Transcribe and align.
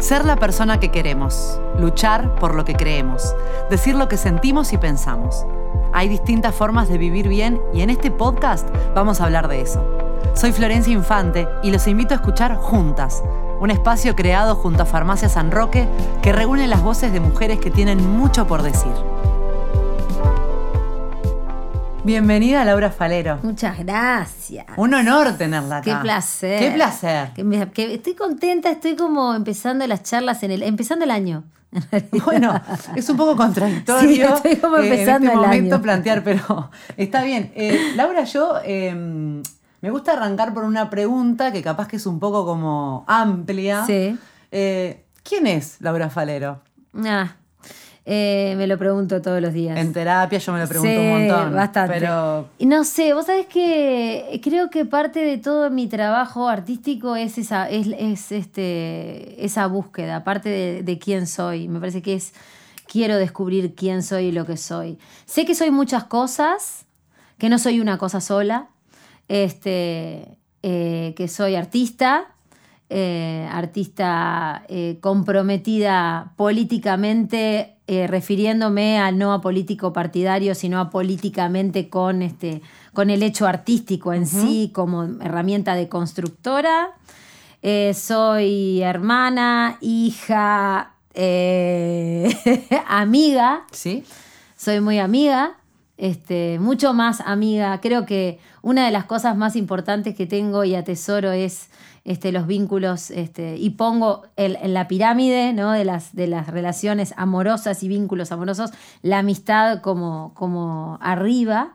Ser 0.00 0.24
la 0.24 0.36
persona 0.36 0.80
que 0.80 0.90
queremos, 0.90 1.60
luchar 1.78 2.34
por 2.36 2.54
lo 2.54 2.64
que 2.64 2.74
creemos, 2.74 3.36
decir 3.68 3.94
lo 3.94 4.08
que 4.08 4.16
sentimos 4.16 4.72
y 4.72 4.78
pensamos. 4.78 5.44
Hay 5.92 6.08
distintas 6.08 6.54
formas 6.54 6.88
de 6.88 6.96
vivir 6.96 7.28
bien 7.28 7.60
y 7.74 7.82
en 7.82 7.90
este 7.90 8.10
podcast 8.10 8.66
vamos 8.94 9.20
a 9.20 9.24
hablar 9.24 9.46
de 9.46 9.60
eso. 9.60 9.84
Soy 10.32 10.52
Florencia 10.52 10.94
Infante 10.94 11.46
y 11.62 11.70
los 11.70 11.86
invito 11.86 12.14
a 12.14 12.16
escuchar 12.16 12.56
Juntas, 12.56 13.22
un 13.60 13.70
espacio 13.70 14.16
creado 14.16 14.56
junto 14.56 14.84
a 14.84 14.86
Farmacia 14.86 15.28
San 15.28 15.50
Roque 15.50 15.86
que 16.22 16.32
reúne 16.32 16.66
las 16.66 16.82
voces 16.82 17.12
de 17.12 17.20
mujeres 17.20 17.58
que 17.58 17.70
tienen 17.70 18.16
mucho 18.16 18.46
por 18.46 18.62
decir. 18.62 18.92
Bienvenida 22.04 22.64
Laura 22.64 22.90
Falero. 22.90 23.38
Muchas 23.42 23.78
gracias. 23.78 24.66
Un 24.76 24.94
honor 24.94 25.36
tenerla 25.36 25.78
acá. 25.78 25.84
Qué 25.98 26.02
placer. 26.02 26.58
Qué 26.58 26.70
placer. 26.72 27.30
Que 27.34 27.44
me- 27.44 27.70
que 27.70 27.94
estoy 27.94 28.14
contenta, 28.14 28.70
estoy 28.70 28.96
como 28.96 29.34
empezando 29.34 29.86
las 29.86 30.02
charlas 30.02 30.42
en 30.42 30.50
el 30.52 30.62
empezando 30.62 31.04
el 31.04 31.10
año. 31.10 31.44
Bueno, 32.24 32.60
es 32.96 33.08
un 33.08 33.16
poco 33.16 33.36
contradictorio 33.36 34.08
Sí, 34.08 34.20
estoy 34.22 34.56
como 34.56 34.78
eh, 34.78 34.88
empezando 34.88 35.26
en 35.28 35.32
este 35.32 35.32
el 35.34 35.46
momento 35.46 35.74
año. 35.76 35.82
plantear, 35.82 36.24
pero 36.24 36.70
está 36.96 37.22
bien. 37.22 37.52
Eh, 37.54 37.92
Laura, 37.96 38.24
yo 38.24 38.54
eh, 38.64 38.92
me 38.94 39.90
gusta 39.90 40.12
arrancar 40.14 40.52
por 40.54 40.64
una 40.64 40.88
pregunta 40.90 41.52
que 41.52 41.62
capaz 41.62 41.86
que 41.86 41.96
es 41.96 42.06
un 42.06 42.18
poco 42.18 42.44
como 42.46 43.04
amplia. 43.06 43.84
Sí. 43.86 44.18
Eh, 44.50 45.04
¿Quién 45.22 45.46
es 45.46 45.76
Laura 45.80 46.08
Falero? 46.10 46.60
Ah, 47.04 47.36
eh, 48.04 48.54
me 48.56 48.66
lo 48.66 48.78
pregunto 48.78 49.20
todos 49.20 49.40
los 49.40 49.52
días. 49.52 49.78
En 49.78 49.92
terapia 49.92 50.38
yo 50.38 50.52
me 50.52 50.60
lo 50.60 50.68
pregunto 50.68 50.90
Sí, 50.90 50.98
un 50.98 51.28
montón. 51.28 51.54
Bastante. 51.54 51.94
Pero 51.94 52.48
No 52.58 52.84
sé, 52.84 53.14
vos 53.14 53.26
sabés 53.26 53.46
que 53.46 54.40
creo 54.42 54.70
que 54.70 54.84
parte 54.84 55.20
de 55.20 55.38
todo 55.38 55.70
mi 55.70 55.86
trabajo 55.86 56.48
artístico 56.48 57.16
es 57.16 57.38
esa, 57.38 57.68
es, 57.68 57.86
es, 57.98 58.32
este, 58.32 59.44
esa 59.44 59.66
búsqueda, 59.66 60.24
parte 60.24 60.48
de, 60.48 60.82
de 60.82 60.98
quién 60.98 61.26
soy. 61.26 61.68
Me 61.68 61.78
parece 61.78 62.02
que 62.02 62.14
es 62.14 62.32
quiero 62.90 63.16
descubrir 63.16 63.74
quién 63.74 64.02
soy 64.02 64.26
y 64.26 64.32
lo 64.32 64.44
que 64.44 64.56
soy. 64.56 64.98
Sé 65.24 65.44
que 65.44 65.54
soy 65.54 65.70
muchas 65.70 66.04
cosas, 66.04 66.86
que 67.38 67.48
no 67.48 67.58
soy 67.58 67.78
una 67.78 67.98
cosa 67.98 68.20
sola, 68.20 68.68
este, 69.28 70.38
eh, 70.62 71.14
que 71.16 71.28
soy 71.28 71.54
artista, 71.54 72.34
eh, 72.88 73.48
artista 73.52 74.64
eh, 74.68 74.98
comprometida 75.00 76.32
políticamente, 76.36 77.76
eh, 77.92 78.06
refiriéndome 78.06 79.00
a 79.00 79.10
no 79.10 79.32
a 79.32 79.40
político 79.40 79.92
partidario, 79.92 80.54
sino 80.54 80.78
a 80.78 80.90
políticamente 80.90 81.88
con, 81.88 82.22
este, 82.22 82.62
con 82.92 83.10
el 83.10 83.20
hecho 83.24 83.48
artístico 83.48 84.12
en 84.12 84.28
sí 84.28 84.70
como 84.72 85.02
herramienta 85.20 85.74
de 85.74 85.88
constructora. 85.88 86.90
Eh, 87.62 87.92
soy 87.94 88.80
hermana, 88.80 89.76
hija, 89.80 90.92
eh, 91.14 92.32
amiga, 92.86 93.66
sí, 93.72 94.04
soy 94.56 94.80
muy 94.80 95.00
amiga, 95.00 95.56
este, 95.96 96.60
mucho 96.60 96.94
más 96.94 97.20
amiga. 97.20 97.80
Creo 97.80 98.06
que 98.06 98.38
una 98.62 98.86
de 98.86 98.92
las 98.92 99.06
cosas 99.06 99.36
más 99.36 99.56
importantes 99.56 100.14
que 100.14 100.26
tengo 100.28 100.62
y 100.62 100.76
atesoro 100.76 101.32
es 101.32 101.70
este, 102.04 102.32
los 102.32 102.46
vínculos, 102.46 103.10
este, 103.10 103.56
y 103.56 103.70
pongo 103.70 104.22
el- 104.36 104.56
en 104.62 104.72
la 104.74 104.88
pirámide 104.88 105.52
¿no? 105.52 105.72
de, 105.72 105.84
las, 105.84 106.14
de 106.14 106.26
las 106.26 106.46
relaciones 106.48 107.12
amorosas 107.16 107.82
y 107.82 107.88
vínculos 107.88 108.32
amorosos, 108.32 108.70
la 109.02 109.18
amistad 109.18 109.80
como, 109.82 110.32
como 110.34 110.98
arriba. 111.02 111.74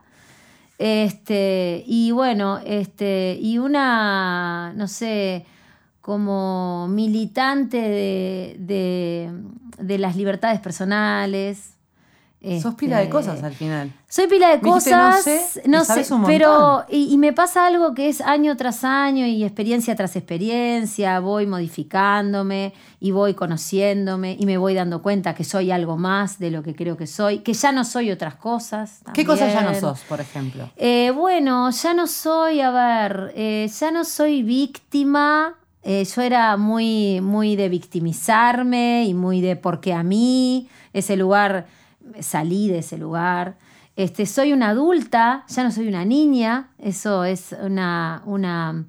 Este, 0.77 1.83
y 1.87 2.11
bueno, 2.11 2.59
este, 2.65 3.37
y 3.41 3.59
una, 3.59 4.73
no 4.75 4.87
sé, 4.87 5.45
como 6.01 6.87
militante 6.89 7.77
de, 7.77 8.55
de- 8.59 9.31
de 9.79 9.97
las 9.97 10.15
libertades 10.15 10.59
personales. 10.59 11.74
Sos 12.61 12.75
pila 12.75 12.97
de 12.97 13.03
Este, 13.03 13.11
cosas 13.11 13.43
al 13.43 13.53
final. 13.53 13.91
soy 14.07 14.27
pila 14.27 14.49
de 14.49 14.57
dijiste, 14.59 14.91
no 14.91 14.97
cosas, 14.97 15.23
sé, 15.23 15.61
no 15.66 15.83
sé, 15.83 16.13
un 16.13 16.23
pero 16.25 16.85
y, 16.89 17.13
y 17.13 17.17
me 17.17 17.33
pasa 17.33 17.66
algo 17.66 17.94
que 17.94 18.09
es 18.09 18.22
año 18.22 18.56
tras 18.57 18.83
año 18.83 19.25
y 19.25 19.44
experiencia 19.44 19.95
tras 19.95 20.16
experiencia, 20.16 21.19
voy 21.19 21.47
modificándome 21.47 22.73
y 23.00 23.11
voy 23.11 23.33
conociéndome 23.33 24.35
y 24.39 24.45
me 24.45 24.57
voy 24.57 24.73
dando 24.73 25.01
cuenta 25.01 25.33
que 25.35 25.44
soy 25.44 25.72
algo 25.72 25.97
más 25.97 26.39
de 26.39 26.51
lo 26.51 26.63
que 26.63 26.75
creo 26.75 26.97
que 26.97 27.07
soy, 27.07 27.39
que 27.39 27.53
ya 27.53 27.72
no 27.72 27.83
soy 27.83 28.11
otras 28.11 28.35
cosas. 28.35 29.01
¿Qué 29.13 29.25
cosas 29.25 29.53
ya 29.53 29.62
no 29.62 29.73
sos, 29.75 30.01
por 30.01 30.22
ejemplo? 30.22 30.69
Eh, 30.75 31.12
bueno, 31.16 31.69
ya 31.72 31.94
no 31.94 32.07
soy, 32.07 32.62
a 32.62 32.72
ver, 32.72 33.33
eh, 33.35 33.69
ya 33.79 33.91
no 33.91 34.03
soy 34.06 34.44
víctima. 34.44 35.56
Eh, 35.88 36.03
yo 36.03 36.23
era 36.23 36.57
muy, 36.57 37.22
muy 37.22 37.56
de 37.56 37.69
victimizarme 37.69 39.06
y 39.06 39.13
muy 39.13 39.39
de 39.41 39.56
porque 39.56 39.94
a 39.94 40.01
mí, 40.01 40.67
ese 40.94 41.16
lugar, 41.16 41.67
salí 42.19 42.67
de 42.69 42.79
ese 42.79 42.97
lugar. 42.97 43.57
Este, 43.95 44.25
soy 44.25 44.51
una 44.53 44.69
adulta, 44.69 45.45
ya 45.47 45.63
no 45.63 45.71
soy 45.71 45.88
una 45.88 46.03
niña. 46.05 46.69
Eso 46.79 47.23
es 47.23 47.55
una, 47.63 48.21
una, 48.25 48.83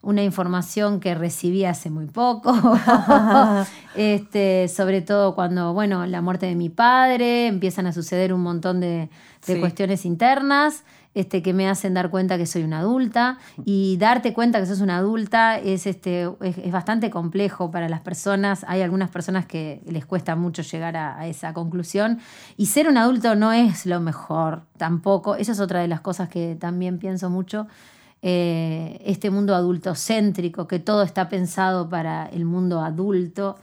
una 0.00 0.22
información 0.22 1.00
que 1.00 1.14
recibí 1.14 1.64
hace 1.64 1.90
muy 1.90 2.06
poco. 2.06 2.52
este, 3.94 4.68
sobre 4.68 5.02
todo 5.02 5.34
cuando, 5.34 5.72
bueno, 5.74 6.06
la 6.06 6.20
muerte 6.22 6.46
de 6.46 6.54
mi 6.54 6.68
padre, 6.68 7.46
empiezan 7.46 7.86
a 7.86 7.92
suceder 7.92 8.32
un 8.32 8.42
montón 8.42 8.80
de, 8.80 9.08
de 9.46 9.54
Sí. 9.54 9.60
cuestiones 9.60 10.04
internas 10.04 10.82
este, 11.18 11.42
que 11.42 11.52
me 11.52 11.68
hacen 11.68 11.94
dar 11.94 12.10
cuenta 12.10 12.38
que 12.38 12.46
soy 12.46 12.62
una 12.62 12.80
adulta. 12.80 13.38
Y 13.64 13.96
darte 13.98 14.32
cuenta 14.32 14.60
que 14.60 14.66
sos 14.66 14.80
una 14.80 14.98
adulta 14.98 15.58
es, 15.58 15.86
este, 15.86 16.30
es, 16.40 16.58
es 16.58 16.72
bastante 16.72 17.10
complejo 17.10 17.70
para 17.70 17.88
las 17.88 18.00
personas. 18.00 18.64
Hay 18.68 18.82
algunas 18.82 19.10
personas 19.10 19.46
que 19.46 19.82
les 19.86 20.06
cuesta 20.06 20.36
mucho 20.36 20.62
llegar 20.62 20.96
a, 20.96 21.18
a 21.18 21.26
esa 21.26 21.52
conclusión. 21.52 22.20
Y 22.56 22.66
ser 22.66 22.88
un 22.88 22.96
adulto 22.96 23.34
no 23.34 23.52
es 23.52 23.86
lo 23.86 24.00
mejor 24.00 24.62
tampoco. 24.76 25.36
Esa 25.36 25.52
es 25.52 25.60
otra 25.60 25.80
de 25.80 25.88
las 25.88 26.00
cosas 26.00 26.28
que 26.28 26.56
también 26.58 26.98
pienso 26.98 27.30
mucho. 27.30 27.66
Eh, 28.20 29.00
este 29.04 29.30
mundo 29.30 29.54
adultocéntrico, 29.54 30.66
que 30.66 30.80
todo 30.80 31.02
está 31.02 31.28
pensado 31.28 31.88
para 31.88 32.26
el 32.26 32.44
mundo 32.44 32.80
adulto. 32.80 33.58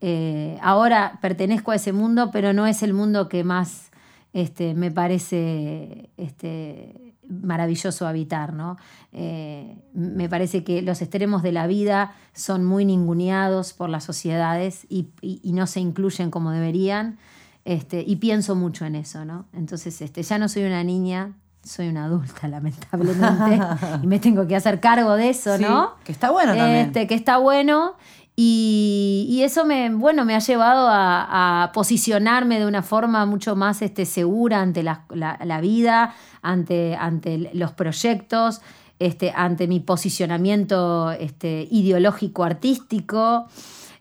Eh, 0.00 0.58
ahora 0.60 1.18
pertenezco 1.22 1.70
a 1.70 1.76
ese 1.76 1.92
mundo, 1.92 2.30
pero 2.30 2.52
no 2.52 2.66
es 2.66 2.82
el 2.82 2.92
mundo 2.92 3.28
que 3.28 3.44
más 3.44 3.90
este, 4.34 4.74
me 4.74 4.90
parece 4.90 6.10
este, 6.18 7.14
maravilloso 7.26 8.06
habitar. 8.06 8.52
¿no? 8.52 8.76
Eh, 9.12 9.78
me 9.94 10.28
parece 10.28 10.62
que 10.64 10.82
los 10.82 11.00
extremos 11.00 11.42
de 11.42 11.52
la 11.52 11.66
vida 11.66 12.12
son 12.34 12.64
muy 12.66 12.84
ninguneados 12.84 13.72
por 13.72 13.88
las 13.88 14.04
sociedades 14.04 14.84
y, 14.90 15.08
y- 15.22 15.40
y 15.42 15.52
no 15.52 15.66
se 15.66 15.80
incluyen 15.80 16.30
como 16.30 16.50
deberían. 16.50 17.16
Este, 17.64 18.04
y 18.06 18.16
pienso 18.16 18.54
mucho 18.54 18.84
en 18.84 18.94
eso, 18.94 19.24
¿no? 19.24 19.46
Entonces, 19.54 20.02
este, 20.02 20.22
ya 20.22 20.36
no 20.38 20.50
soy 20.50 20.64
una 20.64 20.84
niña, 20.84 21.32
soy 21.62 21.88
una 21.88 22.04
adulta, 22.04 22.46
lamentablemente, 22.48 23.58
y 24.02 24.06
me 24.06 24.18
tengo 24.18 24.46
que 24.46 24.54
hacer 24.54 24.80
cargo 24.80 25.14
de 25.16 25.30
eso, 25.30 25.56
Sí, 25.56 25.62
¿no? 25.62 25.94
que 26.04 26.12
está 26.12 26.30
bueno 26.30 26.54
también. 26.54 26.86
Este, 26.88 27.06
que 27.06 27.14
está 27.14 27.38
bueno. 27.38 27.94
Y, 28.36 29.26
y 29.30 29.42
eso 29.44 29.64
me, 29.64 29.90
bueno, 29.94 30.24
me 30.24 30.34
ha 30.34 30.40
llevado 30.40 30.88
a, 30.88 31.62
a 31.64 31.72
posicionarme 31.72 32.58
de 32.58 32.66
una 32.66 32.82
forma 32.82 33.24
mucho 33.26 33.54
más 33.54 33.80
este, 33.80 34.06
segura 34.06 34.60
ante 34.60 34.82
la, 34.82 35.04
la- 35.10 35.38
la 35.44 35.60
vida, 35.60 36.14
ante, 36.42 36.96
ante 36.96 37.50
los 37.54 37.70
proyectos, 37.72 38.60
este, 38.98 39.32
ante 39.36 39.68
mi 39.68 39.78
posicionamiento 39.80 41.12
este, 41.12 41.68
ideológico 41.70 42.42
artístico, 42.44 43.46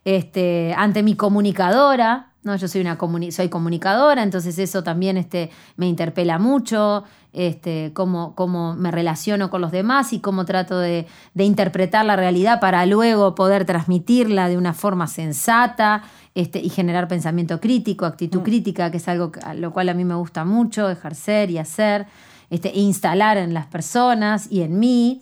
este, 0.04 0.74
ante 0.76 1.04
mi 1.04 1.16
comunicadora. 1.16 2.33
¿No? 2.44 2.56
Yo 2.56 2.68
soy, 2.68 2.82
una 2.82 2.98
comuni- 2.98 3.32
soy 3.32 3.50
comunicadora, 3.50 4.24
entonces 4.24 4.58
eso 4.60 4.84
también 4.84 5.18
este, 5.18 5.50
me 5.78 5.88
interpela 5.88 6.40
mucho, 6.40 7.04
este, 7.32 7.92
cómo, 7.94 8.36
cómo 8.36 8.76
me 8.76 8.92
relaciono 8.92 9.50
con 9.50 9.62
los 9.62 9.72
demás 9.72 10.14
y 10.14 10.20
cómo 10.20 10.46
trato 10.46 10.78
de, 10.80 11.08
de 11.34 11.44
interpretar 11.46 12.06
la 12.06 12.16
realidad 12.16 12.60
para 12.60 12.86
luego 12.86 13.34
poder 13.36 13.66
transmitirla 13.66 14.50
de 14.50 14.58
una 14.58 14.74
forma 14.74 15.08
sensata 15.08 16.04
este, 16.36 16.60
y 16.60 16.70
generar 16.70 17.08
pensamiento 17.08 17.60
crítico, 17.60 18.06
actitud 18.06 18.42
crítica, 18.44 18.92
que 18.92 18.98
es 18.98 19.08
algo 19.08 19.32
que- 19.32 19.40
a 19.40 19.54
lo 19.54 19.72
cual 19.72 19.90
a 19.90 19.94
mí 19.94 20.04
me 20.06 20.16
gusta 20.16 20.46
mucho 20.46 20.90
ejercer 20.90 21.50
y 21.50 21.58
hacer, 21.58 22.06
este, 22.50 22.70
e 22.70 22.80
instalar 22.82 23.38
en 23.38 23.54
las 23.54 23.66
personas 23.68 24.52
y 24.52 24.62
en 24.62 24.78
mí. 24.80 25.20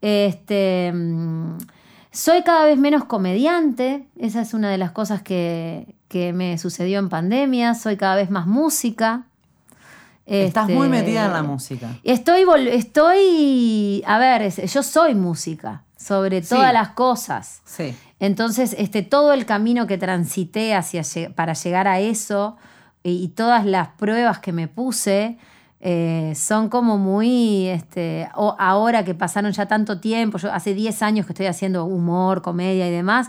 Este, 0.00 0.92
mm, 0.94 1.58
soy 2.10 2.42
cada 2.42 2.64
vez 2.64 2.78
menos 2.78 3.04
comediante, 3.04 4.06
esa 4.18 4.40
es 4.40 4.54
una 4.54 4.70
de 4.70 4.78
las 4.78 4.90
cosas 4.92 5.22
que, 5.22 5.94
que 6.10 6.32
me 6.32 6.58
sucedió 6.58 6.98
en 6.98 7.08
pandemia, 7.08 7.74
soy 7.74 7.96
cada 7.96 8.16
vez 8.16 8.30
más 8.30 8.46
música. 8.48 9.26
Estás 10.26 10.64
Este, 10.64 10.74
muy 10.74 10.88
metida 10.88 11.26
en 11.26 11.32
la 11.32 11.42
música. 11.44 11.96
Estoy, 12.02 12.44
estoy, 12.70 14.02
a 14.06 14.18
ver, 14.18 14.50
yo 14.52 14.82
soy 14.82 15.14
música, 15.14 15.84
sobre 15.96 16.42
Sí. 16.42 16.48
todas 16.50 16.72
las 16.72 16.90
cosas. 16.90 17.62
Sí. 17.64 17.94
Entonces, 18.18 18.74
este, 18.76 19.02
todo 19.02 19.32
el 19.32 19.46
camino 19.46 19.86
que 19.86 19.98
transité 19.98 20.74
hacia, 20.74 21.02
para 21.34 21.52
llegar 21.54 21.86
a 21.88 22.00
eso 22.00 22.56
y, 23.04 23.12
y 23.22 23.28
todas 23.28 23.64
las 23.64 23.88
pruebas 23.88 24.40
que 24.40 24.52
me 24.52 24.66
puse 24.68 25.38
eh, 25.80 26.32
son 26.36 26.68
como 26.68 26.98
muy, 26.98 27.66
este, 27.68 28.28
o 28.34 28.54
ahora 28.58 29.04
que 29.04 29.14
pasaron 29.14 29.52
ya 29.52 29.66
tanto 29.66 30.00
tiempo, 30.00 30.38
yo 30.38 30.52
hace 30.52 30.74
10 30.74 31.02
años 31.02 31.24
que 31.26 31.32
estoy 31.32 31.46
haciendo 31.46 31.84
humor, 31.86 32.42
comedia 32.42 32.86
y 32.86 32.90
demás, 32.90 33.28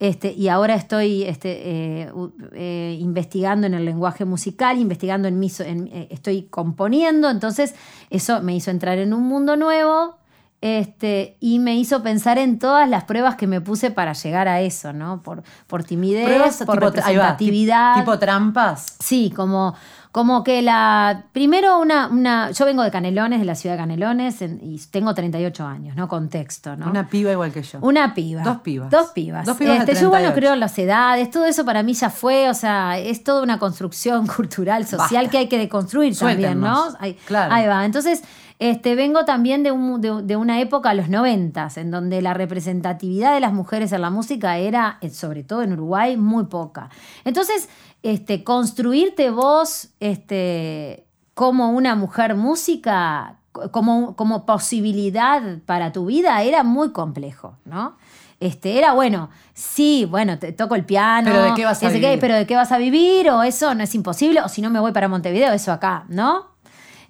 Este, 0.00 0.32
y 0.32 0.48
ahora 0.48 0.74
estoy 0.76 1.24
este, 1.24 2.02
eh, 2.04 2.12
eh, 2.54 2.96
investigando 2.98 3.66
en 3.66 3.74
el 3.74 3.84
lenguaje 3.84 4.24
musical, 4.24 4.78
investigando 4.78 5.28
en 5.28 5.38
mi, 5.38 5.52
en- 5.58 5.88
eh, 5.92 6.08
estoy 6.10 6.44
componiendo, 6.44 7.28
entonces 7.28 7.74
eso 8.08 8.42
me 8.42 8.56
hizo 8.56 8.70
entrar 8.70 8.98
en 8.98 9.12
un 9.12 9.22
mundo 9.24 9.56
nuevo 9.56 10.16
este, 10.62 11.36
y 11.40 11.58
me 11.58 11.76
hizo 11.76 12.02
pensar 12.02 12.38
en 12.38 12.58
todas 12.58 12.88
las 12.88 13.04
pruebas 13.04 13.36
que 13.36 13.46
me 13.46 13.60
puse 13.60 13.90
para 13.90 14.12
llegar 14.12 14.46
a 14.48 14.60
eso, 14.60 14.92
¿no? 14.92 15.22
Por, 15.22 15.42
por 15.66 15.84
timidez, 15.84 16.26
Pruebas 16.26 16.56
por 16.58 16.76
tipo- 16.78 16.84
va, 16.84 16.90
representatividad. 16.90 17.94
Tipo 17.96 18.18
trampas. 18.18 18.96
Sí, 18.98 19.32
como, 19.34 19.74
como 20.12 20.44
que 20.44 20.60
la. 20.60 21.24
Primero, 21.32 21.78
una, 21.80 22.08
una. 22.08 22.50
Yo 22.50 22.66
vengo 22.66 22.82
de 22.82 22.90
Canelones, 22.90 23.38
de 23.40 23.46
la 23.46 23.54
ciudad 23.54 23.76
de 23.76 23.80
Canelones, 23.80 24.42
en- 24.42 24.60
y 24.62 24.78
tengo 24.90 25.14
38 25.14 25.66
años, 25.66 25.96
¿no? 25.96 26.08
Contexto, 26.08 26.76
¿no? 26.76 26.90
Una 26.90 27.08
piba 27.08 27.32
igual 27.32 27.52
que 27.52 27.62
yo. 27.62 27.78
Una 27.80 28.12
piba. 28.12 28.42
Dos 28.42 28.58
pibas. 28.58 28.90
Dos 28.90 29.08
pibas. 29.12 29.46
Dos 29.46 29.56
pibas 29.56 29.78
Este, 29.78 29.94
yo 29.94 30.06
igual 30.08 30.22
no 30.24 30.32
38. 30.32 30.34
creo 30.34 30.52
en 30.54 30.60
las 30.60 30.78
edades, 30.78 31.30
todo 31.30 31.46
eso 31.46 31.64
para 31.64 31.82
mí 31.82 31.94
ya 31.94 32.10
fue, 32.10 32.50
o 32.50 32.54
sea, 32.54 32.98
es 32.98 33.24
toda 33.24 33.42
una 33.42 33.58
construcción 33.58 34.26
cultural, 34.36 34.84
social 34.84 35.08
Basta. 35.24 35.30
que 35.30 35.38
hay 35.38 35.48
que 35.48 35.56
deconstruir 35.58 36.14
también, 36.18 36.60
¿no? 36.60 36.84
Ahí, 36.98 37.14
Claro. 37.26 37.54
ahí 37.54 37.66
va. 37.66 37.84
Entonces, 37.86 38.22
este, 38.60 38.94
vengo 38.94 39.24
también 39.24 39.62
de, 39.64 39.72
un- 39.72 40.00
de- 40.00 40.22
de 40.22 40.36
una 40.36 40.60
época, 40.60 40.94
los 40.94 41.08
noventas, 41.08 41.76
en 41.78 41.90
donde 41.90 42.22
la 42.22 42.34
representatividad 42.34 43.34
de 43.34 43.40
las 43.40 43.52
mujeres 43.52 43.90
en 43.92 44.02
la 44.02 44.10
música 44.10 44.58
era, 44.58 44.98
eh, 45.00 45.10
sobre 45.10 45.42
todo 45.42 45.62
en 45.62 45.72
Uruguay, 45.72 46.16
muy 46.16 46.44
poca. 46.44 46.90
Entonces, 47.24 47.68
este, 48.02 48.44
construirte 48.44 49.30
vos 49.30 49.88
este, 49.98 51.06
como 51.34 51.70
una 51.70 51.94
mujer 51.96 52.34
música, 52.34 53.36
como, 53.72 54.14
como 54.14 54.44
posibilidad 54.46 55.42
para 55.66 55.90
tu 55.92 56.06
vida, 56.06 56.42
era 56.42 56.62
muy 56.62 56.92
complejo, 56.92 57.56
¿no? 57.64 57.96
Este, 58.40 58.78
era 58.78 58.92
bueno, 58.94 59.28
sí, 59.54 60.06
bueno, 60.08 60.38
te 60.38 60.52
toco 60.52 60.74
el 60.74 60.84
piano. 60.86 61.30
Pero 61.30 61.42
¿de 61.44 61.54
qué 61.54 61.64
vas 61.66 61.82
a 61.82 61.86
vivir? 61.94 62.08
pero 62.20 62.34
¿de 62.36 62.46
qué 62.46 62.56
vas 62.56 62.72
a 62.72 62.78
vivir? 62.78 63.28
O 63.30 63.42
eso 63.42 63.74
no 63.74 63.82
es 63.82 63.94
imposible, 63.94 64.40
o 64.40 64.48
si 64.48 64.62
no 64.62 64.70
me 64.70 64.80
voy 64.80 64.92
para 64.92 65.08
Montevideo, 65.08 65.52
eso 65.52 65.72
acá, 65.72 66.04
¿no? 66.08 66.49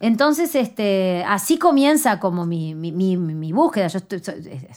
Entonces, 0.01 0.55
este, 0.55 1.23
así 1.29 1.59
comienza 1.59 2.19
como 2.19 2.47
mi, 2.47 2.75
mi- 2.75 2.91
mi- 2.91 3.17
mi 3.19 3.53
búsqueda. 3.53 3.87
Yo 3.89 3.99
estu- 4.01 4.17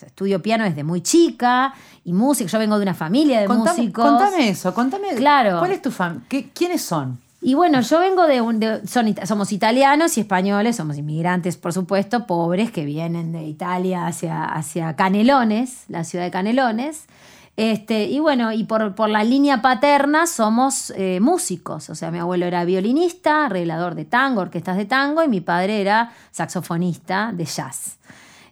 estudio 0.05 0.41
piano 0.41 0.65
desde 0.65 0.83
muy 0.83 1.01
chica 1.01 1.73
y 2.03 2.11
música. 2.11 2.49
Yo 2.51 2.59
vengo 2.59 2.75
de 2.77 2.83
una 2.83 2.93
familia 2.93 3.39
de 3.39 3.47
Contame, 3.47 3.77
músicos. 3.79 4.03
contame 4.05 4.49
eso, 4.49 4.73
contame. 4.73 5.15
Claro. 5.15 5.59
¿Cuál 5.59 5.71
es 5.71 5.81
tu 5.81 5.91
familia? 5.91 6.25
¿Quiénes 6.53 6.81
son? 6.81 7.19
Y 7.41 7.55
bueno, 7.55 7.81
yo 7.81 7.99
vengo 7.99 8.25
de 8.27 8.41
un. 8.41 8.59
de- 8.59 8.85
son 8.87 9.15
somos 9.25 9.51
italianos 9.51 10.17
y 10.17 10.21
españoles, 10.21 10.75
somos 10.77 10.97
inmigrantes, 10.97 11.57
por 11.57 11.73
supuesto, 11.73 12.25
pobres 12.25 12.71
que 12.71 12.85
vienen 12.85 13.31
de 13.33 13.43
Italia 13.43 14.05
hacia, 14.07 14.43
hacia 14.45 14.95
Canelones, 14.95 15.83
la 15.89 16.03
ciudad 16.03 16.23
de 16.25 16.31
Canelones. 16.31 17.05
Este, 17.55 18.05
y 18.05 18.19
bueno, 18.19 18.51
y 18.51 18.63
por, 18.63 18.95
por 18.95 19.09
la 19.09 19.23
línea 19.23 19.61
paterna 19.61 20.25
somos 20.25 20.91
eh, 20.95 21.19
músicos. 21.21 21.89
O 21.89 21.95
sea, 21.95 22.09
mi 22.09 22.17
abuelo 22.17 22.45
era 22.45 22.65
violinista, 22.65 23.45
arreglador 23.45 23.93
de 23.95 24.05
tango, 24.05 24.41
orquestas 24.41 24.77
de 24.77 24.85
tango, 24.85 25.23
y 25.23 25.27
mi 25.27 25.41
padre 25.41 25.79
era 25.79 26.11
saxofonista 26.31 27.31
de 27.31 27.45
jazz. 27.45 27.99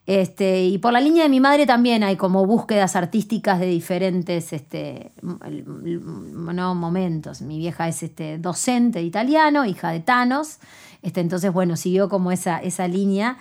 Este, 0.07 0.65
y 0.65 0.77
por 0.79 0.93
la 0.93 0.99
línea 0.99 1.23
de 1.23 1.29
mi 1.29 1.39
madre 1.39 1.65
también 1.65 2.03
hay 2.03 2.15
como 2.15 2.45
búsquedas 2.45 2.95
artísticas 2.95 3.59
de 3.59 3.67
diferentes 3.67 4.51
este, 4.51 5.11
no, 5.21 6.75
momentos. 6.75 7.41
Mi 7.41 7.57
vieja 7.57 7.87
es 7.87 8.03
este, 8.03 8.37
docente 8.37 8.99
de 8.99 9.05
italiano, 9.05 9.65
hija 9.65 9.91
de 9.91 9.99
Thanos. 9.99 10.57
Este, 11.01 11.21
entonces, 11.21 11.51
bueno, 11.53 11.75
siguió 11.75 12.09
como 12.09 12.31
esa, 12.31 12.57
esa 12.59 12.87
línea. 12.87 13.37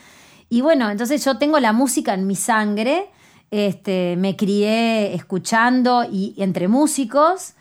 Y 0.49 0.63
bueno, 0.63 0.91
entonces 0.91 1.25
yo 1.25 1.39
tengo 1.39 1.61
la 1.61 1.73
música 1.73 2.15
en 2.15 2.27
mi 2.27 2.37
sangre. 2.37 3.09
Este, 3.51 4.17
me 4.17 4.37
crié 4.37 5.15
escuchando 5.15 6.05
y 6.11 6.35
entre 6.39 6.69
músicos. 6.69 7.55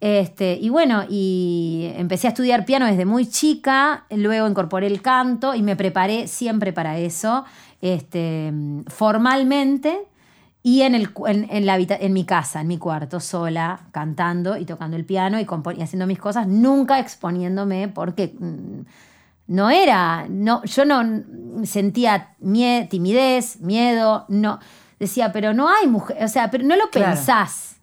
Este, 0.00 0.56
y 0.60 0.68
bueno, 0.68 1.04
y 1.08 1.90
empecé 1.96 2.28
a 2.28 2.30
estudiar 2.30 2.64
piano 2.64 2.86
desde 2.86 3.04
muy 3.04 3.26
chica, 3.26 4.04
luego 4.10 4.46
incorporé 4.48 4.86
el 4.86 5.02
canto 5.02 5.56
y 5.56 5.62
me 5.62 5.74
preparé 5.74 6.28
siempre 6.28 6.72
para 6.72 6.98
eso, 6.98 7.44
este, 7.82 8.52
formalmente 8.86 9.98
y 10.62 10.82
en, 10.82 10.94
el, 10.94 11.10
en, 11.26 11.48
en 11.50 11.66
la, 11.66 11.78
en 11.78 12.12
mi 12.12 12.24
casa, 12.24 12.60
en 12.60 12.68
mi 12.68 12.78
cuarto, 12.78 13.18
sola, 13.18 13.80
cantando 13.90 14.56
y 14.56 14.64
tocando 14.66 14.96
el 14.96 15.04
piano 15.04 15.40
y, 15.40 15.46
y 15.76 15.82
haciendo 15.82 16.06
mis 16.06 16.18
cosas, 16.20 16.46
nunca 16.46 17.00
exponiéndome 17.00 17.88
porque 17.88 18.34
mm, 18.38 18.80
no 19.48 19.70
era, 19.70 20.26
no, 20.28 20.62
yo 20.64 20.84
no 20.84 21.22
sentía 21.64 22.36
mie- 22.40 22.88
timidez, 22.88 23.60
miedo, 23.60 24.26
no, 24.28 24.60
decía, 24.98 25.32
pero 25.32 25.54
no 25.54 25.68
hay 25.68 25.86
mujer, 25.86 26.16
o 26.22 26.28
sea, 26.28 26.50
pero 26.50 26.64
no 26.64 26.76
lo 26.76 26.90
Claro. 26.90 27.14
pensás. 27.14 27.76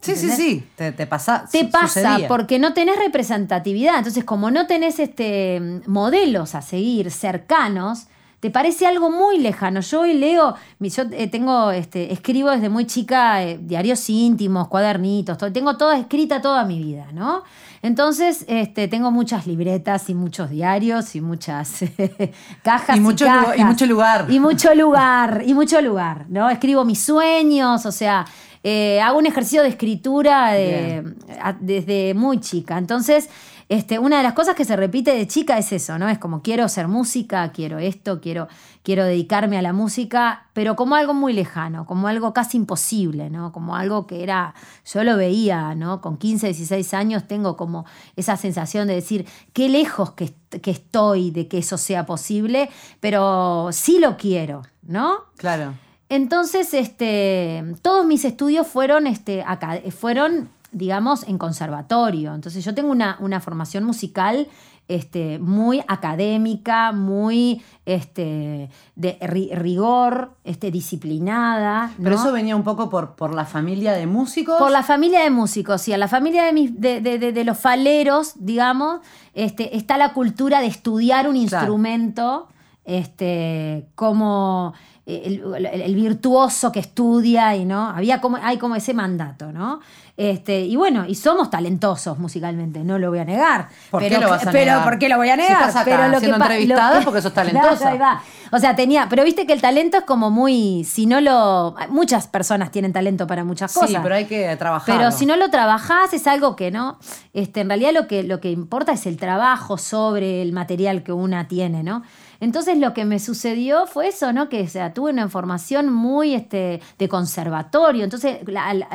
Sí, 0.00 0.16
sí, 0.16 0.28
sí. 0.30 0.68
Te, 0.76 0.92
te 0.92 1.06
pasa. 1.06 1.46
Te 1.50 1.64
pasa 1.64 1.86
sucedía. 2.12 2.28
porque 2.28 2.58
no 2.58 2.74
tenés 2.74 2.98
representatividad. 2.98 3.96
Entonces, 3.96 4.22
como 4.22 4.50
no 4.50 4.66
tenés 4.66 4.98
este, 4.98 5.80
modelos 5.86 6.54
a 6.54 6.60
seguir 6.60 7.10
cercanos, 7.10 8.08
te 8.44 8.50
parece 8.50 8.86
algo 8.86 9.10
muy 9.10 9.38
lejano. 9.38 9.80
Yo 9.80 10.02
hoy 10.02 10.12
leo, 10.12 10.54
yo 10.78 11.02
eh, 11.12 11.28
tengo, 11.28 11.70
este, 11.70 12.12
escribo 12.12 12.50
desde 12.50 12.68
muy 12.68 12.84
chica 12.84 13.42
eh, 13.42 13.58
diarios 13.58 14.10
íntimos, 14.10 14.68
cuadernitos, 14.68 15.38
todo, 15.38 15.50
tengo 15.50 15.78
toda 15.78 15.96
escrita 15.98 16.42
toda 16.42 16.66
mi 16.66 16.78
vida, 16.78 17.06
¿no? 17.14 17.42
Entonces, 17.80 18.44
este, 18.46 18.86
tengo 18.86 19.10
muchas 19.10 19.46
libretas 19.46 20.10
y 20.10 20.14
muchos 20.14 20.50
diarios 20.50 21.16
y 21.16 21.22
muchas 21.22 21.84
cajas 22.62 22.96
Y 22.96 22.98
y, 22.98 23.02
mucho 23.02 23.24
lu- 23.24 23.30
cajas. 23.30 23.58
y 23.58 23.64
mucho 23.64 23.86
lugar. 23.86 24.26
Y 24.28 24.40
mucho 24.40 24.74
lugar, 24.74 25.42
y 25.46 25.54
mucho 25.54 25.80
lugar, 25.80 26.26
¿no? 26.28 26.50
Escribo 26.50 26.84
mis 26.84 27.00
sueños, 27.00 27.86
o 27.86 27.92
sea, 27.92 28.26
eh, 28.62 29.00
hago 29.00 29.18
un 29.20 29.24
ejercicio 29.26 29.62
de 29.62 29.68
escritura 29.68 30.52
de- 30.52 31.14
a- 31.42 31.54
desde 31.58 32.12
muy 32.12 32.40
chica. 32.40 32.76
Entonces, 32.76 33.30
este, 33.68 33.98
una 33.98 34.18
de 34.18 34.22
las 34.22 34.34
cosas 34.34 34.54
que 34.54 34.64
se 34.64 34.76
repite 34.76 35.14
de 35.14 35.26
chica 35.26 35.58
es 35.58 35.72
eso, 35.72 35.98
¿no? 35.98 36.08
Es 36.08 36.18
como 36.18 36.42
quiero 36.42 36.68
ser 36.68 36.88
música, 36.88 37.50
quiero 37.52 37.78
esto, 37.78 38.20
quiero, 38.20 38.48
quiero 38.82 39.04
dedicarme 39.04 39.58
a 39.58 39.62
la 39.62 39.72
música, 39.72 40.46
pero 40.52 40.76
como 40.76 40.94
algo 40.94 41.14
muy 41.14 41.32
lejano, 41.32 41.86
como 41.86 42.08
algo 42.08 42.32
casi 42.32 42.56
imposible, 42.56 43.30
¿no? 43.30 43.52
Como 43.52 43.76
algo 43.76 44.06
que 44.06 44.22
era, 44.22 44.54
yo 44.92 45.04
lo 45.04 45.16
veía, 45.16 45.74
¿no? 45.74 46.00
Con 46.00 46.18
15, 46.18 46.48
16 46.48 46.94
años 46.94 47.26
tengo 47.26 47.56
como 47.56 47.86
esa 48.16 48.36
sensación 48.36 48.88
de 48.88 48.94
decir, 48.94 49.26
qué 49.52 49.68
lejos 49.68 50.12
que, 50.12 50.34
que 50.60 50.70
estoy 50.70 51.30
de 51.30 51.48
que 51.48 51.58
eso 51.58 51.78
sea 51.78 52.06
posible, 52.06 52.70
pero 53.00 53.70
sí 53.72 53.98
lo 53.98 54.16
quiero, 54.16 54.62
¿no? 54.82 55.24
Claro. 55.36 55.74
Entonces, 56.08 56.74
este, 56.74 57.64
todos 57.82 58.06
mis 58.06 58.24
estudios 58.24 58.66
fueron, 58.66 59.06
este, 59.06 59.42
acá, 59.42 59.80
fueron, 59.90 60.50
digamos, 60.74 61.22
en 61.28 61.38
conservatorio. 61.38 62.34
Entonces, 62.34 62.64
yo 62.64 62.74
tengo 62.74 62.90
una, 62.90 63.16
una 63.20 63.40
formación 63.40 63.84
musical 63.84 64.46
este, 64.86 65.38
muy 65.38 65.82
académica, 65.88 66.92
muy 66.92 67.62
este, 67.86 68.68
de 68.96 69.18
ri- 69.20 69.50
rigor, 69.56 70.32
este, 70.44 70.70
disciplinada. 70.70 71.90
Pero 72.02 72.16
eso 72.16 72.32
venía 72.32 72.54
un 72.54 72.64
poco 72.64 72.90
por, 72.90 73.14
por 73.16 73.34
la 73.34 73.46
familia 73.46 73.92
de 73.94 74.06
músicos. 74.06 74.58
Por 74.58 74.70
la 74.70 74.82
familia 74.82 75.20
de 75.20 75.30
músicos, 75.30 75.80
sí, 75.80 75.94
a 75.94 75.96
la 75.98 76.06
familia 76.08 76.44
de, 76.44 76.52
mis, 76.52 76.78
de, 76.78 77.00
de- 77.00 77.18
de- 77.32 77.44
los 77.44 77.58
faleros, 77.58 78.32
digamos, 78.36 79.00
este, 79.32 79.74
está 79.76 79.96
la 79.96 80.12
cultura 80.12 80.60
de 80.60 80.66
estudiar 80.66 81.28
un 81.28 81.46
Claro. 81.46 81.64
instrumento 81.64 82.48
este, 82.84 83.88
como 83.94 84.74
el, 85.06 85.42
el- 85.56 85.66
el 85.82 85.94
virtuoso 85.94 86.70
que 86.72 86.80
estudia 86.80 87.56
y 87.56 87.64
no 87.64 87.88
había 87.88 88.20
como 88.20 88.36
hay 88.42 88.56
como 88.58 88.74
ese 88.76 88.92
mandato 88.94 89.52
no 89.52 89.80
este 90.16 90.60
y 90.60 90.76
bueno 90.76 91.04
y 91.08 91.16
somos 91.16 91.50
talentosos 91.50 92.18
musicalmente 92.20 92.84
no 92.84 92.98
lo 93.00 93.10
voy 93.10 93.18
a 93.18 93.24
negar 93.24 93.68
¿Por 93.90 94.00
qué 94.00 94.08
pero, 94.10 94.20
lo 94.20 94.30
vas 94.30 94.46
a 94.46 94.52
pero 94.52 94.64
negar? 94.72 94.84
¿por 94.84 94.98
qué 95.00 95.08
lo 95.08 95.16
voy 95.16 95.28
a 95.28 95.34
Si 95.34 95.40
negar 95.42 95.52
estás 95.68 95.76
acá 95.82 95.84
pero 95.96 96.08
lo 96.08 96.20
siendo 96.20 96.38
pa- 96.38 96.44
entrevistada 96.46 97.00
porque 97.00 97.20
sos 97.20 97.34
talentosa. 97.34 97.76
Claro, 97.76 97.92
ahí 97.92 97.98
va. 97.98 98.22
o 98.52 98.58
sea 98.60 98.76
tenía 98.76 99.08
pero 99.10 99.24
viste 99.24 99.44
que 99.44 99.52
el 99.52 99.60
talento 99.60 99.96
es 99.98 100.04
como 100.04 100.30
muy 100.30 100.84
si 100.84 101.06
no 101.06 101.20
lo 101.20 101.74
muchas 101.88 102.28
personas 102.28 102.70
tienen 102.70 102.92
talento 102.92 103.26
para 103.26 103.42
muchas 103.42 103.72
Sí, 103.72 103.80
cosas 103.80 104.00
pero 104.04 104.14
hay 104.14 104.26
que 104.26 104.54
trabajar. 104.56 104.96
pero 104.96 105.10
si 105.10 105.26
no 105.26 105.34
lo 105.36 105.50
trabajás 105.50 106.12
es 106.12 106.28
algo 106.28 106.54
que 106.54 106.70
no, 106.70 106.98
este, 107.32 107.62
en 107.62 107.68
realidad 107.68 107.90
lo 107.92 108.06
que, 108.06 108.22
lo 108.22 108.40
que 108.40 108.50
importa 108.52 108.92
es 108.92 109.06
el 109.06 109.16
trabajo 109.16 109.78
sobre 109.78 110.42
el 110.42 110.52
material 110.52 111.02
que 111.02 111.12
una 111.12 111.48
tiene, 111.48 111.82
¿no? 111.82 112.02
Entonces 112.44 112.76
lo 112.76 112.92
que 112.92 113.06
me 113.06 113.18
sucedió 113.18 113.86
fue 113.86 114.08
eso, 114.08 114.30
¿no? 114.34 114.50
Que 114.50 114.60
o 114.60 114.68
sea, 114.68 114.92
tuve 114.92 115.10
una 115.12 115.30
formación 115.30 115.90
muy 115.90 116.34
este, 116.34 116.82
de 116.98 117.08
conservatorio. 117.08 118.04
Entonces, 118.04 118.40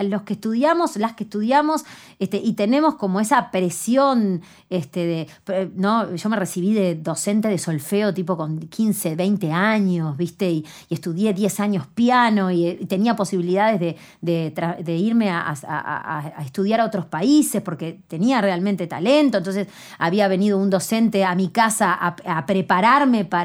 los 0.03 0.21
que 0.21 0.33
estudiamos, 0.33 0.95
las 0.97 1.13
que 1.13 1.23
estudiamos, 1.23 1.83
este, 2.19 2.37
y 2.37 2.53
tenemos 2.53 2.93
como 2.93 3.19
esa 3.19 3.49
presión, 3.49 4.43
este, 4.69 5.27
de, 5.47 5.71
¿no? 5.75 6.15
Yo 6.15 6.29
me 6.29 6.35
recibí 6.35 6.73
de 6.73 6.93
docente 6.93 7.47
de 7.47 7.57
solfeo 7.57 8.13
tipo 8.13 8.37
con 8.37 8.59
15, 8.59 9.15
20 9.15 9.51
años, 9.51 10.15
¿viste? 10.15 10.51
Y, 10.51 10.65
estudié 10.91 11.33
10 11.33 11.59
años 11.61 11.87
piano 11.87 12.51
y, 12.51 12.67
y 12.67 12.85
tenía 12.85 13.15
posibilidades 13.15 13.79
de, 13.79 13.95
de 14.21 14.95
irme 14.95 15.31
a, 15.31 16.35
estudiar 16.45 16.81
a 16.81 16.85
otros 16.85 17.05
países 17.05 17.63
porque 17.63 17.99
tenía 18.07 18.41
realmente 18.41 18.85
talento. 18.85 19.39
Entonces 19.39 19.67
había 19.97 20.27
venido 20.27 20.59
un 20.59 20.69
docente 20.69 21.25
a 21.25 21.33
mi 21.33 21.49
casa 21.49 21.93
a 21.93 22.45
prepararme 22.45 23.25
para, 23.25 23.38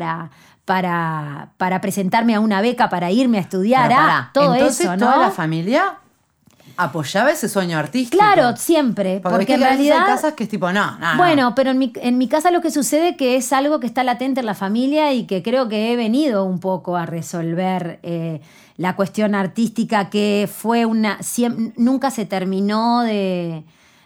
para, 0.64 1.50
para 1.56 1.80
presentarme 1.80 2.34
a 2.34 2.40
una 2.40 2.60
beca 2.60 2.88
para 2.88 3.10
irme 3.10 3.38
a 3.38 3.42
estudiar. 3.42 3.88
Pero 3.88 4.00
ah, 4.00 4.06
pará, 4.06 4.30
todo 4.32 4.54
Entonces, 4.54 4.80
eso, 4.80 4.96
¿no? 4.96 5.06
toda 5.06 5.18
la 5.18 5.30
familia 5.30 5.98
apoyaba 6.76 7.30
ese 7.30 7.48
sueño 7.48 7.78
artístico. 7.78 8.22
Claro, 8.22 8.56
siempre. 8.56 9.20
Porque, 9.20 9.38
Porque, 9.38 9.54
en 9.54 9.62
a 9.62 9.66
veces 9.66 9.80
hay 9.80 9.88
realidad. 9.88 10.06
casas 10.06 10.34
que 10.34 10.44
es 10.44 10.50
tipo, 10.50 10.72
no, 10.72 10.98
no. 10.98 11.12
no. 11.12 11.16
Bueno, 11.16 11.54
pero 11.54 11.70
en 11.70 11.78
mi, 11.78 11.92
en 11.96 12.18
mi 12.18 12.28
casa 12.28 12.50
lo 12.50 12.60
que 12.60 12.70
sucede 12.70 13.16
que 13.16 13.36
es 13.36 13.52
algo 13.52 13.80
que 13.80 13.86
está 13.86 14.02
latente 14.02 14.40
en 14.40 14.46
la 14.46 14.54
familia 14.54 15.12
y 15.12 15.26
que 15.26 15.42
creo 15.42 15.68
que 15.68 15.92
he 15.92 15.96
venido 15.96 16.44
un 16.44 16.58
poco 16.60 16.96
a 16.96 17.06
resolver 17.06 18.00
eh, 18.02 18.40
la 18.76 18.96
cuestión 18.96 19.34
artística 19.34 20.10
que 20.10 20.48
fue 20.52 20.84
una... 20.84 21.18
nunca 21.76 22.10
se 22.10 22.26
terminó 22.26 23.02
de, 23.02 23.64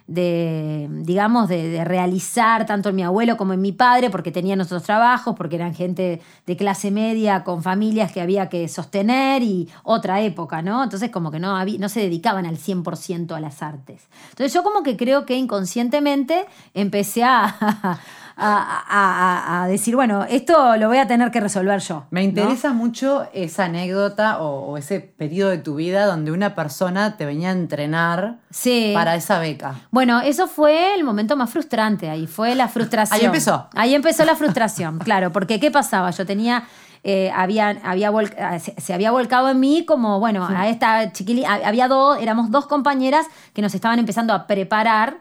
de 0.09 0.89
digamos, 0.91 1.49
de, 1.49 1.69
de 1.69 1.85
realizar 1.85 2.67
tanto 2.67 2.89
en 2.89 2.97
mi 2.97 3.03
abuelo 3.03 3.37
como 3.37 3.53
en 3.53 3.61
mi 3.61 3.73
padre, 3.73 4.11
porque 4.11 4.33
tenían 4.33 4.61
otros 4.61 4.83
trabajos, 4.83 5.37
porque 5.37 5.57
eran 5.57 5.75
gente 5.75 6.21
de 6.47 6.57
clase 6.57 6.91
media 6.91 7.45
con 7.45 7.63
familias 7.63 8.11
que 8.11 8.21
había 8.21 8.49
que 8.49 8.67
sostener 8.69 9.43
y 9.43 9.69
otra 9.85 10.21
época, 10.23 10.63
¿no? 10.63 10.83
Entonces 10.83 11.11
como 11.11 11.31
que 11.31 11.39
no, 11.39 11.63
no 11.65 11.89
se 11.89 12.01
dedicaban 12.01 12.47
al 12.47 12.57
100% 12.57 13.37
a 13.37 13.41
las 13.41 13.63
artes. 13.63 14.09
Entonces 14.31 14.53
yo 14.53 14.63
como 14.63 14.83
que 14.83 14.97
creo 14.97 15.27
que 15.27 15.37
inconscientemente 15.37 16.47
empecé 16.75 17.25
a, 17.25 18.01
a, 18.39 18.85
a- 18.89 19.63
a- 19.65 19.67
decir, 19.69 19.97
bueno, 19.97 20.25
esto 20.29 20.77
lo 20.77 20.89
voy 20.89 20.99
a 20.99 21.07
tener 21.07 21.31
que 21.31 21.41
resolver 21.41 21.81
yo. 21.81 22.05
Me 22.11 22.21
¿no? 22.23 22.29
interesa 22.29 22.73
mucho 22.73 23.27
esa 23.33 23.65
anécdota 23.65 24.39
o, 24.41 24.71
o 24.73 24.77
ese 24.79 25.01
periodo 25.01 25.51
de 25.51 25.59
tu 25.59 25.75
vida 25.75 26.07
donde 26.07 26.31
una 26.31 26.55
persona 26.55 27.17
te 27.17 27.27
venía 27.27 27.49
a 27.49 27.53
entrenar 27.53 28.39
Sí. 28.51 28.93
para 28.95 29.15
esa 29.17 29.39
beca. 29.39 29.75
Bueno, 29.91 30.21
eso 30.21 30.47
fue 30.47 30.95
el 30.95 31.05
momento 31.05 31.37
más 31.37 31.51
frustrante 31.51 32.09
ahí, 32.09 32.27
fue 32.27 32.55
la 32.55 32.69
frustración. 32.69 33.19
Ahí 33.21 33.27
empezó. 33.27 33.69
Ahí 33.75 33.95
empezó 33.95 34.25
la 34.25 34.37
frustración, 34.37 34.99
claro, 35.05 35.33
porque 35.33 35.59
¿qué 35.61 35.71
pasaba? 35.71 36.11
Yo 36.11 36.25
tenía, 36.25 36.65
eh, 37.05 37.31
había, 37.35 37.77
había 37.85 38.11
ah, 38.41 38.59
se, 38.59 38.81
se 38.81 38.95
había 38.95 39.11
volcado 39.11 39.49
en 39.51 39.59
mí 39.61 39.85
como, 39.85 40.19
bueno, 40.21 40.47
a 40.49 40.69
esta 40.69 41.13
chiquilina, 41.13 41.55
había 41.65 41.89
dos, 41.89 42.19
éramos 42.21 42.51
dos 42.51 42.67
compañeras 42.67 43.27
que 43.53 43.63
nos 43.63 43.75
estaban 43.75 43.99
empezando 43.99 44.33
a 44.33 44.47
preparar 44.47 45.19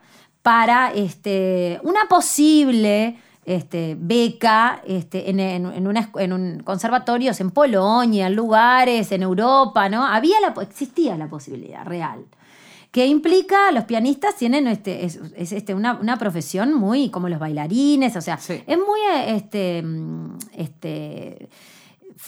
para 0.47 0.93
este, 0.93 1.77
una 1.83 2.05
posible 2.07 3.17
este, 3.45 3.97
beca 3.99 4.81
este, 4.87 5.29
en, 5.29 5.41
en, 5.41 5.65
en 5.65 5.87
una 5.87 6.01
escu- 6.09 6.21
en 6.21 6.31
un 6.31 6.61
conservatorios 6.63 7.41
en 7.41 7.51
Polonia, 7.51 8.27
en 8.27 8.35
lugares, 8.35 9.11
en 9.11 9.23
Europa, 9.23 9.89
¿no? 9.89 10.05
Había 10.05 10.37
la, 10.39 10.53
existía 10.63 11.17
la 11.17 11.27
posibilidad 11.27 11.83
real 11.85 12.23
que 12.91 13.05
implica 13.07 13.73
los 13.73 13.83
pianistas 13.83 14.37
tienen 14.37 14.67
este 14.67 15.03
es, 15.03 15.19
es, 15.35 15.51
este 15.51 15.73
una, 15.75 15.95
una 15.99 16.15
profesión 16.15 16.73
muy 16.73 17.09
como 17.09 17.27
los 17.27 17.39
bailarines 17.39 18.15
o 18.15 18.21
sea 18.21 18.37
Sí. 18.37 18.63
es 18.65 18.77
muy 18.77 18.99
este 19.27 19.83
mm, 19.83 20.37
este 20.53 21.49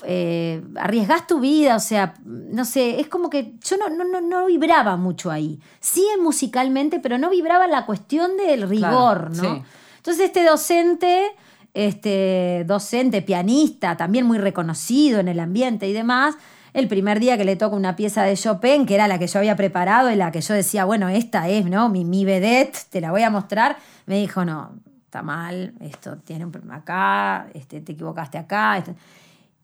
eh, 0.06 0.64
arriesgás 0.76 1.28
tu 1.28 1.40
vida, 1.40 1.76
o 1.76 1.80
sea, 1.80 2.14
no 2.26 2.66
sé, 2.66 3.00
es 3.00 3.08
como 3.08 3.30
que 3.30 3.54
yo 3.64 3.78
no, 3.78 3.90
no, 3.90 4.04
no, 4.04 4.22
no 4.22 4.46
vibraba 4.46 4.98
mucho 4.98 5.32
ahí. 5.32 5.60
Sí 5.80 6.06
musicalmente, 6.22 7.00
pero 7.00 7.18
no 7.18 7.30
vibraba 7.30 7.68
la 7.68 7.86
cuestión 7.86 8.38
del 8.38 8.68
rigor, 8.70 8.90
Claro, 8.90 9.30
¿no? 9.30 9.56
sí. 9.56 9.62
Entonces 9.98 10.26
este 10.26 10.46
docente, 10.46 11.32
este 11.74 12.64
docente, 12.68 13.22
pianista, 13.22 13.98
también 13.98 14.26
muy 14.26 14.38
reconocido 14.38 15.20
en 15.20 15.28
el 15.28 15.40
ambiente 15.40 15.88
y 15.88 15.94
demás, 15.94 16.36
el 16.74 16.88
primer 16.88 17.20
día 17.20 17.38
que 17.38 17.46
le 17.46 17.56
toca 17.56 17.76
una 17.76 17.96
pieza 17.96 18.24
de 18.24 18.36
Chopin, 18.36 18.86
que 18.86 18.96
era 18.96 19.08
la 19.08 19.18
que 19.20 19.28
yo 19.28 19.40
había 19.40 19.56
preparado 19.56 20.12
y 20.12 20.16
la 20.16 20.32
que 20.32 20.42
yo 20.42 20.54
decía, 20.54 20.86
bueno, 20.86 21.10
esta 21.10 21.50
es, 21.50 21.66
¿no? 21.66 21.90
Mi, 21.90 22.06
mi 22.06 22.26
vedette, 22.26 22.78
te 22.90 23.02
la 23.02 23.12
voy 23.12 23.24
a 23.24 23.30
mostrar, 23.30 23.78
me 24.06 24.18
dijo, 24.20 24.46
no, 24.46 24.72
está 25.06 25.24
mal, 25.24 25.74
esto 25.82 26.18
tiene 26.18 26.46
un 26.46 26.52
problema 26.52 26.76
acá, 26.78 27.48
este, 27.54 27.82
te 27.82 27.94
equivocaste 27.94 28.38
acá. 28.38 28.78
esto". 28.78 28.94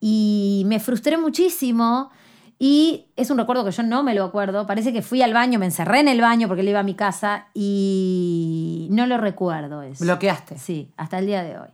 Y 0.07 0.61
me 0.67 0.79
frustré 0.79 1.17
muchísimo. 1.17 2.11
Y 2.59 3.07
es 3.15 3.31
un 3.31 3.39
recuerdo 3.39 3.65
que 3.65 3.71
yo 3.71 3.81
no 3.81 4.03
me 4.03 4.13
lo 4.13 4.23
acuerdo. 4.23 4.67
Parece 4.67 4.93
que 4.93 5.01
fui 5.01 5.23
al 5.23 5.33
baño, 5.33 5.57
me 5.57 5.65
encerré 5.65 5.99
en 6.01 6.07
el 6.07 6.21
baño 6.21 6.47
porque 6.47 6.61
él 6.61 6.69
iba 6.69 6.79
a 6.81 6.83
mi 6.83 6.93
casa 6.93 7.47
y 7.55 8.87
no 8.91 9.07
lo 9.07 9.17
recuerdo 9.17 9.81
eso. 9.81 10.03
Bloqueaste. 10.03 10.59
Sí, 10.59 10.91
hasta 10.95 11.17
el 11.17 11.25
día 11.25 11.41
de 11.43 11.57
hoy. 11.57 11.69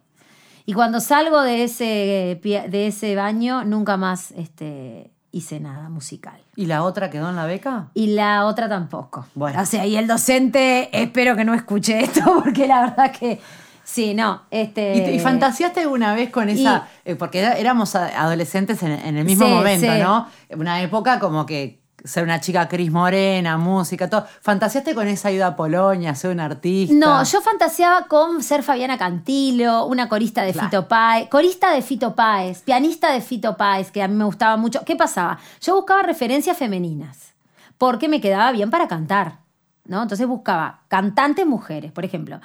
Y 0.66 0.72
cuando 0.74 1.02
salgo 1.02 1.42
de 1.42 1.64
ese, 1.66 2.40
pie- 2.42 2.70
de 2.70 2.88
ese 2.88 3.16
baño, 3.18 3.66
nunca 3.66 3.98
más 3.98 4.32
este, 4.32 5.12
hice 5.34 5.60
nada 5.60 5.90
musical. 5.90 6.40
¿Y 6.56 6.68
la 6.68 6.84
otra 6.84 7.10
quedó 7.10 7.30
en 7.30 7.36
la 7.36 7.46
beca? 7.46 7.90
Y 7.94 8.08
la 8.14 8.46
otra 8.46 8.70
tampoco. 8.70 9.26
Bueno. 9.36 9.62
O 9.62 9.66
sea, 9.66 9.86
y 9.86 9.98
el 9.98 10.08
docente, 10.08 10.90
espero 10.94 11.36
que 11.36 11.44
no 11.44 11.54
escuche 11.54 12.00
esto, 12.02 12.22
porque 12.44 12.66
la 12.66 12.82
verdad 12.82 13.12
que. 13.12 13.42
Sí, 13.92 14.14
no. 14.14 14.44
Este, 14.52 15.12
¿Y, 15.12 15.16
y 15.16 15.20
fantaseaste 15.20 15.82
alguna 15.82 16.14
vez 16.16 16.30
con 16.30 16.48
esa.? 16.48 16.88
eh, 17.04 17.16
porque 17.16 17.40
éramos 17.42 17.94
adolescentes 17.96 18.82
en, 18.84 18.92
en 18.94 19.18
el 19.18 19.26
mismo 19.26 19.46
Sí, 19.46 19.52
momento, 19.52 19.92
sí. 19.92 20.00
¿no? 20.00 20.28
Una 20.58 20.82
época 20.82 21.20
como 21.20 21.46
que 21.46 21.82
ser 22.04 22.24
una 22.24 22.40
chica 22.40 22.68
Cris 22.70 22.90
Morena, 22.90 23.58
música, 23.58 24.10
todo. 24.10 24.26
¿Fantaseaste 24.42 24.96
con 24.96 25.08
esa 25.10 25.30
ida 25.30 25.48
a 25.48 25.56
Polonia, 25.58 26.16
ser 26.16 26.32
una 26.32 26.46
artista? 26.46 26.96
No, 26.96 27.22
yo 27.24 27.42
fantaseaba 27.42 28.08
con 28.08 28.42
ser 28.42 28.64
Fabiana 28.64 28.98
Cantilo, 28.98 29.86
una 29.86 30.08
corista 30.08 30.42
de 30.44 30.54
Claro. 30.54 30.70
Fito 30.70 30.88
Páez, 30.88 31.28
corista 31.30 31.72
de 31.74 31.82
Fito 31.82 32.16
Páez, 32.16 32.62
pianista 32.62 33.12
de 33.12 33.20
Fito 33.22 33.58
Páez, 33.58 33.92
que 33.92 34.02
a 34.02 34.08
mí 34.08 34.16
me 34.16 34.24
gustaba 34.24 34.56
mucho. 34.58 34.84
¿Qué 34.86 34.96
pasaba? 34.96 35.38
Yo 35.62 35.76
buscaba 35.76 36.02
referencias 36.02 36.58
femeninas, 36.58 37.34
porque 37.78 38.08
me 38.08 38.22
quedaba 38.22 38.52
bien 38.54 38.72
para 38.72 38.88
cantar, 38.88 39.40
¿no? 39.86 40.02
Entonces 40.02 40.26
buscaba 40.28 40.80
cantantes 40.88 41.46
mujeres, 41.46 41.92
por 41.92 42.06
ejemplo. 42.06 42.40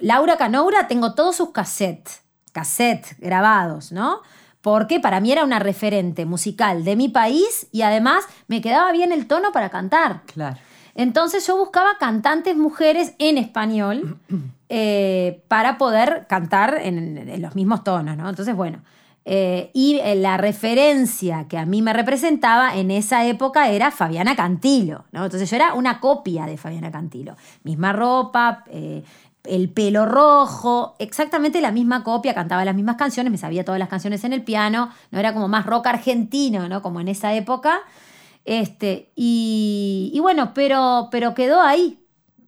Laura 0.00 0.36
Canoura, 0.36 0.88
tengo 0.88 1.14
todos 1.14 1.36
sus 1.36 1.50
cassettes, 1.50 2.22
cassettes 2.52 3.18
grabados, 3.18 3.92
¿no? 3.92 4.20
Porque 4.60 4.98
para 4.98 5.20
mí 5.20 5.30
era 5.30 5.44
una 5.44 5.58
referente 5.60 6.26
musical 6.26 6.84
de 6.84 6.96
mi 6.96 7.08
país 7.08 7.68
y 7.72 7.82
además 7.82 8.24
me 8.48 8.60
quedaba 8.60 8.90
bien 8.92 9.12
el 9.12 9.26
tono 9.26 9.52
para 9.52 9.70
cantar. 9.70 10.22
Claro. 10.26 10.56
Entonces 10.94 11.46
yo 11.46 11.56
buscaba 11.56 11.98
cantantes 12.00 12.56
mujeres 12.56 13.14
en 13.18 13.38
español 13.38 14.18
eh, 14.68 15.42
para 15.48 15.78
poder 15.78 16.26
cantar 16.28 16.78
en, 16.82 17.16
en 17.18 17.42
los 17.42 17.54
mismos 17.54 17.84
tonos, 17.84 18.16
¿no? 18.16 18.28
Entonces, 18.28 18.56
bueno. 18.56 18.78
eh, 19.24 19.70
y 19.74 19.98
eh, 20.02 20.14
la 20.16 20.36
referencia 20.36 21.46
que 21.48 21.58
a 21.58 21.66
mí 21.66 21.82
me 21.82 21.92
representaba 21.92 22.76
en 22.76 22.90
esa 22.90 23.24
época 23.26 23.68
era 23.68 23.90
Fabiana 23.90 24.34
Cantilo, 24.36 25.04
¿no? 25.12 25.24
Entonces 25.24 25.50
yo 25.50 25.56
era 25.56 25.74
una 25.74 26.00
copia 26.00 26.46
de 26.46 26.56
Fabiana 26.56 26.90
Cantilo. 26.90 27.36
Misma 27.62 27.92
ropa, 27.92 28.64
eh, 28.70 29.04
el 29.48 29.70
pelo 29.70 30.06
rojo, 30.06 30.96
exactamente 30.98 31.60
la 31.60 31.72
misma 31.72 32.04
copia, 32.04 32.34
cantaba 32.34 32.64
las 32.64 32.74
mismas 32.74 32.96
canciones, 32.96 33.30
me 33.30 33.38
sabía 33.38 33.64
todas 33.64 33.78
las 33.78 33.88
canciones 33.88 34.24
en 34.24 34.32
el 34.32 34.42
piano, 34.42 34.90
no 35.10 35.18
era 35.18 35.32
como 35.32 35.48
más 35.48 35.66
rock 35.66 35.86
argentino, 35.86 36.68
¿no? 36.68 36.82
Como 36.82 37.00
en 37.00 37.08
esa 37.08 37.34
época. 37.34 37.80
Este, 38.44 39.10
y, 39.16 40.10
y 40.14 40.20
bueno, 40.20 40.52
pero, 40.54 41.08
pero 41.10 41.34
quedó 41.34 41.60
ahí. 41.60 42.00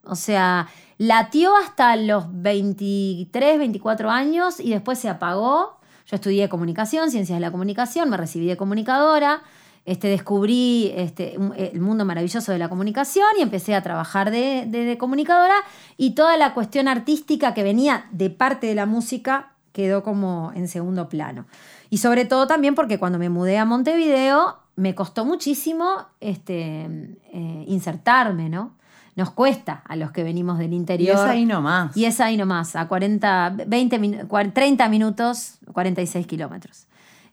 O 0.05 0.15
sea, 0.15 0.69
latió 0.97 1.57
hasta 1.57 1.97
los 1.97 2.25
23, 2.31 3.59
24 3.59 4.11
años 4.11 4.61
y 4.61 4.71
después 4.71 4.99
se 4.99 5.09
apagó. 5.09 5.79
Yo 6.07 6.17
estudié 6.17 6.49
comunicación, 6.49 7.11
ciencias 7.11 7.37
de 7.37 7.41
la 7.41 7.51
comunicación, 7.51 8.09
me 8.09 8.17
recibí 8.17 8.47
de 8.47 8.57
comunicadora, 8.57 9.43
este, 9.91 10.09
descubrí 10.09 10.93
este, 10.97 11.35
un- 11.39 11.55
el 11.57 11.81
mundo 11.81 12.05
maravilloso 12.05 12.53
de 12.53 12.59
la 12.59 12.69
comunicación 12.69 13.27
y 13.39 13.43
empecé 13.43 13.75
a 13.75 13.83
trabajar 13.83 14.31
de, 14.31 14.65
de- 14.67 14.85
de 14.85 14.99
comunicadora 14.99 15.55
y 15.97 16.11
toda 16.15 16.37
la 16.37 16.55
cuestión 16.55 16.89
artística 16.89 17.55
que 17.55 17.63
venía 17.63 18.07
de 18.13 18.31
parte 18.31 18.67
de 18.67 18.75
la 18.75 18.87
música 18.87 19.53
quedó 19.73 20.03
como 20.03 20.53
en 20.55 20.69
segundo 20.69 21.09
plano. 21.09 21.47
Y 21.91 21.99
sobre 21.99 22.25
todo 22.25 22.47
también 22.47 22.75
porque 22.75 22.99
cuando 22.99 23.19
me 23.19 23.29
mudé 23.31 23.59
a 23.59 23.65
Montevideo 23.65 24.59
me 24.77 24.95
costó 24.95 25.25
muchísimo 25.25 26.07
este, 26.21 26.85
eh, 27.33 27.65
insertarme, 27.67 28.49
¿no? 28.49 28.77
Nos 29.17 29.31
cuesta 29.31 29.83
a 29.89 29.97
los 29.97 30.13
que 30.13 30.23
venimos 30.23 30.59
del 30.59 30.73
Y 30.73 30.77
interior. 30.77 31.17
es 31.17 31.23
ahí 31.23 31.45
nomás. 31.45 31.97
Y 31.97 32.05
es 32.05 32.21
ahí 32.21 32.37
nomás, 32.37 32.77
a 32.77 32.87
40, 32.87 33.55
20, 33.67 33.99
min- 33.99 34.21
cua- 34.29 34.53
30 34.53 34.89
minutos, 34.89 35.59
46 35.73 36.27
kilómetros. 36.27 36.87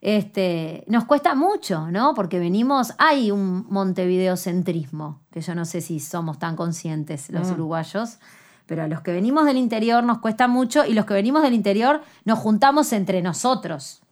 Este, 0.08 0.84
nos 0.88 1.06
cuesta 1.06 1.34
mucho, 1.34 1.90
¿no? 1.90 2.14
Porque 2.14 2.38
venimos, 2.38 2.94
hay 3.00 3.32
un 3.32 3.66
montevideocentrismo, 3.72 5.20
que 5.32 5.42
yo 5.42 5.56
no 5.56 5.66
sé 5.66 5.82
si 5.82 6.00
somos 6.00 6.38
tan 6.38 6.56
conscientes 6.56 7.32
los 7.32 7.48
Mm. 7.50 7.54
uruguayos, 7.54 8.20
pero 8.68 8.84
a 8.84 8.88
los 8.88 9.02
que 9.02 9.12
venimos 9.12 9.46
del 9.46 9.58
interior 9.58 10.04
nos 10.04 10.20
cuesta 10.20 10.48
mucho 10.48 10.86
y 10.86 10.94
los 10.94 11.06
que 11.06 11.16
venimos 11.16 11.42
del 11.42 11.56
interior 11.56 12.02
nos 12.24 12.38
juntamos 12.38 12.94
entre 12.94 13.24
nosotros 13.24 14.04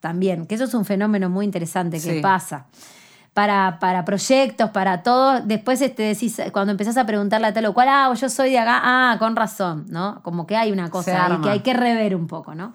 también, 0.00 0.46
que 0.46 0.56
eso 0.56 0.64
es 0.64 0.74
un 0.74 0.84
fenómeno 0.84 1.30
muy 1.30 1.44
interesante 1.44 1.98
que 2.00 2.14
Sí. 2.16 2.20
pasa. 2.20 2.66
Para, 3.32 3.78
para 3.80 4.04
proyectos, 4.04 4.70
para 4.70 5.02
todo. 5.04 5.40
Después 5.42 5.80
este, 5.82 6.02
decís, 6.04 6.40
cuando 6.52 6.72
empezás 6.72 6.96
a 6.96 7.04
preguntarle 7.04 7.46
a 7.46 7.52
tal 7.52 7.66
o 7.66 7.74
cual, 7.74 7.88
ah, 7.90 8.12
yo 8.14 8.28
soy 8.30 8.50
de 8.50 8.58
acá, 8.58 8.80
ah, 8.82 9.16
con 9.20 9.36
razón, 9.36 9.84
¿no? 9.90 10.22
Como 10.22 10.46
que 10.46 10.56
hay 10.56 10.72
una 10.72 10.90
cosa 10.90 11.26
ahí 11.26 11.40
que 11.42 11.50
hay 11.50 11.60
que 11.60 11.74
rever 11.74 12.16
un 12.16 12.26
poco, 12.26 12.54
¿no? 12.54 12.72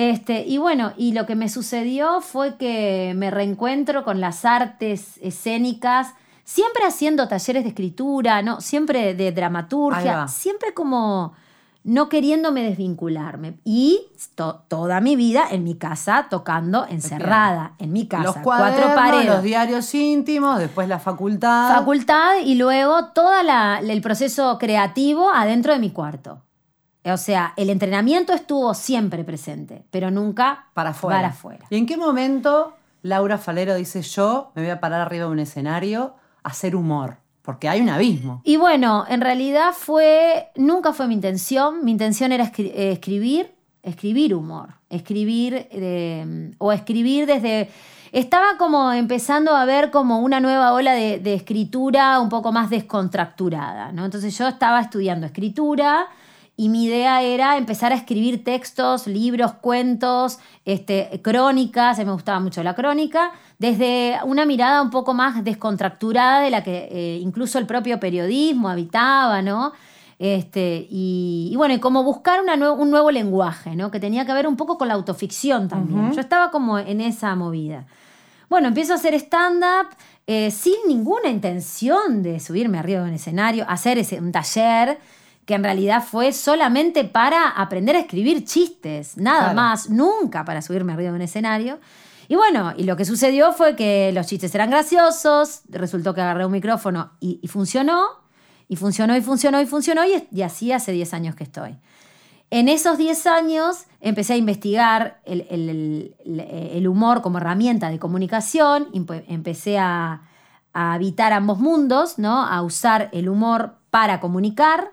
Este, 0.00 0.46
y 0.46 0.56
bueno, 0.56 0.94
y 0.96 1.12
lo 1.12 1.26
que 1.26 1.34
me 1.34 1.50
sucedió 1.50 2.22
fue 2.22 2.56
que 2.56 3.12
me 3.14 3.30
reencuentro 3.30 4.02
con 4.02 4.18
las 4.18 4.46
artes 4.46 5.18
escénicas, 5.20 6.14
siempre 6.42 6.86
haciendo 6.86 7.28
talleres 7.28 7.64
de 7.64 7.68
escritura, 7.68 8.40
¿no? 8.40 8.62
Siempre 8.62 9.12
de 9.14 9.30
dramaturgia, 9.30 10.26
siempre 10.26 10.72
como 10.72 11.34
no 11.84 12.08
queriéndome 12.08 12.62
desvincularme. 12.62 13.58
Y 13.62 14.06
toda 14.68 15.02
mi 15.02 15.16
vida 15.16 15.44
en 15.50 15.64
mi 15.64 15.74
casa 15.74 16.28
tocando 16.30 16.86
encerrada, 16.86 17.74
en 17.78 17.92
mi 17.92 18.08
casa. 18.08 18.24
Los 18.24 18.36
cuatro 18.38 18.94
paredes. 18.94 19.26
Los 19.26 19.42
diarios 19.42 19.94
íntimos, 19.94 20.60
después 20.60 20.88
la 20.88 20.98
facultad. 20.98 21.74
Facultad 21.74 22.38
y 22.42 22.54
luego 22.54 23.08
todo 23.08 23.32
el 23.82 24.00
proceso 24.00 24.56
creativo 24.58 25.30
adentro 25.30 25.74
de 25.74 25.78
mi 25.78 25.90
cuarto. 25.90 26.40
O 27.04 27.16
sea, 27.16 27.54
el 27.56 27.70
entrenamiento 27.70 28.32
estuvo 28.34 28.74
siempre 28.74 29.24
presente, 29.24 29.84
pero 29.90 30.10
nunca 30.10 30.66
para 30.74 30.90
afuera. 30.90 31.28
afuera. 31.28 31.66
¿Y 31.70 31.76
en 31.76 31.86
qué 31.86 31.96
momento 31.96 32.74
Laura 33.02 33.38
Falero 33.38 33.74
dice 33.74 34.02
yo 34.02 34.52
me 34.54 34.62
voy 34.62 34.70
a 34.70 34.80
parar 34.80 35.00
arriba 35.00 35.24
de 35.24 35.30
un 35.30 35.38
escenario 35.38 36.14
a 36.42 36.50
hacer 36.50 36.76
humor? 36.76 37.16
Porque 37.42 37.70
hay 37.70 37.80
un 37.80 37.88
abismo. 37.88 38.42
Y 38.44 38.58
bueno, 38.58 39.06
en 39.08 39.22
realidad 39.22 39.72
fue, 39.72 40.50
nunca 40.56 40.92
fue 40.92 41.08
mi 41.08 41.14
intención. 41.14 41.82
Mi 41.84 41.90
intención 41.90 42.32
era 42.32 42.52
eh, 42.58 42.92
escribir, 42.92 43.54
escribir 43.82 44.34
humor, 44.34 44.74
escribir 44.90 45.68
eh, 45.70 46.52
o 46.58 46.70
escribir 46.72 47.26
desde... 47.26 47.70
Estaba 48.12 48.58
como 48.58 48.92
empezando 48.92 49.56
a 49.56 49.64
ver 49.64 49.90
como 49.90 50.18
una 50.18 50.40
nueva 50.40 50.74
ola 50.74 50.92
de, 50.92 51.18
de 51.18 51.32
escritura 51.34 52.20
un 52.20 52.28
poco 52.28 52.52
más 52.52 52.68
descontracturada, 52.68 53.92
¿no? 53.92 54.04
Entonces 54.04 54.36
yo 54.36 54.48
estaba 54.48 54.80
estudiando 54.80 55.26
escritura 55.26 56.08
y 56.60 56.68
mi 56.68 56.84
idea 56.84 57.22
era 57.22 57.56
empezar 57.56 57.90
a 57.90 57.94
escribir 57.94 58.44
textos, 58.44 59.06
libros, 59.06 59.54
cuentos, 59.62 60.38
este, 60.66 61.18
crónicas, 61.22 61.96
me 61.96 62.12
gustaba 62.12 62.38
mucho 62.38 62.62
la 62.62 62.74
crónica, 62.74 63.32
desde 63.58 64.18
una 64.26 64.44
mirada 64.44 64.82
un 64.82 64.90
poco 64.90 65.14
más 65.14 65.42
descontracturada 65.42 66.42
de 66.42 66.50
la 66.50 66.62
que 66.62 66.86
eh, 66.92 67.18
incluso 67.22 67.58
el 67.58 67.64
propio 67.64 67.98
periodismo 67.98 68.68
habitaba, 68.68 69.40
¿no? 69.40 69.72
Este, 70.18 70.86
y, 70.90 71.54
bueno, 71.56 71.72
y 71.72 71.80
como 71.80 72.04
buscar 72.04 72.40
un 72.42 72.90
nuevo 72.90 73.10
lenguaje, 73.10 73.74
¿no? 73.74 73.90
Que 73.90 73.98
tenía 73.98 74.26
que 74.26 74.34
ver 74.34 74.46
un 74.46 74.58
poco 74.58 74.76
con 74.76 74.88
la 74.88 74.94
autoficción 74.94 75.66
también. 75.66 76.12
Yo 76.12 76.20
estaba 76.20 76.50
como 76.50 76.78
en 76.78 77.00
esa 77.00 77.34
movida. 77.36 77.86
Bueno, 78.50 78.68
empiezo 78.68 78.92
a 78.92 78.96
hacer 78.96 79.14
stand-up 79.14 79.96
eh, 80.26 80.50
sin 80.50 80.74
ninguna 80.86 81.30
intención 81.30 82.22
de 82.22 82.38
subirme 82.38 82.76
arriba 82.78 83.00
de 83.00 83.08
un 83.08 83.14
escenario, 83.14 83.64
hacer 83.66 83.96
ese, 83.96 84.20
un 84.20 84.30
taller 84.30 84.98
que 85.50 85.56
en 85.56 85.64
realidad 85.64 86.04
fue 86.04 86.32
solamente 86.32 87.02
para 87.02 87.48
aprender 87.48 87.96
a 87.96 87.98
escribir 87.98 88.44
chistes, 88.44 89.16
nada 89.16 89.52
más, 89.52 89.90
nunca 89.90 90.44
para 90.44 90.62
subirme 90.62 90.92
arriba 90.92 91.10
de 91.10 91.16
un 91.16 91.22
escenario. 91.22 91.80
Y 92.28 92.36
bueno, 92.36 92.72
y 92.76 92.84
lo 92.84 92.96
que 92.96 93.04
sucedió 93.04 93.52
fue 93.52 93.74
que 93.74 94.12
los 94.12 94.28
chistes 94.28 94.54
eran 94.54 94.70
graciosos, 94.70 95.62
resultó 95.68 96.14
que 96.14 96.20
agarré 96.20 96.46
un 96.46 96.52
micrófono 96.52 97.14
y, 97.18 97.44
funcionó, 97.48 98.00
y 98.68 98.76
funcionó, 98.76 99.16
y 99.16 99.22
funcionó, 99.22 99.60
y 99.60 99.66
funcionó, 99.66 100.02
y, 100.04 100.42
así 100.42 100.70
hace 100.70 100.92
10 100.92 101.14
años 101.14 101.34
que 101.34 101.42
estoy. 101.42 101.76
En 102.50 102.68
esos 102.68 102.96
10 102.96 103.26
años 103.26 103.86
empecé 104.00 104.34
a 104.34 104.36
investigar 104.36 105.20
el, 105.24 106.86
humor 106.86 107.22
como 107.22 107.38
herramienta 107.38 107.90
de 107.90 107.98
comunicación, 107.98 108.86
empecé 108.92 109.80
a, 109.80 110.22
a 110.72 110.92
habitar 110.92 111.32
ambos 111.32 111.58
mundos, 111.58 112.20
¿no? 112.20 112.40
a 112.46 112.62
usar 112.62 113.08
el 113.10 113.28
humor 113.28 113.78
para 113.90 114.20
comunicar 114.20 114.92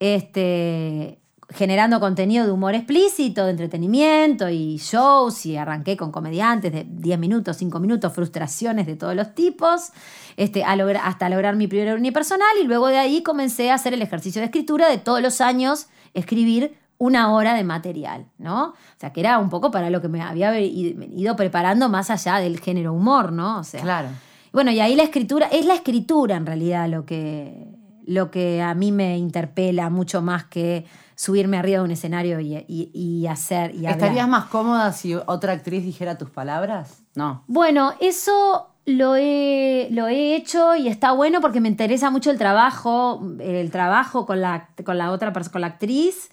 este, 0.00 1.20
generando 1.50 2.00
contenido 2.00 2.46
de 2.46 2.52
humor 2.52 2.74
explícito, 2.74 3.44
de 3.44 3.50
entretenimiento 3.50 4.48
y 4.48 4.76
shows, 4.78 5.44
y 5.46 5.56
arranqué 5.56 5.96
con 5.96 6.10
comediantes 6.10 6.72
de 6.72 6.86
10 6.88 7.18
minutos, 7.18 7.56
5 7.56 7.78
minutos, 7.80 8.12
frustraciones 8.12 8.86
de 8.86 8.96
todos 8.96 9.14
los 9.14 9.34
tipos, 9.34 9.90
este, 10.36 10.64
hasta 10.64 11.28
lograr 11.28 11.56
mi 11.56 11.66
primer 11.66 11.94
unipersonal, 11.94 12.56
y 12.62 12.66
luego 12.66 12.88
de 12.88 12.98
ahí 12.98 13.22
comencé 13.22 13.70
a 13.70 13.74
hacer 13.74 13.94
el 13.94 14.02
ejercicio 14.02 14.40
de 14.40 14.46
escritura 14.46 14.88
de 14.88 14.98
todos 14.98 15.20
los 15.20 15.40
años, 15.40 15.88
escribir 16.14 16.76
una 16.98 17.32
hora 17.32 17.54
de 17.54 17.64
material, 17.64 18.26
¿no? 18.38 18.68
O 18.68 18.74
sea, 18.98 19.12
que 19.12 19.20
era 19.20 19.38
un 19.38 19.48
poco 19.48 19.70
para 19.70 19.88
lo 19.88 20.02
que 20.02 20.08
me 20.08 20.20
había 20.20 20.58
ido 20.60 21.34
preparando 21.34 21.88
más 21.88 22.10
allá 22.10 22.36
del 22.36 22.60
género 22.60 22.92
humor, 22.92 23.32
¿no? 23.32 23.60
O 23.60 23.64
sea, 23.64 23.80
claro. 23.80 24.08
Bueno, 24.52 24.70
y 24.70 24.80
ahí 24.80 24.96
la 24.96 25.04
escritura, 25.04 25.46
es 25.46 25.64
la 25.64 25.74
escritura 25.74 26.36
en 26.36 26.44
realidad 26.44 26.88
lo 26.88 27.06
que, 27.06 27.69
lo 28.10 28.32
que 28.32 28.60
a 28.60 28.74
mí 28.74 28.90
me 28.90 29.16
interpela 29.18 29.88
mucho 29.88 30.20
más 30.20 30.42
que 30.42 30.84
subirme 31.14 31.56
arriba 31.56 31.78
de 31.78 31.84
un 31.84 31.92
escenario 31.92 32.40
y, 32.40 33.26
hacer 33.28 33.72
y 33.72 33.86
¿Estarías 33.86 34.26
más 34.26 34.46
cómoda 34.46 34.92
si 34.92 35.14
otra 35.14 35.52
actriz 35.52 35.84
dijera 35.84 36.18
tus 36.18 36.28
palabras? 36.28 37.04
No. 37.14 37.44
Bueno, 37.46 37.92
eso 38.00 38.66
lo 38.84 39.14
he, 39.14 39.86
lo 39.92 40.08
he 40.08 40.34
hecho 40.34 40.74
y 40.74 40.88
está 40.88 41.12
bueno 41.12 41.40
porque 41.40 41.60
me 41.60 41.68
interesa 41.68 42.10
mucho 42.10 42.32
el 42.32 42.38
trabajo, 42.38 43.22
el 43.38 43.70
trabajo 43.70 44.26
con 44.26 44.40
la, 44.40 44.70
con 44.84 44.98
la 44.98 45.12
otra 45.12 45.32
persona, 45.32 45.52
con 45.52 45.60
la 45.60 45.66
actriz. 45.68 46.30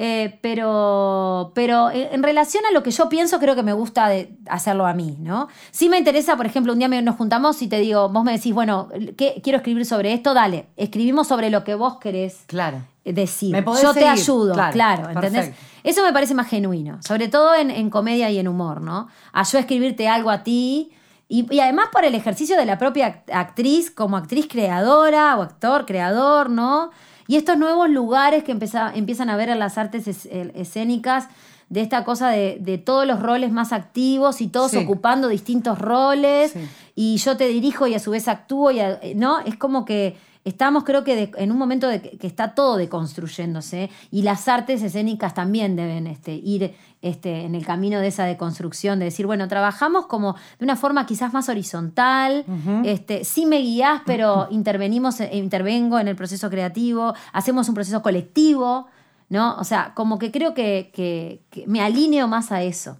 Eh, 0.00 0.38
pero, 0.42 1.50
pero 1.56 1.90
en 1.90 2.22
relación 2.22 2.64
a 2.64 2.72
lo 2.72 2.84
que 2.84 2.92
yo 2.92 3.08
pienso, 3.08 3.40
creo 3.40 3.56
que 3.56 3.64
me 3.64 3.72
gusta 3.72 4.12
hacerlo 4.48 4.86
a 4.86 4.94
mí, 4.94 5.16
¿no? 5.18 5.48
Sí 5.72 5.88
me 5.88 5.98
interesa, 5.98 6.36
por 6.36 6.46
ejemplo, 6.46 6.72
un 6.72 6.78
día 6.78 6.88
nos 7.02 7.16
juntamos 7.16 7.60
y 7.62 7.66
te 7.66 7.80
digo, 7.80 8.08
vos 8.08 8.22
me 8.22 8.30
decís, 8.30 8.54
bueno, 8.54 8.88
¿qué, 9.16 9.40
quiero 9.42 9.56
escribir 9.56 9.84
sobre 9.84 10.14
esto, 10.14 10.34
dale, 10.34 10.66
escribimos 10.76 11.26
sobre 11.26 11.50
lo 11.50 11.64
que 11.64 11.74
vos 11.74 11.98
querés 11.98 12.44
claro. 12.46 12.80
decir. 13.04 13.56
yo 13.82 13.92
te 13.92 14.06
ayudo, 14.06 14.54
claro, 14.70 15.10
¿entendés? 15.10 15.50
Eso 15.82 16.04
me 16.04 16.12
parece 16.12 16.32
más 16.32 16.48
genuino, 16.48 17.02
sobre 17.02 17.26
todo 17.26 17.56
en, 17.56 17.90
comedia 17.90 18.30
y 18.30 18.38
en 18.38 18.46
humor, 18.46 18.80
¿no? 18.80 19.08
A 19.32 19.42
yo 19.42 19.58
escribirte 19.58 20.06
algo 20.06 20.30
a 20.30 20.44
ti. 20.44 20.92
Y, 21.30 21.52
y, 21.52 21.60
además 21.60 21.88
por 21.92 22.04
el 22.04 22.14
ejercicio 22.14 22.56
de 22.56 22.64
la 22.64 22.78
propia 22.78 23.22
actriz 23.32 23.90
como 23.90 24.16
actriz 24.16 24.46
creadora 24.48 25.36
o 25.36 25.42
actor 25.42 25.84
creador, 25.84 26.48
¿no? 26.48 26.90
Y 27.28 27.36
estos 27.36 27.56
nuevos 27.58 27.88
lugares 27.88 28.42
que 28.42 28.52
empiezan 28.52 29.30
a 29.30 29.36
ver 29.36 29.50
en 29.50 29.60
las 29.60 29.78
artes 29.78 30.08
escénicas, 30.08 31.28
de 31.68 31.82
esta 31.82 32.02
cosa 32.02 32.30
de, 32.30 32.82
todos 32.82 33.06
los 33.06 33.20
roles 33.20 33.52
más 33.52 33.72
activos 33.72 34.40
y 34.40 34.48
todos 34.48 34.74
ocupando 34.74 35.28
distintos 35.28 35.78
roles, 35.78 36.54
y 36.94 37.18
yo 37.18 37.36
te 37.36 37.46
dirijo 37.46 37.86
y 37.86 37.94
a 37.94 37.98
su 37.98 38.12
vez 38.12 38.26
actúo, 38.28 38.70
y 38.70 38.80
¿no? 39.14 39.40
Es 39.40 39.56
como 39.56 39.84
que 39.84 40.16
estamos 40.48 40.84
creo 40.84 41.04
que 41.04 41.30
en 41.36 41.52
un 41.52 41.58
momento 41.58 41.88
de 41.88 42.00
que, 42.00 42.26
está 42.26 42.54
todo 42.54 42.76
deconstruyéndose 42.76 43.90
y 44.10 44.22
las 44.22 44.48
artes 44.48 44.82
escénicas 44.82 45.34
también 45.34 45.76
deben 45.76 46.06
este, 46.06 46.32
ir 46.34 46.74
este, 47.00 47.44
en 47.44 47.54
el 47.54 47.64
camino 47.64 48.00
de 48.00 48.08
esa 48.08 48.24
deconstrucción, 48.24 48.98
de 48.98 49.04
decir, 49.04 49.26
bueno, 49.26 49.46
trabajamos 49.46 50.06
como 50.06 50.34
de 50.58 50.64
una 50.64 50.74
forma 50.74 51.06
quizás 51.06 51.32
más 51.32 51.48
horizontal, 51.48 52.44
este, 52.84 53.24
sí 53.24 53.46
me 53.46 53.58
guías, 53.58 54.02
pero 54.04 54.48
intervenimos, 54.50 55.20
eh, 55.20 55.30
intervengo 55.34 56.00
en 56.00 56.08
el 56.08 56.16
proceso 56.16 56.50
creativo, 56.50 57.14
hacemos 57.32 57.68
un 57.68 57.74
proceso 57.76 58.02
colectivo, 58.02 58.86
¿no? 59.28 59.56
O 59.58 59.64
sea, 59.64 59.92
como 59.94 60.18
que 60.18 60.32
creo 60.32 60.54
que, 60.54 61.40
me 61.66 61.80
alineo 61.80 62.26
más 62.26 62.50
a 62.50 62.62
eso. 62.62 62.98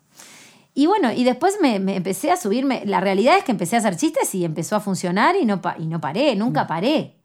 Y 0.74 0.87
bueno, 0.87 1.11
y 1.11 1.24
después 1.24 1.58
me, 1.61 1.74
empecé 1.74 2.30
a 2.30 2.37
subirme. 2.37 2.82
La 2.84 3.00
realidad 3.00 3.37
es 3.37 3.42
que 3.42 3.50
empecé 3.50 3.74
a 3.74 3.80
hacer 3.80 3.96
chistes 3.96 4.32
y 4.37 4.44
empezó 4.44 4.76
a 4.76 4.80
funcionar 4.80 5.34
y 5.34 5.44
no, 5.44 5.61
y 5.76 5.87
no 5.87 6.00
paré, 6.00 6.37
nunca 6.37 6.64
mm. 6.64 6.66
paré. 6.68 7.17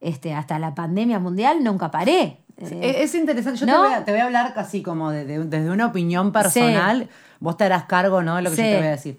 Este, 0.00 0.34
hasta 0.34 0.58
la 0.58 0.74
pandemia 0.74 1.18
mundial 1.18 1.62
nunca 1.62 1.90
paré. 1.90 2.38
Eh, 2.60 2.96
es 3.02 3.14
interesante. 3.14 3.60
Yo 3.60 3.66
te, 3.66 4.10
voy 4.10 4.20
a, 4.20 4.24
hablar 4.24 4.54
casi 4.54 4.82
como 4.82 5.10
desde 5.10 5.70
una 5.70 5.86
opinión 5.86 6.32
personal. 6.32 7.08
Vos 7.40 7.56
te 7.56 7.64
harás 7.64 7.84
cargo, 7.84 8.22
¿no? 8.22 8.36
De 8.36 8.42
lo 8.42 8.50
que 8.50 8.56
yo 8.56 8.62
te 8.62 8.76
voy 8.76 8.86
a 8.86 8.90
decir. 8.90 9.18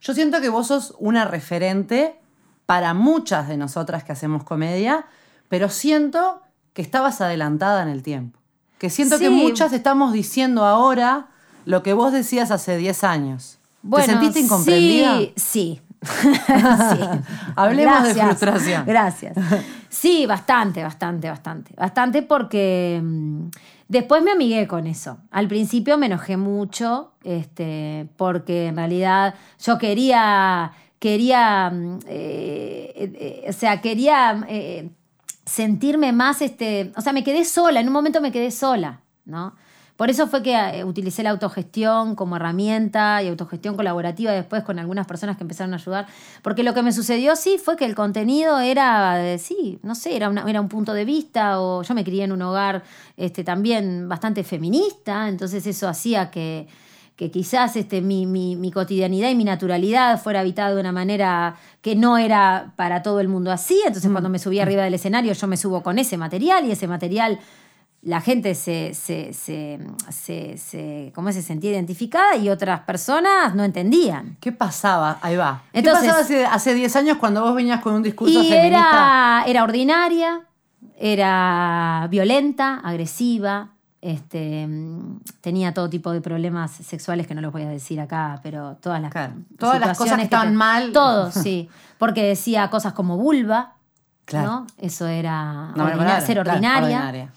Yo 0.00 0.14
siento 0.14 0.40
que 0.40 0.48
vos 0.48 0.66
sos 0.66 0.94
una 0.98 1.24
referente 1.24 2.16
para 2.66 2.94
muchas 2.94 3.48
de 3.48 3.56
nosotras 3.56 4.04
que 4.04 4.12
hacemos 4.12 4.44
comedia, 4.44 5.06
pero 5.48 5.68
siento 5.68 6.42
que 6.72 6.82
estabas 6.82 7.20
adelantada 7.20 7.82
en 7.82 7.88
el 7.88 8.02
tiempo. 8.02 8.38
Que 8.78 8.90
siento 8.90 9.18
que 9.18 9.30
muchas 9.30 9.72
estamos 9.72 10.12
diciendo 10.12 10.64
ahora 10.64 11.28
lo 11.66 11.82
que 11.82 11.92
vos 11.92 12.12
decías 12.12 12.50
hace 12.50 12.76
10 12.76 13.04
años. 13.04 13.58
¿Te 13.94 14.02
sentiste 14.02 14.40
incomprendida? 14.40 15.18
Sí, 15.36 15.80
sí, 16.02 17.00
Hablemos 17.54 18.02
de 18.02 18.14
frustración. 18.14 18.84
Gracias. 18.86 19.36
Sí, 19.92 20.24
bastante, 20.24 20.82
bastante, 20.82 21.28
bastante. 21.28 21.74
Bastante 21.76 22.22
porque 22.22 22.98
mm, 23.02 23.48
después 23.88 24.22
me 24.22 24.30
amigué 24.32 24.66
con 24.66 24.86
eso. 24.86 25.18
Al 25.30 25.48
principio 25.48 25.98
me 25.98 26.06
enojé 26.06 26.38
mucho, 26.38 27.12
este, 27.22 28.08
porque 28.16 28.68
en 28.68 28.76
realidad 28.76 29.34
yo 29.62 29.76
quería, 29.76 30.72
quería, 30.98 31.68
mm, 31.68 31.98
eh, 32.06 32.92
eh, 32.96 33.46
o 33.50 33.52
sea, 33.52 33.82
quería 33.82 34.46
eh, 34.48 34.88
sentirme 35.44 36.12
más, 36.12 36.40
este, 36.40 36.90
o 36.96 37.02
sea, 37.02 37.12
me 37.12 37.22
quedé 37.22 37.44
sola, 37.44 37.80
en 37.80 37.88
un 37.88 37.92
momento 37.92 38.22
me 38.22 38.32
quedé 38.32 38.50
sola, 38.50 39.02
¿no? 39.26 39.54
Por 40.02 40.10
eso 40.10 40.26
fue 40.26 40.42
que 40.42 40.52
eh, 40.56 40.82
utilicé 40.82 41.22
la 41.22 41.30
autogestión 41.30 42.16
como 42.16 42.34
herramienta 42.34 43.22
y 43.22 43.28
autogestión 43.28 43.76
colaborativa 43.76 44.32
después 44.32 44.64
con 44.64 44.80
algunas 44.80 45.06
personas 45.06 45.36
que 45.36 45.44
empezaron 45.44 45.74
a 45.74 45.76
ayudar. 45.76 46.08
Porque 46.42 46.64
lo 46.64 46.74
que 46.74 46.82
me 46.82 46.90
sucedió 46.90 47.36
sí 47.36 47.56
fue 47.64 47.76
que 47.76 47.84
el 47.84 47.94
contenido 47.94 48.58
era, 48.58 49.38
sí, 49.38 49.78
no 49.84 49.94
sé, 49.94 50.16
era, 50.16 50.32
era 50.48 50.60
un 50.60 50.68
punto 50.68 50.92
de 50.92 51.04
vista 51.04 51.60
o 51.60 51.84
yo 51.84 51.94
me 51.94 52.02
crié 52.02 52.24
en 52.24 52.32
un 52.32 52.42
hogar 52.42 52.82
este, 53.16 53.44
también 53.44 54.08
bastante 54.08 54.42
feminista, 54.42 55.28
entonces 55.28 55.64
eso 55.68 55.86
hacía 55.86 56.32
que, 56.32 56.66
que 57.14 57.30
quizás 57.30 57.76
este, 57.76 58.00
mi, 58.00 58.26
mi, 58.26 58.72
cotidianidad 58.72 59.30
y 59.30 59.36
mi 59.36 59.44
naturalidad 59.44 60.20
fuera 60.20 60.40
habitada 60.40 60.74
de 60.74 60.80
una 60.80 60.90
manera 60.90 61.54
que 61.80 61.94
no 61.94 62.18
era 62.18 62.72
para 62.74 63.04
todo 63.04 63.20
el 63.20 63.28
mundo 63.28 63.52
así. 63.52 63.80
Entonces, 63.86 64.10
mm. 64.10 64.14
cuando 64.14 64.30
me 64.30 64.40
subí 64.40 64.58
arriba 64.58 64.82
del 64.82 64.94
escenario, 64.94 65.32
yo 65.32 65.46
me 65.46 65.56
subo 65.56 65.84
con 65.84 66.00
ese 66.00 66.16
material 66.16 66.66
y 66.66 66.72
ese 66.72 66.88
material 66.88 67.38
la 68.02 68.20
gente 68.20 68.54
se, 68.56 68.94
se, 68.94 69.32
se, 69.32 69.78
se, 70.10 70.58
se- 70.58 71.12
¿cómo 71.14 71.30
se 71.30 71.40
sentía 71.40 71.70
identificada 71.70 72.34
y 72.36 72.48
otras 72.50 72.80
personas 72.80 73.54
no 73.54 73.62
entendían. 73.62 74.36
¿Qué 74.40 74.50
pasaba? 74.50 75.18
Ahí 75.22 75.36
va. 75.36 75.62
Entonces- 75.72 76.02
¿Qué 76.02 76.08
pasaba 76.08 76.20
hace, 76.22 76.46
hace 76.46 76.74
10 76.74 76.96
años 76.96 77.16
cuando 77.18 77.42
vos 77.42 77.54
venías 77.54 77.80
con 77.80 77.94
un 77.94 78.02
discurso 78.02 78.32
Y 78.42 78.48
feminista? 78.48 78.66
era, 78.66 79.44
era 79.46 79.62
ordinaria, 79.62 80.40
era 80.98 82.06
violenta, 82.10 82.80
agresiva, 82.82 83.70
este, 84.00 84.68
tenía 85.40 85.72
todo 85.74 85.88
tipo 85.88 86.10
de 86.10 86.20
problemas 86.20 86.72
sexuales 86.72 87.26
que 87.28 87.34
no 87.36 87.40
los 87.40 87.52
voy 87.52 87.62
a 87.62 87.68
decir 87.68 88.00
acá, 88.00 88.40
pero 88.42 88.76
todas 88.80 89.00
las, 89.00 89.12
Claro, 89.12 89.34
todas 89.58 89.78
las 89.78 89.96
cosas 89.96 90.16
que 90.16 90.24
estaban 90.24 90.48
te- 90.48 90.54
mal. 90.56 90.92
Todo, 90.92 91.30
sí. 91.30 91.68
Porque 91.98 92.24
decía 92.24 92.68
cosas 92.68 92.94
como 92.94 93.16
vulva, 93.16 93.74
Claro. 94.24 94.46
¿no? 94.48 94.66
Eso 94.78 95.06
era 95.06 95.72
No, 95.76 95.84
ordina- 95.84 96.20
ser 96.20 96.34
claro, 96.42 96.50
ordinaria. 96.52 97.28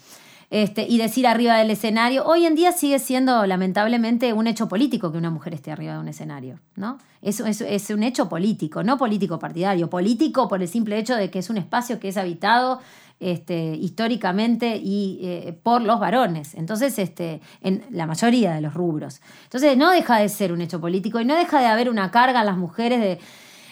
Este, 0.49 0.85
y 0.87 0.97
decir 0.97 1.25
arriba 1.27 1.57
del 1.57 1.71
escenario, 1.71 2.23
hoy 2.25 2.45
en 2.45 2.55
día 2.55 2.71
sigue 2.71 2.99
siendo 2.99 3.45
lamentablemente 3.45 4.31
un 4.33 4.47
hecho 4.47 4.67
político 4.67 5.11
que 5.11 5.17
una 5.17 5.31
mujer 5.31 5.53
esté 5.53 5.71
arriba 5.71 5.93
de 5.93 5.99
un 5.99 6.07
escenario, 6.07 6.59
¿no? 6.75 6.99
Es, 7.21 7.39
es 7.39 7.89
un 7.89 8.03
hecho 8.03 8.29
político, 8.29 8.83
no 8.83 8.97
político 8.97 9.39
partidario, 9.39 9.89
político 9.89 10.47
por 10.47 10.61
el 10.61 10.67
simple 10.67 10.99
hecho 10.99 11.15
de 11.15 11.31
que 11.31 11.39
es 11.39 11.49
un 11.49 11.57
espacio 11.57 11.99
que 11.99 12.09
es 12.09 12.17
habitado 12.17 12.79
este, 13.19 13.75
históricamente 13.75 14.75
y 14.75 15.19
eh, 15.23 15.57
por 15.63 15.81
los 15.81 15.99
varones, 15.99 16.53
entonces 16.53 16.99
este, 16.99 17.41
en 17.61 17.85
la 17.89 18.05
mayoría 18.05 18.53
de 18.53 18.61
los 18.61 18.73
rubros. 18.73 19.21
Entonces 19.43 19.77
no 19.77 19.89
deja 19.91 20.19
de 20.19 20.29
ser 20.29 20.51
un 20.51 20.61
hecho 20.61 20.81
político 20.81 21.19
y 21.19 21.25
no 21.25 21.35
deja 21.35 21.59
de 21.59 21.67
haber 21.67 21.89
una 21.89 22.11
carga 22.11 22.41
en 22.41 22.45
las 22.45 22.57
mujeres 22.57 22.99
de 22.99 23.19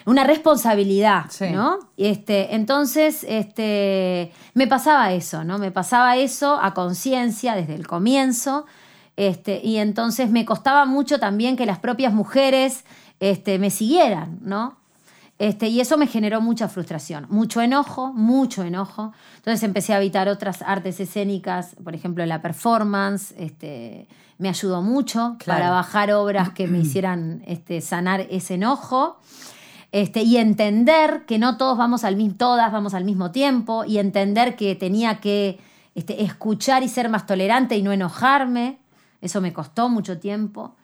una 0.05 0.23
responsabilidad, 0.23 1.25
Sí. 1.29 1.49
¿no? 1.51 1.79
Este, 1.97 2.55
entonces, 2.55 3.25
este, 3.27 4.31
me 4.53 4.67
pasaba 4.67 5.13
eso, 5.13 5.43
¿no? 5.43 5.57
Me 5.57 5.71
pasaba 5.71 6.17
eso 6.17 6.59
a 6.61 6.73
conciencia 6.73 7.55
desde 7.55 7.75
el 7.75 7.87
comienzo. 7.87 8.65
Este, 9.15 9.61
y 9.63 9.77
entonces 9.77 10.29
me 10.31 10.43
costaba 10.45 10.85
mucho 10.85 11.19
también 11.19 11.55
que 11.55 11.65
las 11.65 11.79
propias 11.79 12.13
mujeres 12.13 12.83
este, 13.19 13.59
me 13.59 13.69
siguieran, 13.69 14.39
¿no? 14.41 14.75
Este, 15.39 15.67
y 15.67 15.81
eso 15.81 15.97
me 15.97 16.07
generó 16.07 16.41
mucha 16.41 16.67
frustración, 16.69 17.25
mucho 17.29 17.61
enojo, 17.61 18.13
mucho 18.13 18.63
enojo. 18.63 19.13
Entonces 19.37 19.63
empecé 19.63 19.93
a 19.93 19.97
habitar 19.97 20.29
otras 20.29 20.61
artes 20.61 20.99
escénicas, 20.99 21.75
por 21.83 21.95
ejemplo, 21.95 22.25
la 22.25 22.41
performance, 22.41 23.33
este, 23.37 24.07
me 24.37 24.49
ayudó 24.49 24.81
mucho 24.81 25.35
Claro. 25.39 25.59
para 25.59 25.69
bajar 25.71 26.11
obras 26.13 26.49
que 26.51 26.67
me 26.67 26.79
hicieran 26.79 27.43
este, 27.45 27.81
sanar 27.81 28.21
ese 28.29 28.55
enojo. 28.55 29.17
Este, 29.93 30.23
y 30.23 30.37
entender 30.37 31.23
que 31.27 31.37
no 31.37 31.55
todos 31.55 31.77
vamos 31.77 32.03
al 32.03 32.15
mismo, 32.15 32.35
todas 32.35 32.71
vamos 32.71 32.95
al 32.95 33.05
mismo 33.05 33.29
tiempo, 33.31 33.85
y 33.85 33.99
entender 33.99 34.55
que 34.55 34.73
tenía 34.73 35.19
que 35.21 35.59
este, 35.93 36.23
escuchar 36.23 36.81
y 36.81 36.89
ser 36.89 37.09
más 37.09 37.27
tolerante 37.27 37.77
y 37.77 37.83
no 37.83 37.91
enojarme. 37.91 38.79
Eso 39.21 39.39
me 39.39 39.53
costó 39.53 39.89
mucho 39.89 40.17
tiempo. 40.19 40.75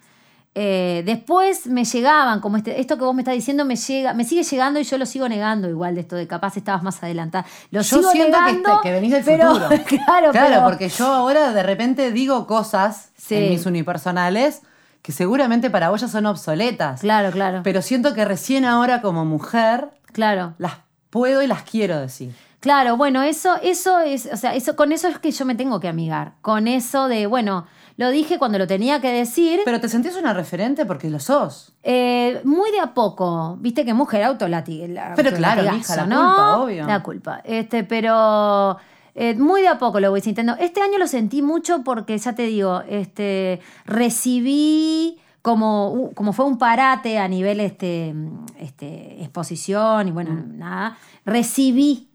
Eh, 0.55 1.01
después 1.07 1.65
me 1.67 1.85
llegaban, 1.85 2.39
como 2.39 2.57
este, 2.57 2.79
esto 2.79 2.97
que 2.99 3.03
vos 3.03 3.15
me 3.15 3.21
estás 3.21 3.33
diciendo 3.35 3.65
me 3.65 3.75
llega, 3.75 4.13
me 4.13 4.23
sigue 4.25 4.43
llegando 4.43 4.79
y 4.79 4.83
yo 4.83 4.97
lo 4.99 5.05
sigo 5.05 5.27
negando 5.27 5.69
igual 5.69 5.95
de 5.95 6.01
esto 6.01 6.15
de 6.15 6.27
capaz 6.27 6.57
estabas 6.57 6.83
más 6.83 7.01
adelantada. 7.01 7.45
Lo 7.71 7.81
Yo 7.81 7.99
sigo 7.99 8.11
siento 8.11 8.37
que, 8.37 8.43
negando, 8.53 8.69
este- 8.75 8.81
que 8.83 8.91
venís 8.91 9.11
del 9.11 9.23
pero, 9.23 9.47
futuro. 9.55 9.69
claro, 9.87 10.31
Claro, 10.31 10.49
pero- 10.55 10.63
porque 10.65 10.89
yo 10.89 11.05
ahora 11.11 11.51
de 11.53 11.63
repente 11.63 12.11
digo 12.11 12.45
cosas 12.45 13.09
Sí. 13.17 13.35
en 13.35 13.49
mis 13.51 13.65
unipersonales 13.65 14.61
que 15.01 15.11
seguramente 15.11 15.69
para 15.69 15.89
vos 15.89 16.01
ya 16.01 16.07
son 16.07 16.25
obsoletas. 16.25 17.01
claro, 17.01 17.31
claro, 17.31 17.61
Pero 17.63 17.81
siento 17.81 18.13
que 18.13 18.25
recién 18.25 18.65
ahora 18.65 19.01
como 19.01 19.25
mujer 19.25 19.89
claro. 20.11 20.53
las 20.57 20.73
puedo 21.09 21.41
y 21.41 21.47
las 21.47 21.63
quiero 21.63 21.99
decir. 21.99 22.33
Claro, 22.59 22.97
bueno, 22.97 23.23
eso, 23.23 23.55
eso 23.63 23.99
es, 24.01 24.27
o 24.33 24.35
sea, 24.35 24.53
eso, 24.53 24.75
con 24.75 24.91
eso 24.91 25.07
es 25.07 25.17
que 25.19 25.31
yo 25.31 25.45
me 25.45 25.55
tengo 25.55 25.79
que 25.79 25.87
amigar. 25.87 26.33
Con 26.41 26.67
eso 26.67 27.07
de, 27.07 27.25
bueno, 27.25 27.65
lo 27.95 28.09
dije 28.09 28.37
cuando 28.37 28.57
lo 28.57 28.67
tenía 28.67 28.99
que 28.99 29.09
decir. 29.13 29.61
Pero 29.63 29.79
te 29.79 29.87
sentís 29.87 30.17
una 30.17 30.33
referente 30.33 30.85
porque 30.85 31.09
lo 31.09 31.19
sos. 31.21 31.71
eh, 31.83 32.41
muy 32.43 32.69
de 32.71 32.81
a 32.81 32.93
poco, 32.93 33.55
viste 33.61 33.85
que 33.85 33.93
mujer 33.93 34.23
autolati 34.25 34.89
la- 34.89 35.13
Pero 35.15 35.31
claro, 35.31 35.63
hija, 35.73 35.95
la 35.95 36.05
¿no? 36.05 36.17
culpa, 36.17 36.57
obvio. 36.57 36.85
La 36.85 37.01
culpa. 37.01 37.41
Este, 37.45 37.85
pero 37.85 38.75
eh, 39.15 39.35
muy 39.35 39.61
de 39.61 39.67
a 39.67 39.77
poco 39.79 39.99
lo 39.99 40.09
voy 40.11 40.21
sintiendo. 40.21 40.55
Este 40.59 40.81
año 40.81 40.97
lo 40.97 41.07
sentí 41.07 41.41
mucho 41.41 41.83
porque, 41.83 42.17
ya 42.17 42.33
te 42.33 42.43
digo, 42.43 42.81
este, 42.87 43.59
recibí 43.85 45.19
como, 45.41 46.11
como 46.15 46.33
fue 46.33 46.45
un 46.45 46.57
parate 46.57 47.17
a 47.17 47.27
nivel 47.27 47.59
este, 47.61 48.13
este, 48.59 49.21
exposición 49.21 50.07
y 50.07 50.11
bueno, 50.11 50.31
Mm. 50.31 50.57
nada, 50.57 50.97
recibí 51.25 52.08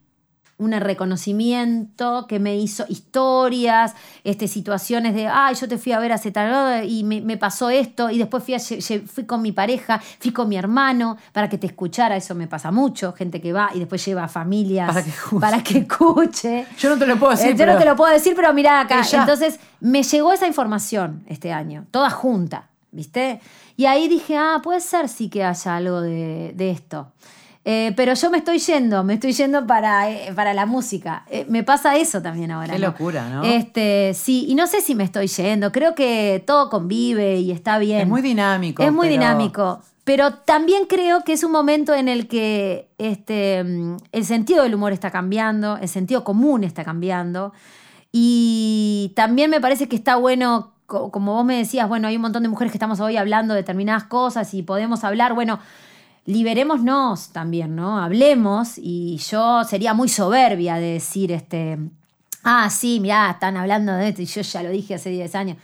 un 0.58 0.72
reconocimiento 0.72 2.26
que 2.28 2.38
me 2.38 2.56
hizo 2.56 2.84
historias, 2.88 3.94
este, 4.22 4.48
situaciones 4.48 5.14
de, 5.14 5.26
ay, 5.26 5.54
yo 5.56 5.68
te 5.68 5.78
fui 5.78 5.92
a 5.92 5.98
ver 5.98 6.12
hace 6.12 6.30
tal 6.30 6.88
y 6.88 7.04
me, 7.04 7.20
me 7.20 7.36
pasó 7.36 7.70
esto, 7.70 8.10
y 8.10 8.18
después 8.18 8.44
fui, 8.44 8.54
a 8.54 8.58
fui 8.60 9.24
con 9.24 9.42
mi 9.42 9.52
pareja, 9.52 10.00
fui 10.20 10.32
con 10.32 10.48
mi 10.48 10.56
hermano 10.56 11.16
para 11.32 11.48
que 11.48 11.58
te 11.58 11.66
escuchara, 11.66 12.16
eso 12.16 12.34
me 12.34 12.46
pasa 12.46 12.70
mucho, 12.70 13.12
gente 13.12 13.40
que 13.40 13.52
va 13.52 13.70
y 13.74 13.78
después 13.80 14.04
lleva 14.04 14.24
a 14.24 14.28
familias 14.28 14.88
Para 14.88 15.02
que 15.02 15.10
escuche. 15.10 15.40
para 15.40 15.62
que 15.62 15.78
escuche. 15.78 16.66
Yo 16.78 16.88
no 16.90 16.98
te 16.98 17.06
lo 17.06 17.16
puedo 17.18 17.32
decir. 17.32 17.48
Eh, 17.48 17.52
yo 17.52 17.58
pero- 17.58 17.72
no 17.72 17.78
te 17.78 17.84
lo 17.84 17.96
puedo 17.96 18.12
decir, 18.12 18.34
pero 18.36 18.52
mira 18.54 18.80
acá. 18.80 19.00
Ella. 19.00 19.20
Entonces, 19.20 19.58
me 19.80 20.02
llegó 20.02 20.32
esa 20.32 20.46
información 20.46 21.24
este 21.26 21.52
año, 21.52 21.86
toda 21.90 22.10
junta, 22.10 22.68
¿viste? 22.92 23.40
Y 23.76 23.86
ahí 23.86 24.08
dije, 24.08 24.36
ah, 24.36 24.60
puede 24.62 24.80
ser 24.80 25.08
sí 25.08 25.28
que 25.28 25.42
haya 25.44 25.76
algo 25.76 26.00
de, 26.00 26.52
de 26.54 26.70
esto. 26.70 27.12
Eh, 27.66 27.92
pero 27.96 28.12
yo 28.12 28.30
me 28.30 28.36
estoy 28.38 28.58
yendo, 28.58 29.04
me 29.04 29.14
estoy 29.14 29.32
yendo 29.32 29.66
para, 29.66 30.10
eh, 30.10 30.32
para 30.34 30.52
la 30.52 30.66
música. 30.66 31.24
Eh, 31.30 31.46
me 31.48 31.62
pasa 31.62 31.96
eso 31.96 32.20
también 32.20 32.50
ahora. 32.50 32.74
Qué 32.74 32.78
¿no? 32.78 32.88
locura, 32.88 33.28
¿no? 33.30 33.42
Este, 33.42 34.12
sí, 34.14 34.44
y 34.48 34.54
no 34.54 34.66
sé 34.66 34.82
si 34.82 34.94
me 34.94 35.04
estoy 35.04 35.28
yendo. 35.28 35.72
Creo 35.72 35.94
que 35.94 36.42
todo 36.46 36.68
convive 36.68 37.38
y 37.38 37.50
está 37.52 37.78
bien. 37.78 38.00
Es 38.02 38.06
muy 38.08 38.20
dinámico. 38.20 38.82
Es 38.82 38.92
muy 38.92 39.08
pero- 39.08 39.20
dinámico. 39.20 39.80
Pero 40.04 40.34
también 40.34 40.84
creo 40.84 41.24
que 41.24 41.32
es 41.32 41.42
un 41.44 41.52
momento 41.52 41.94
en 41.94 42.08
el 42.08 42.28
que 42.28 42.90
este, 42.98 43.64
mm, 43.64 43.96
el 44.12 44.24
sentido 44.26 44.62
del 44.64 44.74
humor 44.74 44.92
está 44.92 45.10
cambiando, 45.10 45.78
el 45.78 45.88
sentido 45.88 46.24
común 46.24 46.62
está 46.64 46.84
cambiando. 46.84 47.54
Y 48.12 49.12
también 49.16 49.50
me 49.50 49.60
parece 49.62 49.88
que 49.88 49.96
está 49.96 50.16
bueno, 50.16 50.72
co- 50.84 51.10
como 51.10 51.32
vos 51.34 51.44
me 51.46 51.56
decías, 51.56 51.88
bueno, 51.88 52.08
hay 52.08 52.16
un 52.16 52.22
montón 52.22 52.42
de 52.42 52.50
mujeres 52.50 52.70
que 52.70 52.76
estamos 52.76 53.00
hoy 53.00 53.16
hablando 53.16 53.54
de 53.54 53.60
determinadas 53.62 54.04
cosas 54.04 54.52
y 54.52 54.62
podemos 54.62 55.02
hablar, 55.04 55.32
bueno, 55.32 55.58
liberémonos 56.26 57.28
también, 57.28 57.76
¿no? 57.76 57.98
Hablemos 57.98 58.78
y 58.78 59.18
yo 59.18 59.64
sería 59.64 59.94
muy 59.94 60.08
soberbia 60.08 60.76
de 60.76 60.94
decir, 60.94 61.32
este, 61.32 61.78
ah, 62.42 62.70
sí, 62.70 63.00
mirá, 63.00 63.30
están 63.30 63.56
hablando 63.56 63.92
de 63.92 64.08
esto 64.08 64.22
y 64.22 64.26
yo 64.26 64.40
ya 64.40 64.62
lo 64.62 64.70
dije 64.70 64.94
hace 64.94 65.10
10 65.10 65.34
años. 65.34 65.56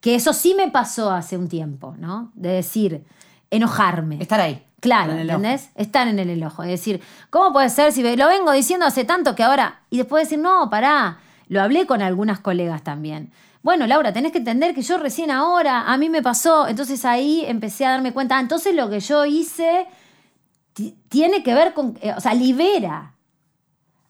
Que 0.00 0.16
eso 0.16 0.32
sí 0.32 0.54
me 0.54 0.68
pasó 0.70 1.10
hace 1.10 1.36
un 1.36 1.48
tiempo, 1.48 1.94
¿no? 1.98 2.32
De 2.34 2.48
decir, 2.50 3.04
enojarme. 3.50 4.20
Estar 4.20 4.40
ahí. 4.40 4.64
Claro. 4.80 5.12
¿entendés? 5.12 5.70
Están 5.76 6.08
en 6.08 6.28
el 6.28 6.42
ojo. 6.42 6.64
Es 6.64 6.70
decir, 6.70 7.00
¿cómo 7.30 7.52
puede 7.52 7.70
ser 7.70 7.92
si 7.92 8.02
lo 8.02 8.26
vengo 8.26 8.50
diciendo 8.50 8.84
hace 8.84 9.04
tanto 9.04 9.36
que 9.36 9.44
ahora... 9.44 9.82
Y 9.90 9.98
después 9.98 10.24
decir, 10.24 10.40
no, 10.40 10.68
pará, 10.70 11.18
lo 11.46 11.62
hablé 11.62 11.86
con 11.86 12.02
algunas 12.02 12.40
colegas 12.40 12.82
también. 12.82 13.30
Bueno, 13.62 13.86
Laura, 13.86 14.12
tenés 14.12 14.32
que 14.32 14.38
entender 14.38 14.74
que 14.74 14.82
yo 14.82 14.98
recién 14.98 15.30
ahora, 15.30 15.82
a 15.92 15.96
mí 15.96 16.08
me 16.10 16.20
pasó, 16.22 16.66
entonces 16.66 17.04
ahí 17.04 17.44
empecé 17.46 17.86
a 17.86 17.90
darme 17.90 18.12
cuenta, 18.12 18.36
ah, 18.36 18.40
entonces 18.40 18.74
lo 18.74 18.90
que 18.90 18.98
yo 18.98 19.24
hice 19.24 19.86
ti- 20.72 20.96
tiene 21.08 21.42
que 21.44 21.54
ver 21.54 21.72
con, 21.72 21.96
eh, 22.02 22.12
o 22.16 22.20
sea, 22.20 22.34
libera. 22.34 23.14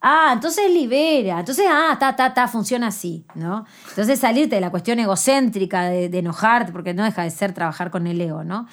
Ah, 0.01 0.31
entonces 0.33 0.69
libera. 0.73 1.39
Entonces, 1.41 1.67
ah, 1.71 1.97
ta, 2.01 2.17
ta, 2.17 2.35
ta, 2.35 2.49
funciona 2.49 2.89
así, 2.89 3.25
¿no? 3.35 3.67
Entonces 3.91 4.19
salirte 4.19 4.57
de 4.57 4.61
la 4.61 4.71
cuestión 4.71 4.99
egocéntrica, 4.99 5.83
de, 5.85 6.09
de 6.09 6.19
enojarte, 6.19 6.73
porque 6.73 6.93
no 6.95 7.05
deja 7.05 7.23
de 7.23 7.31
ser 7.31 7.53
trabajar 7.53 7.91
con 7.91 8.07
el 8.07 8.21
ego, 8.21 8.43
¿no? 8.43 8.67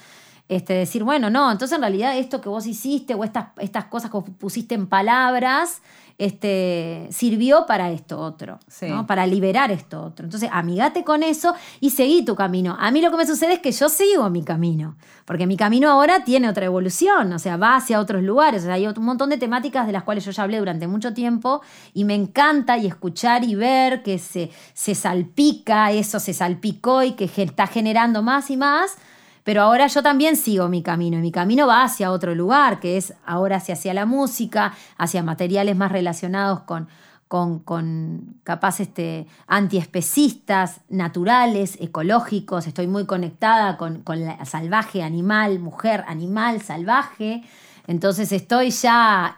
Este, 0.48 0.72
decir, 0.74 1.04
bueno, 1.04 1.30
no, 1.30 1.52
entonces 1.52 1.76
en 1.76 1.82
realidad 1.82 2.18
esto 2.18 2.40
que 2.40 2.48
vos 2.48 2.66
hiciste 2.66 3.14
o 3.14 3.22
estas, 3.22 3.48
estas 3.58 3.84
cosas 3.84 4.10
que 4.10 4.16
vos 4.16 4.24
pusiste 4.40 4.74
en 4.74 4.88
palabras, 4.88 5.82
este, 6.20 7.08
sirvió 7.10 7.64
para 7.66 7.90
esto 7.90 8.20
otro, 8.20 8.58
Sí. 8.68 8.86
¿no? 8.88 9.06
Para 9.06 9.26
liberar 9.26 9.70
esto 9.70 10.02
otro. 10.02 10.26
Entonces, 10.26 10.50
amigate 10.52 11.02
con 11.02 11.22
eso 11.22 11.54
y 11.80 11.90
seguí 11.90 12.24
tu 12.24 12.36
camino. 12.36 12.76
A 12.78 12.90
mí 12.90 13.00
lo 13.00 13.10
que 13.10 13.16
me 13.16 13.26
sucede 13.26 13.54
es 13.54 13.58
que 13.60 13.72
yo 13.72 13.88
sigo 13.88 14.28
mi 14.28 14.44
camino, 14.44 14.96
porque 15.24 15.46
mi 15.46 15.56
camino 15.56 15.90
ahora 15.90 16.22
tiene 16.22 16.48
otra 16.50 16.66
evolución, 16.66 17.32
o 17.32 17.38
sea, 17.38 17.56
va 17.56 17.76
hacia 17.76 17.98
otros 17.98 18.22
lugares. 18.22 18.62
O 18.62 18.66
sea, 18.66 18.74
hay 18.74 18.86
un 18.86 19.02
montón 19.02 19.30
de 19.30 19.38
temáticas 19.38 19.86
de 19.86 19.92
las 19.92 20.02
cuales 20.02 20.22
yo 20.26 20.30
ya 20.30 20.42
hablé 20.42 20.58
durante 20.58 20.86
mucho 20.86 21.14
tiempo 21.14 21.62
y 21.94 22.04
me 22.04 22.14
encanta 22.14 22.76
y 22.76 22.86
escuchar 22.86 23.42
y 23.42 23.54
ver 23.54 24.02
que 24.02 24.18
se, 24.18 24.50
se 24.74 24.94
salpica, 24.94 25.90
eso 25.90 26.20
se 26.20 26.34
salpicó 26.34 27.02
y 27.02 27.12
que 27.12 27.30
está 27.42 27.66
generando 27.66 28.22
más 28.22 28.50
y 28.50 28.58
más. 28.58 28.98
Pero 29.44 29.62
ahora 29.62 29.86
yo 29.86 30.02
también 30.02 30.36
sigo 30.36 30.68
mi 30.68 30.82
camino 30.82 31.18
y 31.18 31.22
mi 31.22 31.32
camino 31.32 31.66
va 31.66 31.82
hacia 31.82 32.12
otro 32.12 32.34
lugar, 32.34 32.80
que 32.80 32.96
es 32.96 33.14
ahora 33.24 33.56
hacia, 33.56 33.94
la 33.94 34.06
música, 34.06 34.74
hacia 34.98 35.22
materiales 35.22 35.76
más 35.76 35.90
relacionados 35.92 36.60
con, 36.60 36.88
con, 37.28 37.60
con 37.60 38.36
capaz 38.42 38.80
este, 38.80 39.26
antiespecistas, 39.46 40.80
naturales, 40.88 41.78
ecológicos. 41.80 42.66
Estoy 42.66 42.86
muy 42.86 43.06
conectada 43.06 43.76
con, 43.76 44.02
con 44.02 44.24
la 44.24 44.44
salvaje, 44.44 45.02
animal, 45.02 45.58
mujer, 45.58 46.04
animal, 46.06 46.60
salvaje. 46.60 47.42
Entonces 47.86 48.32
estoy 48.32 48.70
ya 48.70 49.36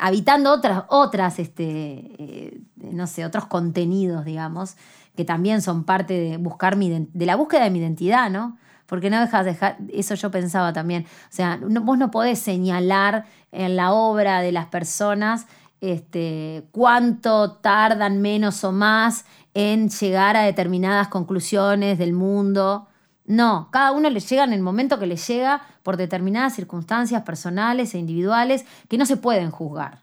habitando 0.00 0.52
otras, 0.52 0.84
otras 0.88 1.38
este, 1.38 1.64
eh, 1.64 2.60
no 2.76 3.06
sé, 3.06 3.24
otros 3.24 3.46
contenidos, 3.46 4.24
digamos, 4.24 4.76
que 5.20 5.26
también 5.26 5.60
son 5.60 5.84
parte 5.84 6.18
de 6.18 6.36
buscar 6.38 6.76
mi, 6.76 6.88
de 7.12 7.26
la 7.26 7.36
búsqueda 7.36 7.64
de 7.64 7.70
mi 7.70 7.78
identidad, 7.78 8.30
¿no? 8.30 8.56
Porque 8.86 9.10
no 9.10 9.20
dejas 9.20 9.44
de 9.44 9.50
dejar, 9.50 9.76
eso 9.92 10.14
yo 10.14 10.30
pensaba 10.30 10.72
también, 10.72 11.04
o 11.04 11.28
sea, 11.28 11.60
vos 11.60 11.98
no 11.98 12.10
podés 12.10 12.38
señalar 12.38 13.26
en 13.52 13.76
la 13.76 13.92
obra 13.92 14.40
de 14.40 14.50
las 14.50 14.64
personas 14.68 15.46
este, 15.82 16.64
cuánto 16.72 17.52
tardan 17.52 18.22
menos 18.22 18.64
o 18.64 18.72
más 18.72 19.26
en 19.52 19.90
llegar 19.90 20.38
a 20.38 20.42
determinadas 20.42 21.08
conclusiones 21.08 21.98
del 21.98 22.14
mundo. 22.14 22.88
No, 23.26 23.68
cada 23.70 23.92
uno 23.92 24.08
le 24.08 24.20
llega 24.20 24.44
en 24.44 24.54
el 24.54 24.62
momento 24.62 24.98
que 24.98 25.06
le 25.06 25.16
llega 25.16 25.60
por 25.82 25.98
determinadas 25.98 26.54
circunstancias 26.54 27.20
personales 27.24 27.94
e 27.94 27.98
individuales 27.98 28.64
que 28.88 28.96
no 28.96 29.04
se 29.04 29.18
pueden 29.18 29.50
juzgar, 29.50 30.00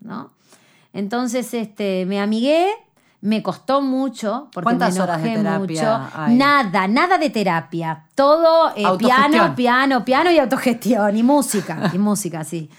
¿no? 0.00 0.30
Entonces, 0.92 1.54
este, 1.54 2.04
me 2.04 2.20
amigué 2.20 2.70
me 3.20 3.42
costó 3.42 3.80
mucho 3.82 4.48
porque 4.52 4.64
¿Cuántas 4.64 4.94
me 4.94 5.00
horas 5.00 5.22
de 5.22 5.34
terapia 5.34 5.58
mucho. 5.98 6.08
hay? 6.14 6.36
Nada, 6.36 6.86
nada 6.88 7.18
de 7.18 7.30
terapia. 7.30 8.04
Todo 8.14 8.70
eh, 8.76 8.84
piano, 8.98 9.54
piano, 9.56 10.04
piano 10.04 10.30
y 10.30 10.38
autogestión 10.38 11.16
y 11.16 11.22
música, 11.22 11.90
y 11.92 11.98
música, 11.98 12.44
sí. 12.44 12.70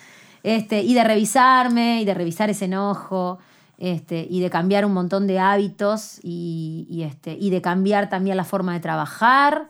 Este, 0.41 0.81
y 0.81 0.93
de 0.93 1.03
revisarme 1.03 2.01
y 2.01 2.05
de 2.05 2.13
revisar 2.13 2.49
ese 2.49 2.65
enojo. 2.65 3.39
Este, 3.77 4.27
y 4.29 4.41
de 4.41 4.49
cambiar 4.49 4.85
un 4.85 4.93
montón 4.93 5.25
de 5.25 5.39
hábitos 5.39 6.19
y, 6.21 6.85
y, 6.89 7.03
este, 7.03 7.37
y 7.39 7.49
de 7.49 7.61
cambiar 7.61 8.09
también 8.09 8.35
la 8.35 8.43
forma 8.43 8.73
de 8.73 8.81
trabajar 8.81 9.69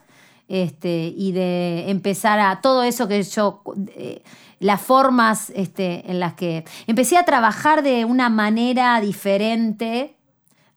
este, 0.49 1.13
y 1.15 1.31
de 1.31 1.91
empezar 1.91 2.39
a 2.39 2.59
todo 2.59 2.83
eso 2.83 3.07
que 3.07 3.21
yo, 3.21 3.61
eh, 3.95 4.23
las 4.59 4.81
formas 4.81 5.51
este, 5.55 6.09
en 6.09 6.19
las 6.19 6.33
que 6.33 6.65
empecé 6.87 7.17
a 7.17 7.23
trabajar 7.23 7.83
de 7.83 8.03
una 8.03 8.29
manera 8.29 8.99
diferente 8.99 10.15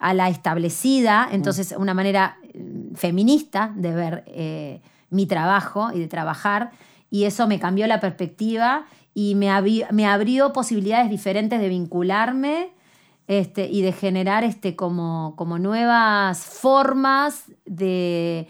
a 0.03 0.13
la 0.15 0.29
establecida, 0.29 1.29
entonces 1.33 1.75
una 1.79 1.95
manera 1.95 2.37
mm, 2.55 2.95
feminista 2.97 3.73
de 3.75 3.95
ver 3.95 4.25
eh, 4.27 4.83
mi 5.11 5.27
trabajo 5.27 5.91
y 5.95 6.01
de 6.01 6.09
trabajar, 6.09 6.71
y 7.11 7.25
eso 7.25 7.47
me 7.47 7.59
cambió 7.59 7.87
la 7.87 8.01
perspectiva 8.01 8.85
y 9.15 9.35
me, 9.35 9.49
abri- 9.51 9.87
me 9.91 10.07
abrió 10.07 10.53
posibilidades 10.53 11.09
diferentes 11.11 11.61
de 11.61 11.69
vincularme 11.69 12.71
este, 13.29 13.69
y 13.69 13.83
de 13.83 13.93
generar 13.93 14.43
este, 14.45 14.75
como, 14.75 15.35
como 15.37 15.59
nuevas 15.59 16.39
formas 16.45 17.45
de, 17.65 18.49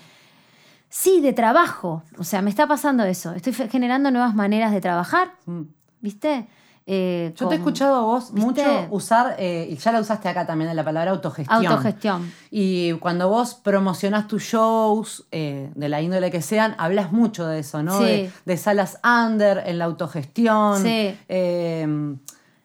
sí, 0.88 1.20
de 1.20 1.32
trabajo. 1.32 2.02
O 2.18 2.24
sea, 2.24 2.40
me 2.42 2.50
está 2.50 2.66
pasando 2.66 3.04
eso. 3.04 3.32
Estoy 3.34 3.52
generando 3.52 4.10
nuevas 4.10 4.34
maneras 4.34 4.72
de 4.72 4.80
trabajar, 4.80 5.32
Mm. 5.46 5.62
¿viste? 6.00 6.46
Eh, 6.86 7.32
Yo 7.36 7.48
te 7.48 7.54
he 7.54 7.58
escuchado 7.58 7.94
a 7.94 8.00
vos 8.00 8.32
¿Viste? 8.32 8.46
mucho 8.46 8.86
usar, 8.90 9.36
eh, 9.38 9.68
y 9.70 9.76
ya 9.76 9.92
la 9.92 10.00
usaste 10.00 10.28
acá 10.28 10.46
también, 10.46 10.74
la 10.74 10.84
palabra 10.84 11.12
autogestión. 11.12 11.64
Autogestión. 11.66 12.32
Y 12.50 12.92
cuando 12.94 13.28
vos 13.28 13.54
promocionás 13.54 14.26
tus 14.26 14.42
shows, 14.42 15.24
eh, 15.30 15.70
de 15.74 15.88
la 15.88 16.00
índole 16.02 16.30
que 16.30 16.42
sean, 16.42 16.74
hablas 16.78 17.12
mucho 17.12 17.46
de 17.46 17.60
eso, 17.60 17.82
¿no? 17.82 17.98
Sí. 17.98 18.04
De, 18.04 18.32
de 18.44 18.56
salas 18.56 18.98
under, 19.04 19.62
en 19.66 19.78
la 19.78 19.84
autogestión. 19.84 20.82
Sí. 20.82 21.16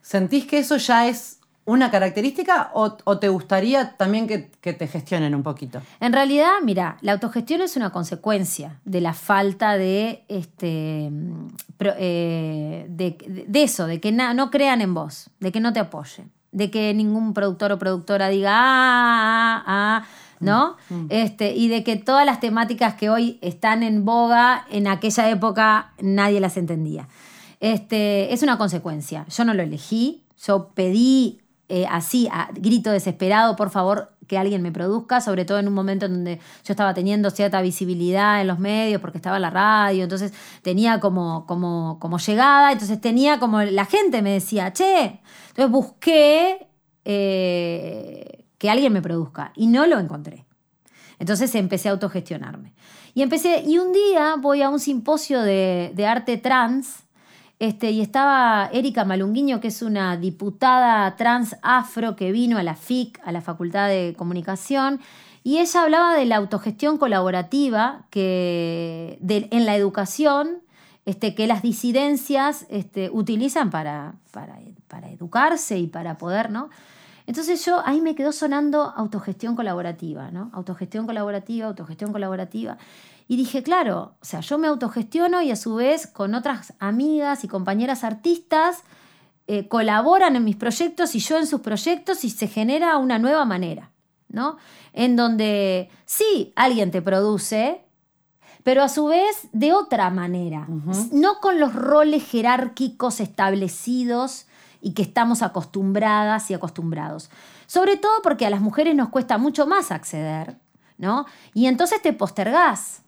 ¿Sentís 0.01 0.45
que 0.45 0.60
eso 0.60 0.77
ya 0.77 1.08
es 1.08 1.37
una 1.67 1.91
característica 1.91 2.71
o, 2.73 2.97
o 3.03 3.19
te 3.19 3.30
gustaría 3.30 3.91
también 3.97 4.25
que, 4.25 4.49
que 4.62 4.73
te 4.73 4.88
gestionen 4.88 5.36
un 5.36 5.43
poquito? 5.43 5.82
En 5.99 6.13
realidad, 6.13 6.53
mira, 6.63 6.97
la 7.01 7.12
autogestión 7.12 7.62
es 7.62 7.75
una 7.75 7.91
consecuencia 7.91 8.80
de 8.86 9.01
la 9.01 9.13
falta 9.13 9.77
de, 9.77 10.23
este, 10.30 11.10
mm, 11.12 11.47
pro- 11.77 11.93
eh, 11.97 12.86
de, 12.89 13.45
de 13.47 13.63
eso, 13.63 13.86
de 13.86 13.99
que 13.99 14.12
na- 14.12 14.34
no 14.34 14.49
crean 14.49 14.82
en 14.82 14.93
vos, 14.93 15.30
de 15.39 15.51
que 15.51 15.60
no 15.60 15.73
te 15.73 15.80
apoyen, 15.80 16.32
de 16.53 16.71
que 16.71 16.93
ningún 16.93 17.34
productor 17.34 17.71
o 17.73 17.77
productora 17.77 18.30
diga, 18.30 18.51
ah, 18.56 19.58
ah, 19.58 19.63
ah, 19.67 20.08
¿no? 20.39 20.77
Este, 21.10 21.53
y 21.53 21.67
de 21.67 21.84
que 21.84 21.97
todas 21.97 22.25
las 22.25 22.39
temáticas 22.39 22.93
que 22.93 23.10
hoy 23.10 23.39
están 23.41 23.84
en 23.84 24.06
boga, 24.06 24.65
en 24.71 24.88
aquella 24.88 25.30
época 25.30 25.91
nadie 25.99 26.39
las 26.39 26.56
entendía. 26.58 27.08
Este, 27.60 28.34
es 28.34 28.43
una 28.43 28.58
consecuencia. 28.58 29.25
Yo 29.30 29.43
no 29.45 29.53
lo 29.53 29.63
elegí, 29.63 30.23
yo 30.45 30.69
pedí 30.75 31.41
eh, 31.69 31.86
así, 31.89 32.30
a 32.32 32.49
grito 32.53 32.91
desesperado, 32.91 33.56
por 33.56 33.69
favor, 33.69 34.13
que 34.27 34.38
alguien 34.38 34.62
me 34.62 34.71
produzca, 34.71 35.21
sobre 35.21 35.45
todo 35.45 35.60
en 35.60 35.67
un 35.67 35.73
momento 35.73 36.06
en 36.06 36.13
donde 36.13 36.39
yo 36.63 36.73
estaba 36.73 36.93
teniendo 36.93 37.30
cierta 37.30 37.62
visibilidad 37.62 38.41
en 38.41 38.47
los 38.47 38.60
medios, 38.60 39.01
porque 39.01 39.17
estaba 39.17 39.38
en 39.38 39.41
la 39.41 39.49
radio, 39.49 40.03
entonces 40.03 40.34
tenía 40.62 40.99
como, 40.99 41.45
como, 41.45 41.97
como 41.99 42.19
llegada, 42.19 42.71
entonces 42.71 43.01
tenía 43.01 43.39
como, 43.39 43.62
la 43.62 43.86
gente 43.86 44.21
me 44.21 44.32
decía, 44.32 44.71
che, 44.71 45.21
entonces 45.49 45.71
busqué 45.71 46.67
eh, 47.06 48.45
que 48.58 48.69
alguien 48.69 48.93
me 48.93 49.01
produzca 49.01 49.51
y 49.56 49.67
no 49.67 49.88
lo 49.88 49.99
encontré. 49.99 50.45
Entonces 51.19 51.53
empecé 51.56 51.89
a 51.89 51.93
autogestionarme. 51.93 52.73
Y 53.13 53.23
empecé, 53.23 53.63
y 53.65 53.80
un 53.80 53.91
día 53.91 54.36
voy 54.39 54.62
a 54.62 54.69
un 54.69 54.80
simposio 54.80 55.41
de, 55.41 55.91
de 55.95 56.06
arte 56.06 56.38
trans, 56.38 57.07
este, 57.60 57.91
y 57.91 58.02
estaba 58.02 58.70
Erika 58.72 59.04
Malunguiño, 59.06 59.60
que 59.60 59.70
es 59.70 59.82
una 59.82 60.15
diputada 60.17 61.15
trans 61.15 61.56
afro 61.62 62.15
que 62.15 62.32
vino 62.32 62.58
a 62.58 62.63
la 62.63 62.76
FIC, 62.76 63.20
a 63.24 63.32
la 63.32 63.41
Facultad 63.41 63.88
de 63.88 64.13
Comunicación, 64.17 65.00
y 65.43 65.60
ella 65.60 65.82
hablaba 65.84 66.13
de 66.15 66.26
la 66.26 66.36
autogestión 66.36 66.98
colaborativa 66.98 68.06
que, 68.10 69.17
de- 69.22 69.48
en 69.52 69.65
la 69.65 69.76
educación, 69.76 70.60
este, 71.06 71.34
que 71.36 71.48
las 71.48 71.62
disidencias 71.62 72.65
este, 72.70 73.10
utilizan 73.10 73.70
para, 73.72 74.15
para, 74.32 74.60
para 74.89 75.10
educarse 75.10 75.80
y 75.80 75.88
para 75.88 76.17
poder, 76.17 76.52
¿no? 76.52 76.70
Entonces 77.28 77.65
yo 77.65 77.82
ahí 77.86 78.02
me 78.02 78.13
quedó 78.15 78.32
sonando 78.32 78.93
autogestión 78.96 79.56
colaborativa, 79.56 80.32
¿no? 80.32 80.50
Autogestión 80.54 81.06
colaborativa, 81.06 81.67
autogestión 81.67 82.12
colaborativa. 82.12 82.78
Y 83.28 83.36
dije, 83.36 83.62
claro, 83.62 84.16
o 84.22 84.26
sea, 84.26 84.40
yo 84.40 84.58
me 84.58 84.68
autogestiono 84.68 85.42
y 85.42 85.52
a 85.52 85.56
su 85.56 85.76
vez 85.76 86.08
con 86.08 86.34
otras 86.34 86.74
amigas 86.80 87.44
y 87.44 87.48
compañeras 87.48 88.04
artistas 88.04 88.84
eh, 89.48 89.68
colaboran 89.68 90.36
en 90.36 90.44
mis 90.44 90.56
proyectos 90.56 91.16
y 91.16 91.20
yo 91.20 91.38
en 91.38 91.48
sus 91.48 91.62
proyectos 91.62 92.24
y 92.24 92.30
se 92.30 92.48
genera 92.48 92.98
una 92.98 93.20
nueva 93.20 93.46
manera, 93.46 93.92
¿no? 94.30 94.58
En 94.94 95.16
donde 95.16 95.90
sí, 96.06 96.54
alguien 96.56 96.92
te 96.92 97.02
produce, 97.02 97.82
pero 98.63 98.84
a 98.84 98.90
su 98.90 99.06
vez 99.08 99.48
de 99.54 99.72
otra 99.72 100.10
manera, 100.10 100.68
no 101.12 101.40
con 101.40 101.60
los 101.60 101.74
roles 101.74 102.30
jerárquicos 102.30 103.22
establecidos 103.22 104.48
y 104.82 104.94
que 104.94 105.04
estamos 105.04 105.42
acostumbradas 105.42 106.52
y 106.52 106.54
acostumbrados. 106.54 107.30
Sobre 107.66 107.96
todo 107.96 108.22
porque 108.22 108.46
a 108.46 108.50
las 108.50 108.60
mujeres 108.60 108.96
nos 108.96 109.10
cuesta 109.10 109.38
mucho 109.38 109.68
más 109.68 109.92
acceder, 109.92 110.58
¿no? 110.98 111.26
Y 111.54 111.68
entonces 111.68 112.02
te 112.02 112.12
postergás. 112.12 113.04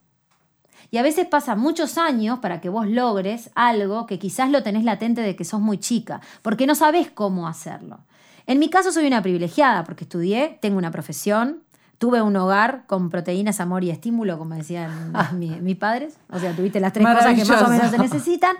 Y 0.91 0.97
a 0.97 1.03
veces 1.03 1.27
pasan 1.27 1.59
muchos 1.59 1.97
años 1.97 2.39
para 2.39 2.61
que 2.61 2.69
vos 2.69 2.87
logres 2.87 3.51
algo 3.55 4.05
que 4.05 4.19
quizás 4.19 4.49
lo 4.49 4.63
tenés 4.63 4.83
latente 4.83 5.21
de 5.21 5.35
que 5.35 5.45
sos 5.45 5.61
muy 5.61 5.77
chica, 5.77 6.21
porque 6.41 6.65
no 6.65 6.75
sabés 6.75 7.11
cómo 7.11 7.47
hacerlo. 7.47 7.99
En 8.47 8.57
mi 8.57 8.69
caso 8.69 8.91
soy 8.91 9.05
una 9.05 9.21
privilegiada 9.21 9.83
porque 9.83 10.05
estudié, 10.05 10.57
tengo 10.61 10.77
una 10.77 10.91
profesión, 10.91 11.63
tuve 11.99 12.21
un 12.21 12.35
hogar 12.37 12.85
con 12.87 13.09
proteínas, 13.11 13.59
amor 13.59 13.83
y 13.83 13.91
estímulo, 13.91 14.37
como 14.39 14.55
decían 14.55 15.13
mi- 15.37 15.59
mis 15.61 15.75
padres. 15.75 16.17
O 16.31 16.39
sea, 16.39 16.53
tuviste 16.53 16.79
las 16.79 16.93
tres 16.93 17.05
cosas 17.05 17.35
que 17.35 17.45
más 17.45 17.61
o 17.61 17.69
menos 17.69 17.91
se 17.91 17.97
necesitan. 17.99 18.55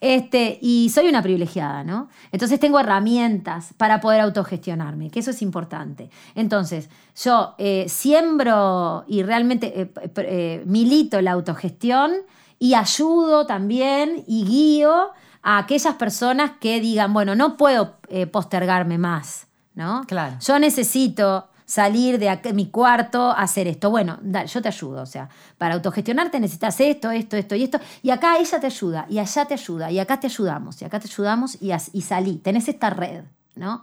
Este, 0.00 0.58
y 0.62 0.88
soy 0.94 1.08
una 1.08 1.20
privilegiada, 1.22 1.82
¿no? 1.82 2.08
Entonces 2.30 2.60
tengo 2.60 2.78
herramientas 2.78 3.74
para 3.76 4.00
poder 4.00 4.20
autogestionarme, 4.20 5.10
que 5.10 5.18
eso 5.18 5.32
es 5.32 5.42
importante. 5.42 6.08
Entonces, 6.36 6.88
yo 7.20 7.54
eh, 7.58 7.86
siembro 7.88 9.04
y 9.08 9.24
realmente 9.24 9.80
eh, 9.80 9.92
eh, 10.18 10.62
milito 10.66 11.20
la 11.20 11.32
autogestión 11.32 12.12
y 12.60 12.74
ayudo 12.74 13.44
también 13.46 14.22
y 14.28 14.44
guío 14.44 15.10
a 15.42 15.58
aquellas 15.58 15.94
personas 15.94 16.52
que 16.60 16.80
digan, 16.80 17.12
bueno, 17.12 17.34
no 17.34 17.56
puedo 17.56 17.96
postergarme 18.32 18.98
más, 18.98 19.46
¿no? 19.74 20.02
Claro. 20.06 20.36
Yo 20.40 20.58
necesito 20.58 21.48
salir 21.68 22.18
de 22.18 22.30
aqu- 22.30 22.54
mi 22.54 22.70
cuarto 22.70 23.30
hacer 23.30 23.66
esto. 23.68 23.90
Bueno, 23.90 24.18
yo 24.22 24.62
te 24.62 24.68
ayudo. 24.68 25.02
O 25.02 25.06
sea, 25.06 25.28
para 25.58 25.74
autogestionarte 25.74 26.40
necesitas 26.40 26.80
esto, 26.80 27.10
esto, 27.10 27.36
esto 27.36 27.54
y 27.54 27.64
esto. 27.64 27.78
Y 28.02 28.08
acá 28.08 28.38
ella 28.38 28.58
te 28.58 28.66
ayuda, 28.66 29.04
y 29.10 29.18
allá 29.18 29.44
te 29.44 29.52
ayuda, 29.52 29.90
y 29.90 29.98
acá 29.98 30.18
te 30.18 30.28
ayudamos, 30.28 30.80
y 30.80 30.86
acá 30.86 30.98
te 30.98 31.08
ayudamos, 31.08 31.58
y, 31.60 31.70
y 31.92 32.00
salí. 32.02 32.38
Tenés 32.38 32.68
esta 32.68 32.88
red, 32.88 33.24
¿no? 33.54 33.82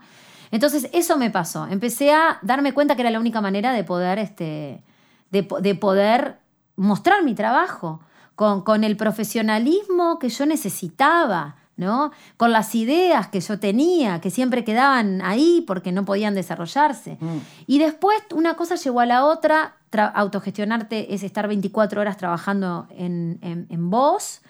Entonces, 0.50 0.88
eso 0.92 1.16
me 1.16 1.30
pasó. 1.30 1.68
Empecé 1.68 2.12
a 2.12 2.38
darme 2.42 2.74
cuenta 2.74 2.96
que 2.96 3.02
era 3.02 3.10
la 3.10 3.20
única 3.20 3.40
manera 3.40 3.72
de 3.72 3.84
poder, 3.84 4.18
este, 4.18 4.82
de, 5.30 5.48
de 5.60 5.74
poder 5.76 6.38
mostrar 6.74 7.22
mi 7.22 7.36
trabajo 7.36 8.00
con, 8.34 8.62
con 8.62 8.82
el 8.82 8.96
profesionalismo 8.96 10.18
que 10.18 10.28
yo 10.28 10.44
necesitaba, 10.44 11.54
¿no? 11.76 12.10
Con 12.36 12.52
las 12.52 12.74
ideas 12.74 13.28
que 13.28 13.40
yo 13.40 13.58
tenía, 13.58 14.20
que 14.20 14.30
siempre 14.30 14.64
quedaban 14.64 15.20
ahí 15.22 15.62
porque 15.66 15.92
no 15.92 16.04
podían 16.04 16.34
desarrollarse. 16.34 17.18
Y 17.66 17.78
después 17.78 18.18
una 18.34 18.54
cosa 18.54 18.76
llegó 18.76 19.00
a 19.00 19.06
la 19.06 19.24
otra, 19.26 19.76
tra- 19.92 20.10
autogestionarte 20.14 21.14
es 21.14 21.22
estar 21.22 21.46
24 21.48 22.00
horas 22.00 22.16
trabajando 22.16 22.86
en, 22.90 23.38
en, 23.42 23.66
en 23.68 23.90
vos 23.90 24.40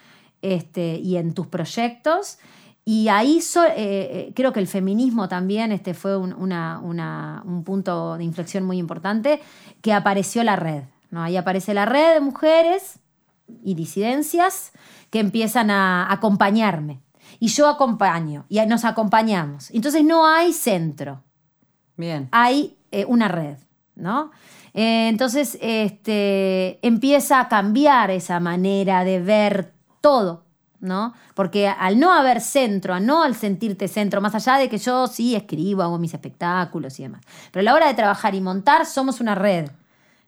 este, 0.43 0.97
y 0.99 1.17
en 1.17 1.35
tus 1.35 1.47
proyectos. 1.49 2.39
Y 2.85 3.09
ahí 3.09 3.41
eh, 3.75 4.33
creo 4.37 4.53
que 4.53 4.61
el 4.61 4.69
feminismo 4.69 5.29
también 5.29 5.73
este, 5.73 5.93
fue 5.93 6.17
un, 6.17 6.33
un 6.33 7.65
punto 7.65 8.17
de 8.17 8.23
inflexión 8.23 8.63
muy 8.65 8.79
importante, 8.79 9.41
que 9.83 9.93
apareció 9.93 10.45
la 10.45 10.55
red. 10.55 10.85
¿no? 11.11 11.21
Ahí 11.25 11.37
aparece 11.37 11.75
la 11.75 11.85
red 11.87 12.15
de 12.15 12.21
mujeres 12.21 13.01
y 13.65 13.75
disidencias 13.75 14.71
que 15.11 15.19
empiezan 15.19 15.71
a 15.71 16.13
acompañarme. 16.13 17.01
Y 17.39 17.49
yo 17.49 17.69
acompaño, 17.69 18.45
y 18.49 18.61
nos 18.67 18.85
acompañamos. 18.85 19.71
Entonces 19.71 20.05
no 20.05 20.27
hay 20.27 20.53
centro. 20.53 21.23
Bien. 21.97 22.29
Hay 22.33 22.77
eh, 22.91 23.05
una 23.07 23.29
red, 23.29 23.57
¿no? 23.95 24.31
Eh, 24.75 25.09
entonces 25.09 25.57
este, 25.63 26.79
empieza 26.87 27.41
a 27.41 27.49
cambiar 27.49 28.11
esa 28.11 28.41
manera 28.41 29.05
de 29.05 29.21
ver 29.21 29.73
todo, 30.03 30.45
¿no? 30.81 31.15
Porque 31.35 31.69
al 31.69 31.99
no 31.99 32.13
haber 32.13 32.43
centro, 32.43 32.93
al 32.93 33.07
no 33.07 33.23
al 33.23 33.35
sentirte 33.35 33.89
centro, 33.89 34.21
más 34.21 34.35
allá 34.35 34.59
de 34.59 34.69
que 34.69 34.77
yo 34.77 35.07
sí 35.07 35.35
escribo, 35.35 35.83
hago 35.83 35.99
mis 35.99 36.13
espectáculos 36.13 37.01
y 37.01 37.05
demás, 37.05 37.23
pero 37.51 37.63
a 37.63 37.65
la 37.65 37.75
hora 37.75 37.87
de 37.87 37.95
trabajar 37.95 38.35
y 38.35 38.41
montar 38.43 38.85
somos 38.85 39.21
una 39.21 39.35
red. 39.35 39.71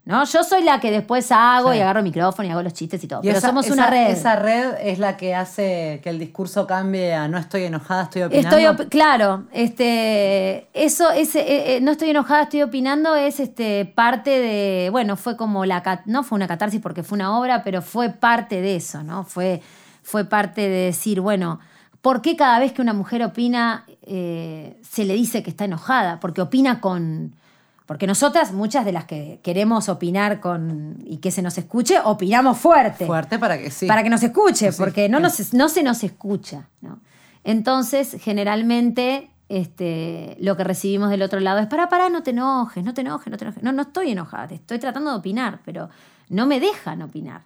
¿No? 0.08 0.24
Yo 0.24 0.42
soy 0.42 0.62
la 0.62 0.80
que 0.80 0.90
después 0.90 1.30
hago 1.30 1.74
y 1.74 1.80
agarro 1.80 1.98
el 1.98 2.04
micrófono 2.04 2.48
y 2.48 2.50
hago 2.50 2.62
los 2.62 2.72
chistes 2.72 3.04
y 3.04 3.06
todo. 3.06 3.20
pero 3.20 3.42
somos 3.42 3.68
una 3.68 3.90
red. 3.90 4.08
Esa 4.08 4.36
red 4.36 4.72
es 4.80 4.98
la 4.98 5.18
que 5.18 5.34
hace 5.34 6.00
que 6.02 6.08
el 6.08 6.18
discurso 6.18 6.66
cambie 6.66 7.12
a 7.12 7.28
no 7.28 7.36
estoy 7.36 7.64
enojada, 7.64 8.04
estoy 8.04 8.22
opinando. 8.22 8.56
Estoy 8.56 8.86
claro, 8.86 9.44
este, 9.52 10.66
eso, 10.72 11.10
ese, 11.10 11.40
eh, 11.40 11.76
eh, 11.76 11.80
no 11.82 11.90
estoy 11.90 12.08
enojada, 12.08 12.44
estoy 12.44 12.62
opinando, 12.62 13.16
es 13.16 13.38
este, 13.38 13.84
parte 13.84 14.30
de, 14.30 14.88
bueno, 14.90 15.14
fue 15.18 15.36
como 15.36 15.66
la, 15.66 16.02
no 16.06 16.24
fue 16.24 16.36
una 16.36 16.48
catarsis 16.48 16.80
porque 16.80 17.02
fue 17.02 17.16
una 17.16 17.38
obra, 17.38 17.62
pero 17.62 17.82
fue 17.82 18.08
parte 18.08 18.62
de 18.62 18.76
eso, 18.76 19.02
¿no? 19.02 19.24
Fue, 19.24 19.60
fue 20.02 20.24
parte 20.24 20.62
de 20.62 20.86
decir, 20.86 21.20
bueno, 21.20 21.60
¿por 22.00 22.22
qué 22.22 22.34
cada 22.34 22.58
vez 22.60 22.72
que 22.72 22.80
una 22.80 22.94
mujer 22.94 23.22
opina 23.22 23.84
eh, 24.06 24.80
se 24.80 25.04
le 25.04 25.12
dice 25.12 25.42
que 25.42 25.50
está 25.50 25.66
enojada? 25.66 26.18
Porque 26.18 26.40
opina 26.40 26.80
con 26.80 27.34
porque 27.88 28.06
nosotras, 28.06 28.52
muchas 28.52 28.84
de 28.84 28.92
las 28.92 29.06
que 29.06 29.40
queremos 29.42 29.88
opinar 29.88 30.40
con 30.40 30.98
y 31.06 31.16
que 31.16 31.30
se 31.30 31.40
nos 31.40 31.56
escuche, 31.56 31.98
opinamos 32.04 32.58
fuerte. 32.58 33.06
Fuerte 33.06 33.38
para 33.38 33.56
que 33.56 33.70
sí. 33.70 33.86
Para 33.86 34.02
que 34.02 34.10
nos 34.10 34.22
escuche, 34.22 34.74
porque 34.74 35.08
no, 35.08 35.20
nos, 35.20 35.54
no 35.54 35.70
se 35.70 35.82
nos 35.82 36.04
escucha. 36.04 36.68
Entonces, 37.44 38.18
generalmente, 38.20 39.30
este, 39.48 40.36
lo 40.38 40.54
que 40.54 40.64
recibimos 40.64 41.08
del 41.08 41.22
otro 41.22 41.40
lado 41.40 41.60
es, 41.60 41.66
para, 41.66 41.88
para, 41.88 42.10
no 42.10 42.22
te 42.22 42.32
enojes, 42.32 42.84
no 42.84 42.92
te 42.92 43.00
enojes, 43.00 43.30
no 43.30 43.38
te 43.38 43.44
enojes. 43.46 43.62
No, 43.62 43.72
no 43.72 43.80
estoy 43.80 44.10
enojada, 44.10 44.54
estoy 44.54 44.78
tratando 44.78 45.10
de 45.10 45.16
opinar, 45.16 45.60
pero 45.64 45.88
no 46.28 46.44
me 46.44 46.60
dejan 46.60 47.00
opinar. 47.00 47.44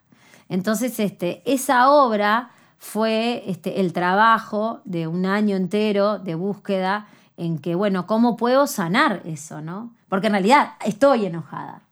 Entonces, 0.48 0.98
este, 0.98 1.42
esa 1.44 1.88
obra 1.88 2.50
fue 2.78 3.44
este, 3.46 3.80
el 3.80 3.92
trabajo 3.92 4.80
de 4.86 5.06
un 5.06 5.24
año 5.24 5.54
entero 5.54 6.18
de 6.18 6.34
búsqueda 6.34 7.06
en 7.36 7.58
que, 7.58 7.74
bueno, 7.74 8.06
¿cómo 8.06 8.36
puedo 8.36 8.66
sanar 8.66 9.22
eso, 9.24 9.60
no? 9.60 9.92
Porque 10.08 10.26
en 10.28 10.34
realidad 10.34 10.72
estoy 10.84 11.26
enojada. 11.26 11.82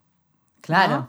Claro. 0.61 1.09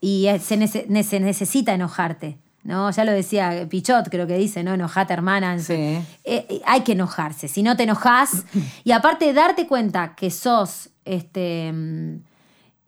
Y 0.00 0.28
se, 0.40 0.56
necesita 0.88 1.74
enojarte. 1.74 2.38
¿no? 2.62 2.90
Ya 2.90 3.04
lo 3.04 3.12
decía 3.12 3.66
Pichot, 3.68 4.08
creo 4.08 4.26
que 4.26 4.36
dice, 4.36 4.64
¿no? 4.64 4.74
Enojate, 4.74 5.12
hermana. 5.12 5.58
Sí. 5.58 5.72
Eh, 5.72 6.04
eh, 6.24 6.62
hay 6.66 6.80
que 6.80 6.92
enojarse. 6.92 7.46
Si 7.48 7.62
no 7.62 7.76
te 7.76 7.84
enojas, 7.84 8.44
y 8.84 8.92
aparte 8.92 9.26
de 9.26 9.32
darte 9.34 9.66
cuenta 9.66 10.14
que 10.16 10.30
sos, 10.30 10.90
este, 11.04 11.72
mm, 11.72 12.16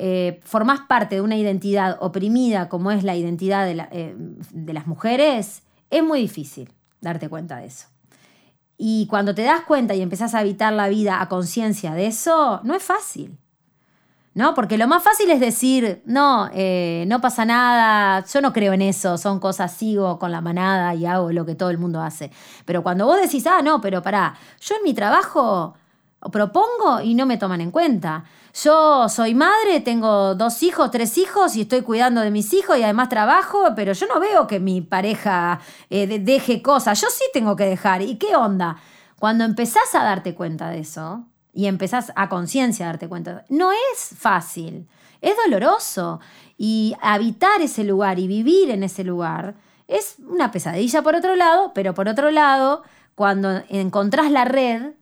eh, 0.01 0.40
formás 0.42 0.81
parte 0.81 1.16
de 1.16 1.20
una 1.20 1.37
identidad 1.37 1.96
oprimida 2.01 2.68
como 2.68 2.90
es 2.90 3.05
la 3.05 3.14
identidad 3.14 3.66
de, 3.66 4.14
de 4.51 4.72
las 4.72 4.87
mujeres, 4.87 5.62
es 5.90 6.03
muy 6.03 6.20
difícil 6.20 6.70
darte 7.01 7.29
cuenta 7.29 7.59
de 7.59 7.66
eso. 7.66 7.87
Y 8.81 9.09
cuando 9.09 9.35
te 9.35 9.43
das 9.43 9.62
cuenta 9.62 9.97
y 9.97 10.03
empezás 10.03 10.35
a 10.35 10.38
habitar 10.38 10.73
la 10.73 10.88
vida 10.88 11.21
a 11.21 11.29
conciencia 11.29 11.95
de 11.95 12.07
eso, 12.07 12.61
no 12.62 12.75
es 12.75 12.83
fácil. 12.83 13.37
¿No? 14.35 14.55
Porque 14.55 14.79
lo 14.79 14.87
más 14.87 15.03
fácil 15.03 15.29
es 15.31 15.41
decir, 15.41 16.01
no, 16.07 16.49
eh, 16.55 17.05
no 17.09 17.21
pasa 17.21 17.45
nada, 17.45 18.25
yo 18.25 18.41
no 18.41 18.53
creo 18.53 18.73
en 18.73 18.83
eso, 18.83 19.19
son 19.19 19.41
cosas, 19.41 19.73
sigo 19.73 20.21
con 20.21 20.31
la 20.31 20.41
manada 20.41 20.95
y 20.95 21.07
hago 21.07 21.33
lo 21.33 21.45
que 21.45 21.57
todo 21.57 21.71
el 21.71 21.79
mundo 21.79 22.01
hace. 22.01 22.31
Pero 22.64 22.85
cuando 22.85 23.05
vos 23.07 23.21
decís, 23.21 23.45
ah, 23.49 23.62
no, 23.62 23.81
pero 23.81 24.01
pará, 24.01 24.38
yo 24.61 24.77
en 24.77 24.85
mi 24.85 24.95
trabajo 24.95 25.75
propongo 26.31 27.01
y 27.03 27.14
no 27.14 27.27
me 27.27 27.37
toman 27.37 27.61
en 27.61 27.73
cuenta. 27.73 28.25
Yo 28.64 29.09
soy 29.09 29.35
madre, 29.35 29.81
tengo 29.81 30.35
dos 30.35 30.64
hijos, 30.64 30.90
tres 30.90 31.16
hijos 31.16 31.55
y 31.55 31.61
estoy 31.61 31.83
cuidando 31.83 32.23
de 32.23 32.33
mis 32.33 32.53
hijos 32.53 32.77
y 32.77 32.83
además 32.83 33.09
trabajo, 33.09 33.68
pero 33.77 33.92
yo 33.92 34.07
no 34.09 34.18
veo 34.18 34.49
que 34.49 34.59
mi 34.59 34.81
pareja 34.81 35.61
eh, 35.90 36.18
deje 36.18 36.61
cosas. 36.61 37.01
Yo 37.01 37.07
sí 37.09 37.23
tengo 37.33 37.55
que 37.55 37.66
dejar. 37.66 38.03
¿Y 38.03 38.16
qué 38.16 38.35
onda? 38.35 38.79
Cuando 39.21 39.44
empezás 39.44 39.94
a 39.94 40.03
darte 40.03 40.35
cuenta 40.35 40.71
de 40.71 40.81
eso 40.81 41.25
y 41.53 41.66
empezás 41.66 42.12
a 42.16 42.29
conciencia 42.29 42.87
a 42.87 42.88
darte 42.88 43.09
cuenta, 43.09 43.44
no 43.49 43.71
es 43.71 44.14
fácil, 44.18 44.88
es 45.21 45.37
doloroso. 45.44 46.18
Y 46.57 46.97
habitar 47.01 47.61
ese 47.62 47.85
lugar 47.85 48.18
y 48.18 48.27
vivir 48.27 48.71
en 48.71 48.83
ese 48.83 49.05
lugar 49.05 49.55
es 49.87 50.16
una 50.27 50.51
pesadilla 50.51 51.03
por 51.03 51.14
otro 51.14 51.37
lado, 51.37 51.71
pero 51.75 51.94
por 51.94 52.09
otro 52.09 52.33
lado, 52.33 52.83
cuando 53.14 53.62
encontrás 53.68 54.33
la 54.33 54.44
red, 54.44 54.94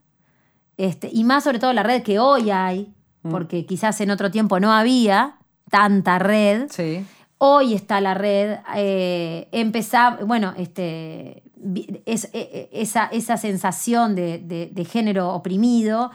este, 0.76 1.08
y 1.10 1.24
más 1.24 1.44
sobre 1.44 1.58
todo 1.58 1.72
la 1.72 1.84
red 1.84 2.02
que 2.02 2.18
hoy 2.18 2.50
hay, 2.50 2.92
mm. 3.26 3.30
porque 3.30 3.66
quizás 3.66 4.00
en 4.00 4.10
otro 4.10 4.30
tiempo 4.30 4.60
no 4.60 4.72
había 4.72 5.36
tanta 5.70 6.18
red. 6.18 6.68
Hoy 7.38 7.74
está 7.74 8.00
la 8.00 8.14
red. 8.14 8.58
Eh, 8.76 9.48
empezar, 9.52 10.24
bueno, 10.24 10.54
este, 10.56 11.42
es, 12.06 12.30
e, 12.32 12.40
e, 12.40 12.68
esa, 12.72 13.06
esa, 13.06 13.36
sensación 13.36 14.14
de, 14.14 14.88
género 14.90 15.34
oprimido 15.34 16.10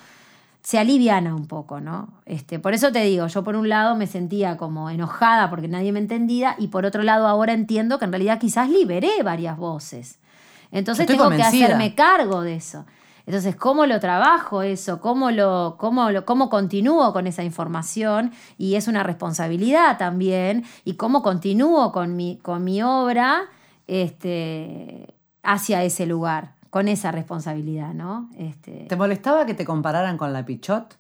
se 0.63 0.78
aliviana 0.78 1.36
un 1.36 1.47
poco, 1.47 1.80
¿no? 1.80 2.10
Este, 2.26 2.60
por 2.60 2.74
eso 2.74 2.91
te 2.91 3.04
digo, 3.04 3.28
yo 3.28 3.43
por 3.43 3.56
un 3.56 3.67
lado 3.67 3.95
me 3.95 4.06
sentía 4.08 4.58
como 4.58 4.89
enojada 4.89 5.50
porque 5.50 5.67
nadie 5.67 5.91
me 5.91 6.00
entendía 6.00 6.56
y 6.60 6.67
por 6.67 6.86
otro 6.86 7.02
lado 7.02 7.28
ahora 7.28 7.54
entiendo 7.54 7.97
que 7.97 8.06
en 8.06 8.12
realidad 8.12 8.39
quizás 8.39 8.69
liberé 8.69 9.24
varias 9.24 9.58
voces. 9.58 10.19
Entonces 10.71 11.08
tengo 11.08 11.30
que 11.30 11.41
hacerme 11.41 11.95
cargo 11.95 12.41
de 12.41 12.56
eso. 12.56 12.86
Entonces, 13.32 13.56
¿cómo 13.56 13.86
lo 13.86 14.02
trabajo 14.02 14.62
eso? 14.62 15.00
¿Cómo, 15.00 15.32
lo, 15.32 15.78
cómo, 15.80 16.12
lo, 16.12 16.26
¿Cómo 16.26 16.50
continúo 16.50 17.13
con 17.13 17.28
esa 17.28 17.46
información? 17.46 18.34
Y 18.58 18.76
es 18.76 18.89
una 18.89 19.04
responsabilidad 19.04 19.98
también. 19.98 20.65
¿Y 20.84 20.96
cómo 20.96 21.22
continúo 21.22 21.94
con 21.94 22.17
mi, 22.17 22.39
con 22.41 22.65
mi 22.65 22.84
obra 22.84 23.44
este, 23.88 25.15
hacia 25.44 25.82
ese 25.82 26.06
lugar? 26.08 26.56
Con 26.72 26.89
esa 26.89 27.13
responsabilidad, 27.13 27.94
¿no? 27.94 28.30
Este... 28.38 28.88
¿Te 28.89 28.98
molestaba 28.98 29.46
que 29.46 29.54
te 29.54 29.63
compararan 29.63 30.17
con 30.17 30.34
la 30.34 30.46
Pichot? 30.46 30.98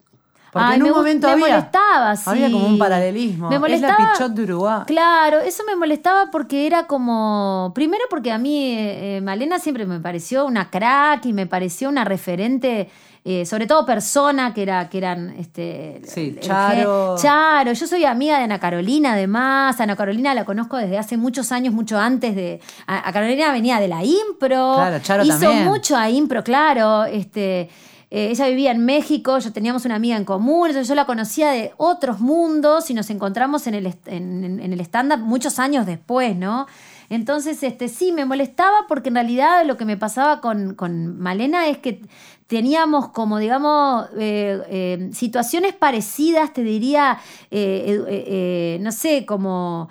Porque 0.51 0.73
en 0.75 0.83
un 0.83 0.89
momento 0.91 1.27
me 1.27 1.33
había, 1.33 1.47
molestaba, 1.47 2.15
sí. 2.17 2.29
había 2.29 2.51
como 2.51 2.67
un 2.67 2.77
paralelismo. 2.77 3.49
Me 3.49 3.57
molestaba, 3.57 3.93
es 3.93 3.99
la 3.99 4.13
Pichot 4.13 4.31
de 4.33 4.43
Uruguay. 4.43 4.81
Claro, 4.85 5.39
eso 5.39 5.63
me 5.65 5.77
molestaba 5.77 6.29
porque 6.29 6.67
era 6.67 6.87
como. 6.87 7.71
Primero, 7.73 8.03
porque 8.09 8.33
a 8.33 8.37
mí 8.37 8.73
eh, 8.73 9.17
eh, 9.17 9.21
Malena 9.21 9.59
siempre 9.59 9.85
me 9.85 10.01
pareció 10.01 10.45
una 10.45 10.69
crack 10.69 11.25
y 11.25 11.33
me 11.33 11.47
pareció 11.47 11.87
una 11.87 12.03
referente. 12.03 12.89
Eh, 13.23 13.45
sobre 13.45 13.67
todo 13.67 13.85
persona 13.85 14.51
que 14.51 14.63
era 14.63 14.89
que 14.89 14.97
eran 14.97 15.35
este 15.37 16.01
sí, 16.05 16.35
Charo 16.39 17.15
Charo 17.19 17.71
yo 17.71 17.85
soy 17.85 18.03
amiga 18.03 18.39
de 18.39 18.45
Ana 18.45 18.59
Carolina 18.59 19.13
además 19.13 19.79
Ana 19.79 19.95
Carolina 19.95 20.33
la 20.33 20.43
conozco 20.43 20.77
desde 20.77 20.97
hace 20.97 21.17
muchos 21.17 21.51
años 21.51 21.71
mucho 21.71 21.99
antes 21.99 22.35
de 22.35 22.59
Ana 22.87 23.13
Carolina 23.13 23.51
venía 23.51 23.79
de 23.79 23.87
la 23.87 24.03
impro 24.03 24.73
claro, 24.73 24.99
Charo 25.03 25.23
hizo 25.23 25.53
mucho 25.53 25.95
a 25.95 26.09
impro 26.09 26.43
claro 26.43 27.03
este 27.03 27.69
eh, 28.13 28.29
ella 28.29 28.49
vivía 28.49 28.71
en 28.71 28.83
México, 28.83 29.39
yo 29.39 29.53
teníamos 29.53 29.85
una 29.85 29.95
amiga 29.95 30.17
en 30.17 30.25
común, 30.25 30.67
entonces 30.67 30.89
yo 30.89 30.95
la 30.95 31.05
conocía 31.05 31.51
de 31.51 31.71
otros 31.77 32.19
mundos 32.19 32.89
y 32.89 32.93
nos 32.93 33.09
encontramos 33.09 33.67
en 33.67 33.73
el, 33.73 33.95
en, 34.05 34.59
el 34.59 34.81
stand-up 34.81 35.19
muchos 35.19 35.59
años 35.59 35.85
después, 35.85 36.35
¿no? 36.35 36.67
Entonces, 37.09 37.63
este, 37.63 37.87
sí, 37.87 38.11
me 38.11 38.25
molestaba 38.25 38.85
porque 38.89 39.07
en 39.07 39.15
realidad 39.15 39.65
lo 39.65 39.77
que 39.77 39.85
me 39.85 39.95
pasaba 39.95 40.41
con, 40.41 40.75
Malena 41.19 41.67
es 41.67 41.77
que 41.77 42.01
teníamos 42.47 43.09
como, 43.09 43.39
digamos, 43.39 44.07
eh, 44.19 44.61
eh, 44.67 45.09
situaciones 45.13 45.73
parecidas, 45.73 46.51
te 46.51 46.63
diría, 46.63 47.17
no 47.49 48.91
sé, 48.91 49.25
como 49.25 49.87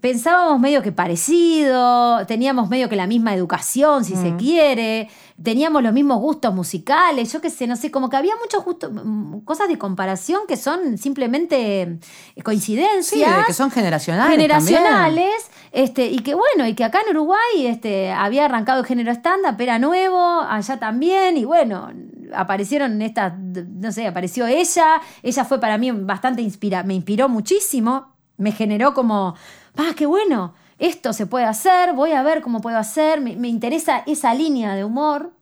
pensábamos 0.00 0.60
medio 0.60 0.82
que 0.82 0.92
parecido, 0.92 2.26
teníamos 2.26 2.68
medio 2.68 2.90
que 2.90 2.96
la 2.96 3.06
misma 3.06 3.34
educación, 3.34 4.04
si 4.04 4.14
se 4.14 4.32
mm. 4.32 4.36
quiere, 4.36 5.08
teníamos 5.42 5.82
los 5.82 5.94
mismos 5.94 6.18
gustos 6.18 6.54
musicales, 6.54 7.32
yo 7.32 7.40
qué 7.40 7.48
sé, 7.48 7.66
no 7.66 7.76
sé, 7.76 7.90
como 7.90 8.10
que 8.10 8.16
había 8.16 8.34
muchos 8.36 8.62
gustos, 8.62 8.90
mm, 8.92 9.38
cosas 9.40 9.68
de 9.68 9.78
comparación 9.78 10.42
que 10.46 10.58
son 10.58 10.98
simplemente 10.98 11.98
eh, 12.36 12.42
coincidencias. 12.42 13.36
Sí, 13.38 13.44
que 13.46 13.54
son 13.54 13.70
generacionales. 13.70 14.36
Generacionales, 14.36 15.50
este, 15.72 16.06
y 16.08 16.18
que 16.18 16.34
bueno, 16.34 16.66
y 16.66 16.74
que 16.74 16.84
acá 16.84 17.00
en 17.06 17.16
Uruguay 17.16 17.64
este, 17.66 18.12
había 18.12 18.44
arrancado 18.44 18.80
el 18.80 18.86
género 18.86 19.12
stand-up, 19.12 19.58
era 19.58 19.78
nuevo, 19.78 20.42
allá 20.42 20.78
también, 20.78 21.38
y 21.38 21.46
bueno, 21.46 21.90
aparecieron 22.34 23.00
estas, 23.00 23.32
no 23.38 23.92
sé, 23.92 24.06
apareció 24.06 24.46
ella, 24.46 25.00
ella 25.22 25.44
fue 25.46 25.58
para 25.58 25.78
mí 25.78 25.90
bastante 25.90 26.42
inspira, 26.42 26.82
me 26.82 26.92
inspiró 26.92 27.30
muchísimo, 27.30 28.14
me 28.36 28.52
generó 28.52 28.92
como 28.94 29.36
¡ah, 29.76 29.92
qué 29.96 30.06
bueno! 30.06 30.54
Esto 30.78 31.12
se 31.12 31.26
puede 31.26 31.44
hacer, 31.44 31.92
voy 31.92 32.12
a 32.12 32.22
ver 32.22 32.40
cómo 32.40 32.60
puedo 32.62 32.78
hacer, 32.78 33.20
me, 33.20 33.48
interesa 33.48 34.02
esa 34.06 34.32
línea 34.34 34.74
de 34.74 34.84
humor. 34.84 35.32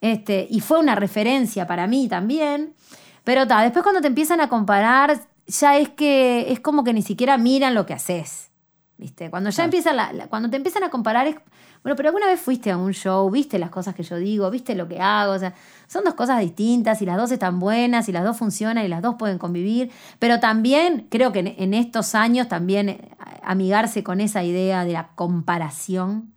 Este, 0.00 0.46
y 0.48 0.60
fue 0.60 0.78
una 0.78 0.94
referencia 0.94 1.66
para 1.66 1.86
mí 1.86 2.08
también. 2.08 2.74
Pero 3.22 3.46
ta, 3.46 3.62
después 3.62 3.82
cuando 3.82 4.00
te 4.00 4.06
empiezan 4.06 4.40
a 4.40 4.48
comparar, 4.48 5.20
ya 5.46 5.76
es 5.76 5.90
que 5.90 6.50
es 6.50 6.60
como 6.60 6.82
que 6.82 6.94
ni 6.94 7.02
siquiera 7.02 7.36
miran 7.36 7.74
lo 7.74 7.84
que 7.84 7.92
haces. 7.92 8.50
¿Viste? 8.96 9.30
Cuando 9.30 9.50
ya 9.50 9.64
empiezan 9.64 9.96
la- 9.96 10.26
cuando 10.28 10.50
te 10.50 10.56
empiezan 10.56 10.84
a 10.84 10.90
comparar 10.90 11.26
es, 11.26 11.36
bueno, 11.82 11.96
pero 11.96 12.10
alguna 12.10 12.26
vez 12.26 12.38
fuiste 12.40 12.70
a 12.70 12.76
un 12.76 12.92
show, 12.92 13.30
viste 13.30 13.58
las 13.58 13.70
cosas 13.70 13.94
que 13.94 14.02
yo 14.02 14.16
digo, 14.16 14.50
viste 14.50 14.74
lo 14.74 14.88
que 14.88 15.00
hago, 15.00 15.32
o 15.32 15.38
sea, 15.38 15.54
son 15.90 16.04
dos 16.04 16.14
cosas 16.14 16.38
distintas 16.38 17.02
y 17.02 17.06
las 17.06 17.16
dos 17.16 17.32
están 17.32 17.58
buenas 17.58 18.08
y 18.08 18.12
las 18.12 18.22
dos 18.22 18.36
funcionan 18.36 18.84
y 18.84 18.88
las 18.88 19.02
dos 19.02 19.16
pueden 19.18 19.38
convivir, 19.38 19.90
pero 20.20 20.38
también 20.38 21.08
creo 21.10 21.32
que 21.32 21.40
en, 21.40 21.48
en 21.48 21.74
estos 21.74 22.14
años 22.14 22.46
también 22.46 22.90
eh, 22.90 23.10
amigarse 23.42 24.04
con 24.04 24.20
esa 24.20 24.44
idea 24.44 24.84
de 24.84 24.92
la 24.92 25.08
comparación, 25.16 26.32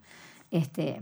este, 0.49 1.01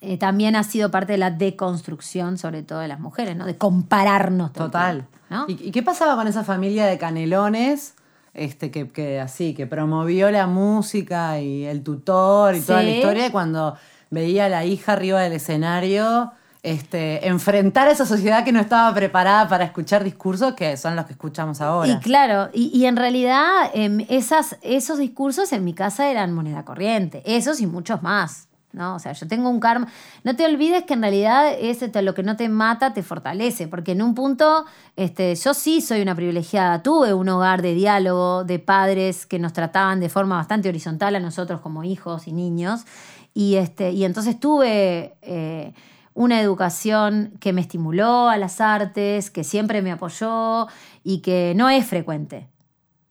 eh, 0.00 0.16
también 0.16 0.56
ha 0.56 0.62
sido 0.62 0.90
parte 0.90 1.12
de 1.12 1.18
la 1.18 1.30
deconstrucción, 1.30 2.38
sobre 2.38 2.62
todo 2.62 2.78
de 2.78 2.88
las 2.88 3.00
mujeres, 3.00 3.36
¿no? 3.36 3.44
De 3.44 3.58
compararnos. 3.58 4.54
Total. 4.54 5.06
¿Y, 5.46 5.68
y 5.68 5.72
qué 5.72 5.82
pasaba 5.82 6.16
con 6.16 6.28
esa 6.28 6.42
familia 6.42 6.86
de 6.86 6.96
canelones? 6.96 7.96
Este, 8.32 8.70
que, 8.70 8.88
que 8.90 9.20
así, 9.20 9.52
que 9.52 9.66
promovió 9.66 10.30
la 10.30 10.46
música 10.46 11.38
y 11.40 11.64
el 11.64 11.82
tutor 11.82 12.54
y 12.54 12.60
toda 12.60 12.82
la 12.82 12.90
historia, 12.90 13.26
y 13.26 13.30
cuando 13.30 13.76
veía 14.10 14.46
a 14.46 14.48
la 14.48 14.64
hija 14.64 14.92
arriba 14.92 15.20
del 15.20 15.32
escenario, 15.32 16.32
este, 16.66 17.28
enfrentar 17.28 17.86
a 17.86 17.92
esa 17.92 18.04
sociedad 18.04 18.44
que 18.44 18.50
no 18.50 18.58
estaba 18.58 18.92
preparada 18.92 19.48
para 19.48 19.64
escuchar 19.64 20.02
discursos 20.02 20.54
que 20.54 20.76
son 20.76 20.96
los 20.96 21.06
que 21.06 21.12
escuchamos 21.12 21.60
ahora. 21.60 21.92
Y 21.92 21.98
claro, 22.00 22.48
y, 22.52 22.84
en 22.86 22.96
realidad 22.96 23.70
em, 23.72 24.04
esas, 24.08 24.56
esos 24.62 24.98
discursos 24.98 25.52
en 25.52 25.62
mi 25.62 25.74
casa 25.74 26.10
eran 26.10 26.32
moneda 26.32 26.64
corriente, 26.64 27.22
esos 27.24 27.60
y 27.60 27.68
muchos 27.68 28.02
más. 28.02 28.48
¿no? 28.72 28.96
O 28.96 28.98
sea, 28.98 29.12
yo 29.12 29.28
tengo 29.28 29.48
un 29.48 29.60
karma. 29.60 29.86
No 30.24 30.34
te 30.34 30.44
olvides 30.44 30.82
que 30.82 30.94
en 30.94 31.02
realidad 31.02 31.54
es 31.56 31.82
este, 31.82 32.02
lo 32.02 32.14
que 32.14 32.24
no 32.24 32.36
te 32.36 32.48
mata 32.48 32.92
te 32.92 33.04
fortalece, 33.04 33.68
porque 33.68 33.92
en 33.92 34.02
un 34.02 34.16
punto 34.16 34.66
este, 34.96 35.36
yo 35.36 35.54
sí 35.54 35.80
soy 35.80 36.02
una 36.02 36.16
privilegiada. 36.16 36.82
Tuve 36.82 37.14
un 37.14 37.28
hogar 37.28 37.62
de 37.62 37.74
diálogo, 37.74 38.42
de 38.42 38.58
padres 38.58 39.24
que 39.24 39.38
nos 39.38 39.52
trataban 39.52 40.00
de 40.00 40.08
forma 40.08 40.34
bastante 40.36 40.68
horizontal 40.68 41.14
a 41.14 41.20
nosotros 41.20 41.60
como 41.60 41.84
hijos 41.84 42.26
y 42.26 42.32
niños. 42.32 42.86
Y, 43.34 43.54
este, 43.54 43.92
y 43.92 44.04
entonces 44.04 44.40
tuve 44.40 45.14
eh, 45.22 45.72
una 46.16 46.40
educación 46.40 47.34
que 47.40 47.52
me 47.52 47.60
estimuló 47.60 48.28
a 48.28 48.36
las 48.38 48.60
artes, 48.60 49.30
que 49.30 49.44
siempre 49.44 49.82
me 49.82 49.92
apoyó 49.92 50.66
y 51.04 51.20
que 51.20 51.52
no 51.54 51.68
es 51.68 51.86
frecuente. 51.86 52.48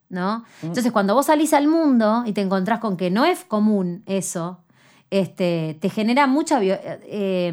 ¿no? 0.09 0.43
Entonces, 0.61 0.91
cuando 0.91 1.13
vos 1.13 1.27
salís 1.27 1.53
al 1.53 1.67
mundo 1.67 2.23
y 2.25 2.33
te 2.33 2.41
encontrás 2.41 2.79
con 2.79 2.95
que 2.97 3.09
no 3.11 3.25
es 3.25 3.43
común 3.43 4.03
eso, 4.05 4.59
este, 5.09 5.77
te 5.81 5.89
genera 5.89 6.25
mucha... 6.27 6.59
eh, 6.61 7.51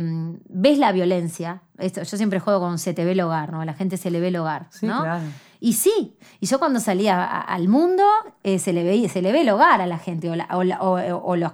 ves 0.49 0.79
la 0.79 0.93
violencia. 0.93 1.63
Esto, 1.79 2.03
yo 2.03 2.17
siempre 2.17 2.41
juego 2.41 2.61
con 2.61 2.79
se 2.79 2.95
te 2.95 3.05
ve 3.05 3.13
el 3.13 3.21
hogar, 3.21 3.53
¿no? 3.53 3.65
La 3.65 3.75
gente 3.75 3.97
se 3.97 4.11
le 4.11 4.21
ve 4.21 4.29
el 4.29 4.37
hogar, 4.37 4.67
Sí, 4.71 4.87
¿no? 4.87 5.03
claro. 5.03 5.25
Y 5.65 5.75
sí, 5.75 6.17
y 6.41 6.47
yo 6.47 6.59
cuando 6.59 6.81
salía 6.81 7.25
al 7.25 7.69
mundo 7.69 8.03
eh, 8.43 8.59
se, 8.59 8.73
le 8.73 8.83
veía, 8.83 9.09
se 9.09 9.23
le 9.23 9.31
ve 9.31 9.43
el 9.43 9.49
hogar 9.51 9.81
a 9.81 9.87
la 9.87 9.97
gente, 9.99 10.29
o, 10.29 10.35
la- 10.35 10.49
o 10.51 10.65
la- 10.65 10.83
o- 10.83 11.23
o 11.25 11.37
los 11.37 11.53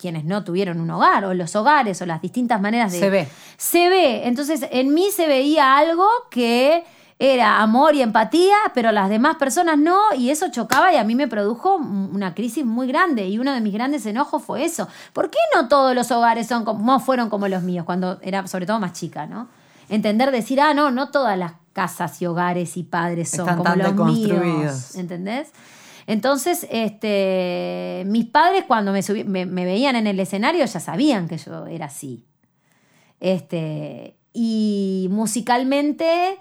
quienes 0.00 0.24
no 0.24 0.44
tuvieron 0.44 0.78
un 0.80 0.88
hogar, 0.90 1.24
o 1.24 1.34
los 1.34 1.56
hogares, 1.56 2.00
o 2.02 2.06
las 2.06 2.22
distintas 2.22 2.60
maneras 2.60 2.92
de... 2.92 3.00
Se 3.00 3.10
ve. 3.10 3.28
Se 3.56 3.88
ve. 3.88 4.28
Entonces, 4.28 4.66
en 4.70 4.94
mí 4.94 5.08
se 5.10 5.26
veía 5.26 5.76
algo 5.76 6.06
que 6.30 6.84
era 7.18 7.62
amor 7.62 7.96
y 7.96 8.02
empatía, 8.02 8.54
pero 8.74 8.92
las 8.92 9.08
demás 9.08 9.36
personas 9.38 9.76
no, 9.76 9.98
y 10.16 10.30
eso 10.30 10.46
chocaba 10.52 10.92
y 10.92 10.96
a 10.96 11.02
mí 11.02 11.16
me 11.16 11.26
produjo 11.26 11.74
una 11.76 12.32
crisis 12.32 12.64
muy 12.64 12.86
grande. 12.86 13.26
Y 13.26 13.38
uno 13.40 13.52
de 13.54 13.60
mis 13.60 13.72
grandes 13.72 14.06
enojos 14.06 14.42
fue 14.44 14.64
eso. 14.64 14.86
¿Por 15.12 15.30
qué 15.30 15.38
no 15.54 15.66
todos 15.66 15.96
los 15.96 16.12
hogares 16.12 16.46
son 16.46 16.64
como, 16.64 16.84
no 16.84 17.00
fueron 17.00 17.28
como 17.28 17.48
los 17.48 17.62
míos, 17.64 17.84
cuando 17.86 18.20
era 18.22 18.46
sobre 18.46 18.66
todo 18.66 18.78
más 18.78 18.92
chica, 18.92 19.26
¿no? 19.26 19.48
Entender, 19.88 20.30
decir, 20.30 20.60
ah, 20.60 20.74
no, 20.74 20.92
no 20.92 21.10
todas 21.10 21.36
las 21.36 21.52
casas 21.76 22.22
y 22.22 22.26
hogares 22.26 22.76
y 22.78 22.84
padres 22.84 23.28
son 23.28 23.40
Están 23.40 23.56
como 23.58 23.68
tan 23.68 23.78
los 23.80 23.94
míos. 24.06 24.94
¿Entendés? 24.96 25.48
Entonces, 26.06 26.66
este, 26.70 28.04
mis 28.06 28.24
padres 28.26 28.64
cuando 28.66 28.92
me, 28.92 29.00
subí- 29.00 29.24
me, 29.26 29.44
me 29.44 29.64
veían 29.66 29.94
en 29.96 30.06
el 30.06 30.18
escenario 30.18 30.64
ya 30.64 30.80
sabían 30.80 31.28
que 31.28 31.36
yo 31.36 31.66
era 31.66 31.86
así. 31.86 32.24
Este, 33.20 34.16
y 34.32 35.08
musicalmente, 35.10 36.38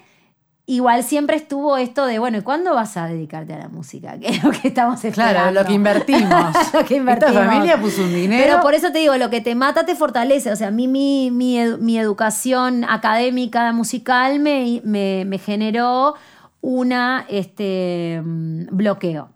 igual 0.68 1.04
siempre 1.04 1.36
estuvo 1.36 1.78
esto 1.78 2.06
de, 2.06 2.18
bueno, 2.20 2.38
¿y 2.40 2.42
cuándo 2.42 2.74
vas 2.74 2.98
a 2.98 3.08
dedicarte 3.08 3.54
a 3.54 3.58
la 3.60 3.70
música? 3.70 4.18
Que 4.20 4.28
es 4.30 4.44
lo 4.44 4.52
que 4.52 4.68
estamos 4.70 5.04
esperando. 5.06 5.34
Claro, 5.40 5.52
lo 5.52 5.66
que 5.66 5.74
invertimos. 5.74 6.56
Lo 6.74 6.84
que 6.86 6.96
invertimos. 6.96 7.36
Esta 7.36 7.46
familia 7.50 7.80
puso 7.80 8.02
un 8.02 8.14
dinero. 8.14 8.44
Pero 8.46 8.62
por 8.62 8.74
eso 8.74 8.92
te 8.92 9.00
digo, 9.00 9.16
lo 9.18 9.30
que 9.30 9.42
te 9.42 9.54
mata 9.56 9.86
te 9.86 9.96
fortalece. 9.96 10.52
O 10.52 10.56
sea, 10.56 10.68
a 10.70 10.72
mí 10.72 10.88
mi, 10.88 11.30
mi, 11.32 11.58
edu- 11.58 11.78
mi 11.78 11.98
educación 11.98 12.84
académica 12.84 13.72
musical 13.74 14.40
me, 14.40 14.82
me, 14.84 15.24
me 15.26 15.38
generó 15.38 16.16
una 16.62 17.26
este, 17.30 18.22
mm, 18.24 18.68
bloqueo. 18.72 19.30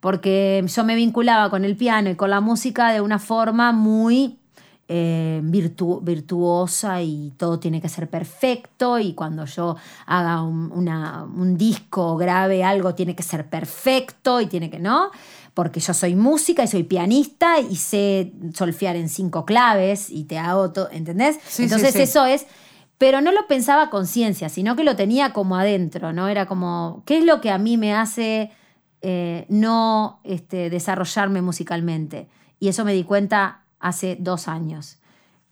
Porque 0.00 0.64
yo 0.66 0.84
me 0.84 0.94
vinculaba 0.94 1.50
con 1.50 1.64
el 1.64 1.76
piano 1.76 2.08
y 2.10 2.14
con 2.14 2.30
la 2.30 2.40
música 2.40 2.92
de 2.92 3.00
una 3.00 3.18
forma 3.18 3.72
muy 3.72 4.38
eh, 4.90 5.40
virtu- 5.44 6.00
virtuosa 6.02 7.02
y 7.02 7.32
todo 7.36 7.58
tiene 7.58 7.80
que 7.80 7.88
ser 7.90 8.08
perfecto 8.08 8.98
y 8.98 9.12
cuando 9.12 9.44
yo 9.44 9.76
haga 10.06 10.42
un, 10.42 10.72
una- 10.72 11.24
un 11.24 11.58
disco 11.58 12.12
o 12.12 12.16
grabe 12.16 12.64
algo 12.64 12.94
tiene 12.94 13.14
que 13.14 13.22
ser 13.22 13.48
perfecto 13.50 14.40
y 14.40 14.46
tiene 14.46 14.70
que, 14.70 14.78
¿no? 14.78 15.10
Porque 15.52 15.80
yo 15.80 15.92
soy 15.92 16.14
música 16.14 16.62
y 16.64 16.68
soy 16.68 16.84
pianista 16.84 17.60
y 17.60 17.76
sé 17.76 18.32
solfear 18.54 18.96
en 18.96 19.08
cinco 19.08 19.44
claves 19.44 20.08
y 20.10 20.24
te 20.24 20.38
hago 20.38 20.70
todo, 20.72 20.88
¿entendés? 20.90 21.38
Sí, 21.46 21.64
Entonces 21.64 21.92
sí. 21.94 22.02
eso 22.02 22.24
es, 22.24 22.46
pero 22.96 23.20
no 23.20 23.30
lo 23.30 23.46
pensaba 23.46 23.82
a 23.84 23.90
conciencia, 23.90 24.48
sino 24.48 24.74
que 24.74 24.84
lo 24.84 24.96
tenía 24.96 25.32
como 25.34 25.56
adentro, 25.56 26.12
¿no? 26.12 26.28
Era 26.28 26.46
como, 26.46 27.02
¿qué 27.06 27.18
es 27.18 27.24
lo 27.24 27.40
que 27.42 27.50
a 27.50 27.58
mí 27.58 27.76
me 27.76 27.92
hace 27.94 28.50
eh, 29.02 29.44
no 29.50 30.20
este, 30.24 30.70
desarrollarme 30.70 31.42
musicalmente? 31.42 32.28
Y 32.58 32.68
eso 32.68 32.84
me 32.84 32.92
di 32.94 33.04
cuenta 33.04 33.60
hace 33.80 34.16
dos 34.20 34.48
años. 34.48 34.98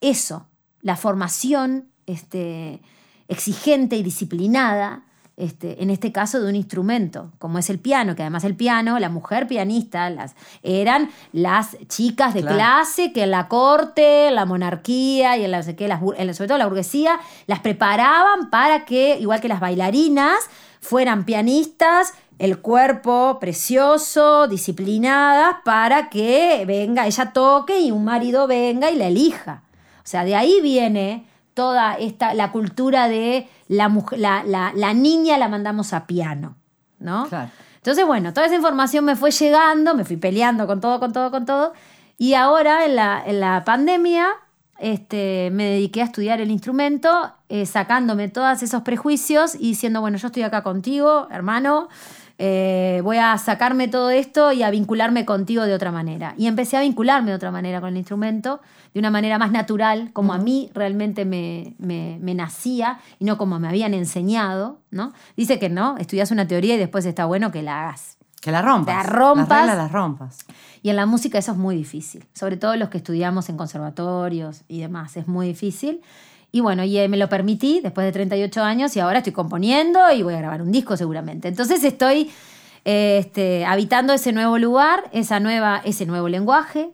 Eso, 0.01 0.47
la 0.83 0.97
formación 0.97 1.89
este, 2.07 2.81
exigente 3.29 3.97
y 3.97 4.03
disciplinada, 4.03 5.03
este, 5.37 5.83
en 5.83 5.91
este 5.91 6.13
caso 6.13 6.41
de 6.41 6.49
un 6.49 6.57
instrumento, 6.57 7.31
como 7.39 7.59
es 7.59 7.69
el 7.69 7.79
piano, 7.79 8.17
que 8.17 8.23
además 8.23 8.45
el 8.45 8.57
piano, 8.57 8.99
la 8.99 9.11
mujer 9.11 9.47
pianista, 9.47 10.09
las, 10.09 10.35
eran 10.63 11.11
las 11.33 11.77
chicas 11.89 12.33
de 12.33 12.41
Claro. 12.41 12.57
clase 12.57 13.13
que 13.13 13.25
en 13.25 13.31
la 13.33 13.47
corte, 13.49 14.29
en 14.29 14.35
la 14.35 14.47
monarquía 14.47 15.37
y 15.37 15.45
en 15.45 15.51
la, 15.51 15.59
no 15.59 15.63
sé 15.63 15.77
qué, 15.77 15.89
las 15.89 16.01
bur- 16.01 16.15
en 16.17 16.27
la- 16.29 16.33
sobre 16.35 16.49
todo 16.49 16.57
la 16.59 16.67
burguesía, 16.67 17.19
las 17.47 17.61
preparaban 17.61 18.49
para 18.49 18.87
que, 18.87 19.19
igual 19.21 19.41
que 19.43 19.49
las 19.49 19.61
bailarinas, 19.61 20.39
fueran 20.81 21.25
pianistas, 21.25 22.15
el 22.39 22.59
cuerpo 22.61 23.39
precioso, 23.41 24.47
disciplinadas, 24.49 25.57
para 25.65 26.11
que 26.11 26.65
venga, 26.67 27.07
ella 27.07 27.33
toque 27.33 27.81
y 27.81 27.91
un 27.91 28.05
marido 28.05 28.47
venga 28.47 28.91
y 28.91 28.97
la 28.97 29.07
elija. 29.07 29.63
O 29.99 30.03
sea, 30.09 30.25
de 30.25 30.35
ahí 30.37 30.61
viene 30.63 31.27
toda 31.55 31.95
esta, 31.95 32.35
la 32.35 32.53
cultura 32.53 33.09
de 33.09 33.49
la, 33.69 33.89
la, 34.13 34.43
la- 34.45 34.73
la 34.75 34.95
niña 34.95 35.39
la 35.39 35.49
mandamos 35.49 35.93
a 35.93 36.07
piano, 36.07 36.57
¿no? 36.99 37.27
Claro. 37.29 37.51
Entonces, 37.77 38.05
bueno, 38.07 38.33
toda 38.35 38.47
esa 38.47 38.57
información 38.57 39.05
me 39.05 39.17
fue 39.17 39.31
llegando, 39.31 39.95
me 39.95 40.05
fui 40.05 40.17
peleando 40.17 40.67
con 40.67 40.81
todo, 40.81 41.01
con 41.01 41.13
todo, 41.13 41.31
con 41.31 41.47
todo. 41.47 41.73
Y 42.19 42.35
ahora, 42.35 42.85
en 42.85 42.97
la, 42.97 43.23
en 43.25 43.41
la 43.41 43.63
pandemia, 43.65 44.27
este, 44.79 45.51
me 45.53 45.65
dediqué 45.65 46.03
a 46.03 46.05
estudiar 46.05 46.41
el 46.41 46.51
instrumento, 46.51 47.33
eh, 47.49 47.65
sacándome 47.65 48.29
todos 48.29 48.63
esos 48.63 48.83
prejuicios 48.83 49.55
y 49.55 49.69
diciendo, 49.69 50.01
bueno, 50.01 50.19
yo 50.19 50.27
estoy 50.27 50.43
acá 50.43 50.63
contigo, 50.63 51.29
hermano, 51.31 51.89
eh, 52.39 53.01
voy 53.03 53.17
a 53.17 53.37
sacarme 53.39 53.89
todo 53.89 54.11
esto 54.11 54.53
y 54.53 54.63
a 54.63 54.71
vincularme 54.71 55.25
contigo 55.25 55.63
de 55.65 55.75
otra 55.75 55.91
manera. 55.93 56.35
Y 56.37 56.47
empecé 56.47 56.77
a 56.77 56.81
vincularme 56.81 57.31
de 57.31 57.37
otra 57.37 57.51
manera 57.51 57.81
con 57.81 57.91
el 57.91 57.97
instrumento, 57.97 58.61
de 58.93 59.01
una 59.01 59.11
manera 59.11 59.39
más 59.39 59.51
natural, 59.53 60.11
como 60.13 60.33
a 60.35 60.39
mí 60.39 60.71
realmente 60.75 61.25
me, 61.25 61.75
me- 61.79 62.19
me 62.21 62.35
nacía 62.35 62.99
y 63.19 63.25
no 63.25 63.39
como 63.39 63.59
me 63.59 63.69
habían 63.69 63.95
enseñado, 63.95 64.81
¿no? 64.91 65.13
Dice 65.37 65.59
que 65.59 65.69
no, 65.69 65.97
estudias 65.99 66.31
una 66.31 66.47
teoría 66.47 66.75
y 66.75 66.79
después 66.79 67.05
está 67.07 67.25
bueno 67.25 67.51
que 67.51 67.63
la 67.63 67.85
hagas. 67.85 68.17
Que 68.41 68.53
la 68.53 68.63
rompas. 68.63 68.95
La 68.95 69.03
rompas. 69.03 69.49
Las 69.49 69.59
reglas 69.61 69.77
las 69.79 69.93
rompas. 69.93 70.39
Y 70.83 70.91
en 70.91 70.97
la 70.97 71.07
música 71.07 71.39
eso 71.39 71.53
es 71.53 71.59
muy 71.59 71.75
difícil, 71.75 72.27
sobre 72.35 72.57
todo 72.57 72.77
los 72.77 72.91
que 72.91 72.99
estudiamos 72.99 73.49
en 73.49 73.57
conservatorios 73.57 74.63
y 74.69 74.81
demás, 74.81 75.17
es 75.17 75.27
muy 75.27 75.49
difícil. 75.49 76.01
Y 76.53 76.61
bueno, 76.61 76.85
y 76.85 76.97
eh, 76.99 77.09
me 77.09 77.17
lo 77.17 77.29
permití 77.29 77.81
después 77.81 78.07
de 78.07 78.13
38 78.13 78.63
años 78.63 78.97
y 78.97 79.01
ahora 79.01 79.19
estoy 79.19 79.33
componiendo 79.33 80.01
y 80.13 80.23
voy 80.23 80.35
a 80.35 80.39
grabar 80.39 80.63
un 80.63 80.73
disco 80.73 80.97
seguramente. 80.97 81.49
Entonces 81.49 81.85
estoy 81.85 82.31
eh, 82.85 83.19
este, 83.19 83.65
habitando 83.67 84.13
ese 84.13 84.33
nuevo 84.33 84.59
lugar, 84.59 85.11
esa 85.13 85.41
nueva, 85.41 85.83
ese 85.85 86.07
nuevo 86.07 86.29
lenguaje, 86.29 86.91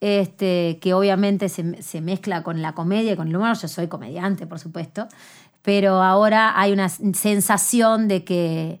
este, 0.00 0.78
que 0.80 0.94
obviamente 0.94 1.48
se, 1.48 1.82
se 1.82 2.00
mezcla 2.00 2.42
con 2.42 2.62
la 2.62 2.72
comedia 2.72 3.12
y 3.12 3.16
con 3.16 3.28
el 3.28 3.36
humor. 3.36 3.58
Yo 3.58 3.68
soy 3.68 3.88
comediante, 3.88 4.46
por 4.46 4.58
supuesto, 4.58 5.08
pero 5.62 6.02
ahora 6.02 6.58
hay 6.58 6.72
una 6.72 6.88
sensación 6.88 8.08
de 8.08 8.24
que 8.24 8.80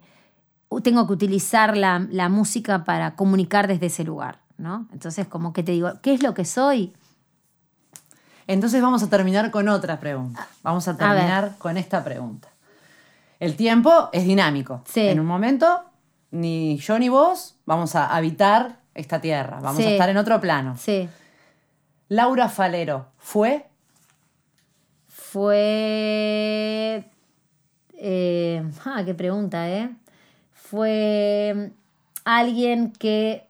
tengo 0.82 1.06
que 1.06 1.12
utilizar 1.12 1.76
la, 1.76 2.06
la 2.10 2.28
música 2.28 2.84
para 2.84 3.16
comunicar 3.16 3.66
desde 3.66 3.86
ese 3.86 4.04
lugar, 4.04 4.40
¿no? 4.58 4.86
Entonces, 4.92 5.26
como 5.26 5.52
que 5.52 5.62
te 5.62 5.72
digo, 5.72 5.92
¿qué 6.02 6.12
es 6.12 6.22
lo 6.22 6.34
que 6.34 6.44
soy? 6.44 6.92
Entonces 8.48 8.80
vamos 8.80 9.02
a 9.02 9.10
terminar 9.10 9.50
con 9.50 9.68
otra 9.68 10.00
pregunta. 10.00 10.48
Vamos 10.62 10.88
a 10.88 10.96
terminar 10.96 11.52
con 11.58 11.76
esta 11.76 12.02
pregunta. 12.02 12.48
El 13.38 13.56
tiempo 13.56 14.08
es 14.12 14.24
dinámico. 14.24 14.82
Sí. 14.86 15.06
En 15.06 15.20
un 15.20 15.26
momento, 15.26 15.84
ni 16.30 16.78
yo 16.78 16.98
ni 16.98 17.10
vos 17.10 17.56
vamos 17.66 17.94
a 17.94 18.06
habitar 18.06 18.78
esta 18.94 19.20
tierra. 19.20 19.60
Vamos 19.60 19.84
a 19.84 19.90
estar 19.90 20.08
en 20.08 20.16
otro 20.16 20.40
plano. 20.40 20.76
Sí. 20.78 21.08
Laura 22.08 22.48
Falero 22.48 23.08
fue. 23.18 23.66
Fue. 25.08 27.04
eh, 27.92 28.64
ah, 28.86 29.02
qué 29.04 29.14
pregunta, 29.14 29.68
¿eh? 29.68 29.90
Fue 30.52 31.70
alguien 32.24 32.92
que. 32.92 33.46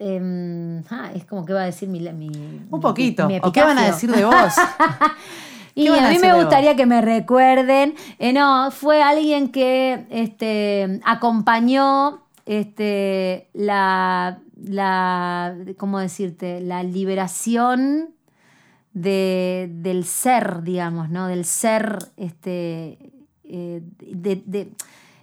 Em, 0.00 0.82
ah, 0.90 1.10
es 1.14 1.24
como 1.26 1.44
que 1.44 1.52
va 1.52 1.62
a 1.62 1.66
decir 1.66 1.88
mi. 1.88 2.00
mi 2.00 2.28
Un 2.70 2.80
poquito. 2.80 3.28
mi 3.28 3.38
¿O 3.42 3.52
qué 3.52 3.62
van 3.62 3.78
a 3.78 3.86
decir 3.86 4.10
de 4.10 4.24
vos? 4.24 4.34
Y 5.72 5.84
¿Qué 5.84 5.90
van 5.90 6.00
a 6.04 6.08
a 6.08 6.10
mí 6.10 6.18
me 6.18 6.34
gustaría 6.34 6.70
vos? 6.70 6.76
que 6.76 6.84
me 6.86 7.00
recuerden. 7.00 7.94
eh, 8.18 8.32
no, 8.32 8.70
fue 8.72 9.02
alguien 9.02 9.52
que 9.52 10.04
este, 10.10 11.00
acompañó 11.04 12.24
este, 12.44 13.48
la, 13.54 14.40
la, 14.60 15.54
¿cómo 15.78 16.00
decirte? 16.00 16.60
La 16.60 16.82
liberación 16.82 18.10
de, 18.92 19.68
del 19.72 20.04
ser, 20.04 20.62
digamos, 20.64 21.08
¿no? 21.08 21.28
Del 21.28 21.44
ser, 21.44 21.98
este, 22.16 22.98
eh, 23.44 23.80
de, 24.00 24.42
de- 24.44 24.72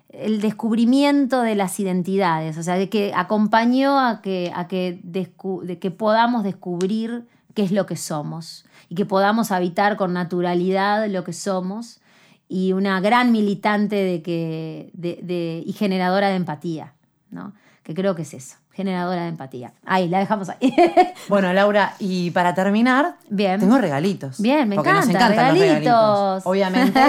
el 0.10 0.42
descubrimiento 0.42 1.42
de 1.42 1.56
las 1.56 1.80
identidades, 1.80 2.58
o 2.58 2.64
sea, 2.64 2.76
de 2.76 2.90
que 2.90 3.12
acompañó 3.16 4.00
a 4.00 4.22
que, 4.22 4.52
a 4.56 4.68
que, 4.68 5.00
descu- 5.04 5.62
de 5.64 5.80
que 5.80 5.92
podamos 5.92 6.44
descubrir 6.44 7.26
qué 7.54 7.64
es 7.64 7.72
lo 7.72 7.86
que 7.86 7.96
somos 7.98 8.66
y 8.90 8.96
que 8.96 9.06
podamos 9.06 9.52
habitar 9.52 9.98
con 9.98 10.14
naturalidad 10.14 11.08
lo 11.10 11.24
que 11.24 11.34
somos 11.34 12.00
y 12.48 12.72
una 12.72 13.02
gran 13.02 13.32
militante 13.34 13.96
de 13.98 14.22
que, 14.22 14.90
de- 14.94 15.20
de- 15.24 15.64
y 15.66 15.74
generadora 15.74 16.30
de 16.30 16.36
empatía, 16.36 16.94
¿no? 17.30 17.54
que 17.84 17.94
creo 17.94 18.16
que 18.16 18.22
es 18.24 18.34
eso, 18.34 18.58
generadora 18.74 19.24
de 19.24 19.30
empatía. 19.30 19.74
Ahí, 19.86 20.08
la 20.10 20.20
dejamos 20.20 20.50
ahí. 20.50 20.74
Bueno, 21.30 21.52
Laura, 21.54 21.94
y 22.00 22.32
para 22.32 22.54
terminar, 22.54 23.16
Bien. 23.30 23.60
tengo 23.60 23.78
regalitos. 23.78 24.40
Bien, 24.42 24.68
me 24.70 24.76
porque 24.76 24.92
nos 24.94 25.08
encanta, 25.08 25.26
encantan 25.28 25.48
los 25.54 25.60
regalitos. 25.60 25.94
regalitos. 25.94 26.46
Obviamente, 26.46 27.02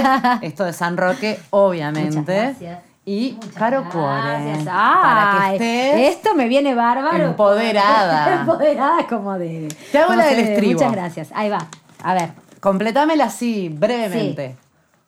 esto 0.47 0.65
de 0.65 0.73
San 0.73 0.97
Roque, 0.97 1.39
obviamente. 1.51 2.19
Muchas 2.19 2.27
gracias. 2.27 2.79
Y 3.09 3.33
Muchas 3.37 3.55
Caro 3.55 3.81
gracias. 3.85 3.95
Cuore. 3.95 4.71
Ay, 4.71 5.03
Para 5.03 5.49
que 5.49 5.55
estés. 5.55 6.17
Esto 6.17 6.35
me 6.35 6.47
viene 6.47 6.75
bárbaro. 6.75 7.25
Empoderada. 7.25 8.35
Empoderada 8.41 9.07
como 9.07 9.39
de. 9.39 9.75
Te 9.91 9.99
hago 9.99 10.15
la 10.15 10.27
del 10.27 10.41
estribo. 10.41 10.75
Muchas 10.75 10.93
gracias. 10.93 11.29
Ahí 11.35 11.49
va. 11.49 11.67
A 12.03 12.13
ver. 12.13 12.33
Completámela 12.61 13.25
así, 13.25 13.71
brevemente. 13.71 14.57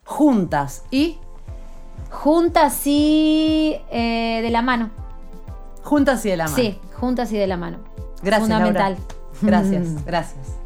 Juntas 0.03 0.83
y. 0.89 1.19
Juntas 2.09 2.81
y 2.87 3.77
eh, 3.91 4.39
de 4.41 4.49
la 4.49 4.63
mano. 4.63 4.89
Juntas 5.83 6.25
y 6.25 6.29
de 6.29 6.37
la 6.37 6.45
mano. 6.45 6.55
Sí, 6.55 6.79
juntas 6.99 7.31
y 7.31 7.37
de 7.37 7.45
la 7.45 7.57
mano. 7.57 7.77
Gracias, 8.23 8.49
Fundamental. 8.49 8.97
Laura. 9.43 9.61
Gracias, 9.61 10.05
gracias. 10.05 10.60